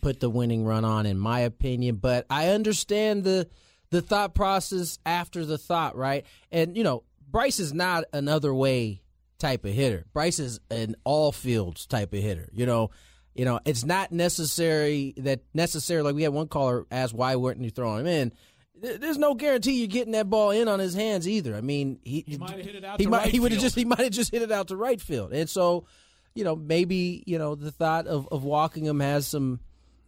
put 0.00 0.20
the 0.20 0.30
winning 0.30 0.64
run 0.64 0.84
on, 0.84 1.06
in 1.06 1.18
my 1.18 1.40
opinion. 1.40 1.96
But 1.96 2.26
I 2.28 2.48
understand 2.48 3.24
the 3.24 3.48
the 3.90 4.02
thought 4.02 4.34
process 4.34 4.98
after 5.04 5.44
the 5.44 5.58
thought, 5.58 5.96
right? 5.96 6.24
And 6.52 6.76
you 6.76 6.84
know, 6.84 7.04
Bryce 7.28 7.58
is 7.58 7.72
not 7.72 8.04
another 8.12 8.54
way 8.54 9.02
type 9.38 9.64
of 9.64 9.72
hitter. 9.72 10.04
Bryce 10.12 10.38
is 10.38 10.60
an 10.70 10.94
all 11.04 11.32
fields 11.32 11.86
type 11.86 12.12
of 12.12 12.20
hitter. 12.20 12.48
You 12.52 12.66
know, 12.66 12.90
you 13.34 13.44
know, 13.44 13.60
it's 13.64 13.84
not 13.84 14.12
necessary 14.12 15.14
that 15.18 15.40
necessarily. 15.54 16.08
Like 16.08 16.16
we 16.16 16.22
had 16.22 16.32
one 16.32 16.48
caller 16.48 16.86
ask 16.90 17.14
why 17.14 17.36
weren't 17.36 17.60
you 17.62 17.70
throwing 17.70 18.00
him 18.00 18.06
in. 18.06 18.32
There- 18.80 18.98
There's 18.98 19.18
no 19.18 19.34
guarantee 19.34 19.72
you're 19.78 19.86
getting 19.88 20.12
that 20.12 20.28
ball 20.30 20.50
in 20.50 20.68
on 20.68 20.78
his 20.78 20.94
hands 20.94 21.28
either. 21.28 21.54
I 21.54 21.60
mean, 21.60 21.98
he, 22.04 22.24
He 22.26 22.36
might 22.38 22.50
have 22.50 22.60
hit 22.60 22.74
it 22.76 22.84
out 22.84 22.98
he 22.98 23.04
to 23.04 23.10
might 23.10 23.18
right 23.24 23.32
he 23.32 23.40
would 23.40 23.52
have 23.52 23.60
just 23.60 23.76
he 23.76 23.84
might 23.84 23.98
have 24.00 24.10
just 24.12 24.30
hit 24.32 24.42
it 24.42 24.50
out 24.50 24.68
to 24.68 24.76
right 24.76 25.00
field. 25.00 25.32
And 25.32 25.48
so, 25.48 25.86
you 26.34 26.44
know, 26.44 26.56
maybe 26.56 27.22
you 27.26 27.38
know 27.38 27.54
the 27.54 27.70
thought 27.72 28.06
of, 28.06 28.28
of 28.32 28.42
walking 28.44 28.84
him 28.86 29.00
has 29.00 29.26
some 29.26 29.60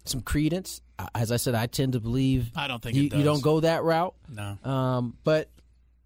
some 0.04 0.20
credence. 0.20 0.80
As 1.14 1.32
I 1.32 1.36
said, 1.36 1.54
I 1.54 1.66
tend 1.66 1.92
to 1.94 2.00
believe 2.00 2.50
I 2.56 2.68
don't 2.68 2.82
think 2.82 2.96
you, 2.96 3.02
you 3.04 3.22
don't 3.24 3.42
go 3.42 3.60
that 3.60 3.82
route. 3.82 4.14
No. 4.28 4.56
Um, 4.64 5.16
but 5.24 5.50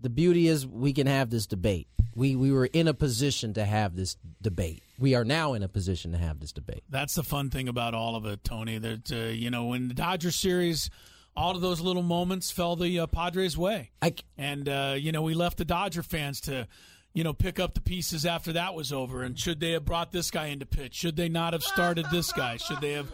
the 0.00 0.08
beauty 0.10 0.48
is 0.48 0.66
we 0.66 0.92
can 0.92 1.06
have 1.06 1.30
this 1.30 1.46
debate. 1.46 1.86
We 2.14 2.34
we 2.34 2.50
were 2.50 2.66
in 2.66 2.88
a 2.88 2.94
position 2.94 3.54
to 3.54 3.64
have 3.64 3.94
this 3.94 4.16
debate. 4.40 4.82
We 4.98 5.14
are 5.14 5.24
now 5.24 5.52
in 5.52 5.62
a 5.62 5.68
position 5.68 6.12
to 6.12 6.18
have 6.18 6.40
this 6.40 6.52
debate. 6.52 6.82
That's 6.88 7.14
the 7.14 7.22
fun 7.22 7.50
thing 7.50 7.68
about 7.68 7.92
all 7.94 8.16
of 8.16 8.24
it, 8.24 8.42
Tony. 8.42 8.78
That 8.78 9.12
uh, 9.12 9.16
you 9.32 9.50
know, 9.50 9.66
when 9.66 9.88
the 9.88 9.94
Dodger 9.94 10.30
series, 10.30 10.88
all 11.36 11.54
of 11.54 11.60
those 11.60 11.80
little 11.80 12.02
moments 12.02 12.50
fell 12.50 12.76
the 12.76 13.00
uh, 13.00 13.06
Padres' 13.06 13.56
way, 13.56 13.90
and 14.38 14.68
uh, 14.68 14.94
you 14.98 15.12
know, 15.12 15.22
we 15.22 15.34
left 15.34 15.58
the 15.58 15.64
Dodger 15.64 16.02
fans 16.02 16.40
to, 16.42 16.66
you 17.12 17.24
know, 17.24 17.32
pick 17.32 17.60
up 17.60 17.74
the 17.74 17.80
pieces 17.80 18.24
after 18.26 18.52
that 18.54 18.74
was 18.74 18.92
over. 18.92 19.22
And 19.22 19.38
should 19.38 19.60
they 19.60 19.72
have 19.72 19.84
brought 19.84 20.12
this 20.12 20.30
guy 20.30 20.46
into 20.46 20.66
pitch? 20.66 20.94
Should 20.94 21.16
they 21.16 21.28
not 21.28 21.52
have 21.52 21.62
started 21.62 22.06
this 22.10 22.32
guy? 22.32 22.56
Should 22.56 22.80
they 22.80 22.92
have 22.92 23.10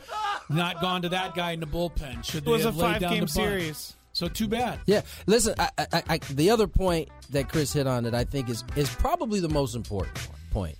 not 0.48 0.80
gone 0.80 1.02
to 1.02 1.08
that 1.10 1.34
guy 1.34 1.52
in 1.52 1.60
the 1.60 1.66
bullpen? 1.66 2.24
Should 2.24 2.42
It 2.42 2.44
they 2.44 2.50
was 2.52 2.64
a 2.64 2.68
have 2.68 2.76
laid 2.76 3.00
down 3.00 3.10
five-game 3.10 3.20
the 3.20 3.26
bunt? 3.26 3.30
series. 3.30 3.96
So 4.14 4.28
too 4.28 4.46
bad. 4.46 4.78
Yeah, 4.86 5.00
listen. 5.26 5.54
I, 5.58 5.70
I, 5.78 6.02
I, 6.08 6.18
the 6.18 6.50
other 6.50 6.66
point 6.66 7.08
that 7.30 7.48
Chris 7.48 7.72
hit 7.72 7.86
on 7.86 8.04
that 8.04 8.14
I 8.14 8.24
think 8.24 8.50
is 8.50 8.62
is 8.76 8.88
probably 8.90 9.40
the 9.40 9.48
most 9.48 9.74
important 9.74 10.28
point, 10.50 10.76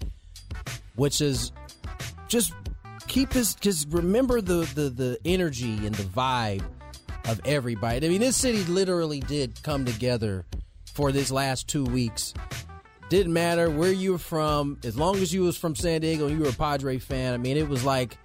which 0.97 1.23
is 1.23 1.51
just 2.29 2.53
keep 3.09 3.31
this. 3.31 3.55
Just 3.55 3.89
remember 3.89 4.43
the 4.43 4.71
the 4.75 4.91
the 4.91 5.19
energy 5.25 5.87
and 5.87 5.95
the 5.95 6.03
vibe 6.03 6.63
of 7.29 7.41
everybody. 7.45 8.07
I 8.07 8.09
mean, 8.09 8.21
this 8.21 8.37
city 8.37 8.65
literally 8.65 9.21
did 9.21 9.63
come 9.63 9.85
together 9.85 10.45
for 10.93 11.13
this 11.13 11.31
last 11.31 11.69
two 11.69 11.85
weeks. 11.85 12.35
Didn't 13.09 13.33
matter 13.33 13.69
where 13.69 13.93
you 13.93 14.13
were 14.13 14.19
from, 14.19 14.79
as 14.85 14.97
long 14.97 15.17
as 15.17 15.33
you 15.35 15.43
was 15.43 15.57
from 15.57 15.75
San 15.75 16.01
Diego 16.01 16.27
and 16.27 16.37
you 16.37 16.45
were 16.45 16.51
a 16.51 16.55
Padre 16.55 16.99
fan. 16.99 17.35
I 17.35 17.37
mean, 17.37 17.57
it 17.57 17.69
was 17.69 17.85
like 17.85 18.17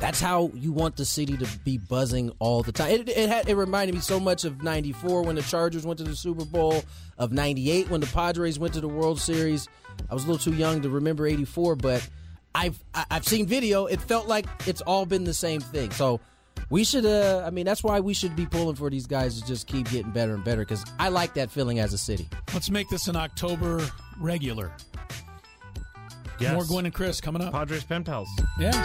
that's 0.00 0.20
how 0.20 0.50
you 0.54 0.72
want 0.72 0.96
the 0.96 1.04
city 1.04 1.36
to 1.36 1.46
be 1.64 1.78
buzzing 1.78 2.30
all 2.38 2.62
the 2.62 2.72
time. 2.72 2.90
It, 2.90 3.08
it 3.08 3.28
had 3.28 3.48
it 3.48 3.54
reminded 3.54 3.94
me 3.94 4.00
so 4.00 4.20
much 4.20 4.44
of 4.44 4.62
'94 4.62 5.22
when 5.22 5.36
the 5.36 5.42
Chargers 5.42 5.86
went 5.86 5.98
to 5.98 6.04
the 6.04 6.16
Super 6.16 6.44
Bowl, 6.44 6.82
of 7.16 7.32
'98 7.32 7.90
when 7.90 8.00
the 8.00 8.06
Padres 8.06 8.58
went 8.58 8.74
to 8.74 8.80
the 8.80 8.88
World 8.88 9.20
Series. 9.20 9.68
I 10.10 10.14
was 10.14 10.24
a 10.24 10.26
little 10.30 10.52
too 10.52 10.56
young 10.56 10.82
to 10.82 10.88
remember 10.88 11.26
'84, 11.26 11.76
but 11.76 12.08
I've 12.54 12.78
I've 12.94 13.26
seen 13.26 13.46
video. 13.46 13.86
It 13.86 14.00
felt 14.00 14.26
like 14.28 14.46
it's 14.66 14.80
all 14.82 15.06
been 15.06 15.24
the 15.24 15.34
same 15.34 15.60
thing. 15.60 15.90
So 15.90 16.20
we 16.70 16.84
should. 16.84 17.06
Uh, 17.06 17.42
I 17.46 17.50
mean, 17.50 17.64
that's 17.64 17.82
why 17.82 18.00
we 18.00 18.14
should 18.14 18.36
be 18.36 18.46
pulling 18.46 18.76
for 18.76 18.90
these 18.90 19.06
guys 19.06 19.40
to 19.40 19.46
just 19.46 19.66
keep 19.66 19.90
getting 19.90 20.10
better 20.12 20.34
and 20.34 20.44
better. 20.44 20.62
Because 20.62 20.84
I 20.98 21.08
like 21.08 21.34
that 21.34 21.50
feeling 21.50 21.78
as 21.78 21.92
a 21.92 21.98
city. 21.98 22.28
Let's 22.52 22.70
make 22.70 22.88
this 22.88 23.08
an 23.08 23.16
October 23.16 23.86
regular. 24.20 24.72
Yes. 26.38 26.52
More 26.54 26.64
Gwynn 26.64 26.86
and 26.86 26.94
Chris 26.94 27.20
coming 27.20 27.42
up. 27.42 27.52
Padres 27.52 27.84
pen 27.84 28.04
pals. 28.04 28.28
Yes. 28.58 28.76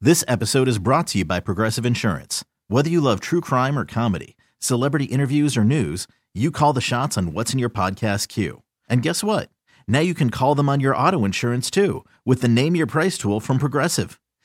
This 0.00 0.24
episode 0.26 0.68
is 0.68 0.78
brought 0.78 1.06
to 1.08 1.18
you 1.18 1.24
by 1.24 1.38
Progressive 1.40 1.86
Insurance. 1.86 2.44
Whether 2.68 2.90
you 2.90 3.00
love 3.00 3.20
true 3.20 3.40
crime 3.40 3.78
or 3.78 3.84
comedy, 3.84 4.36
celebrity 4.58 5.04
interviews 5.04 5.56
or 5.56 5.64
news, 5.64 6.08
you 6.34 6.50
call 6.50 6.72
the 6.72 6.80
shots 6.80 7.18
on 7.18 7.32
what's 7.34 7.52
in 7.52 7.58
your 7.58 7.70
podcast 7.70 8.28
queue. 8.28 8.62
And 8.88 9.02
guess 9.02 9.22
what? 9.22 9.50
Now 9.86 10.00
you 10.00 10.14
can 10.14 10.30
call 10.30 10.54
them 10.54 10.68
on 10.68 10.80
your 10.80 10.96
auto 10.96 11.24
insurance 11.24 11.70
too 11.70 12.04
with 12.24 12.40
the 12.40 12.48
Name 12.48 12.74
Your 12.74 12.86
Price 12.86 13.18
tool 13.18 13.38
from 13.38 13.58
Progressive. 13.58 14.18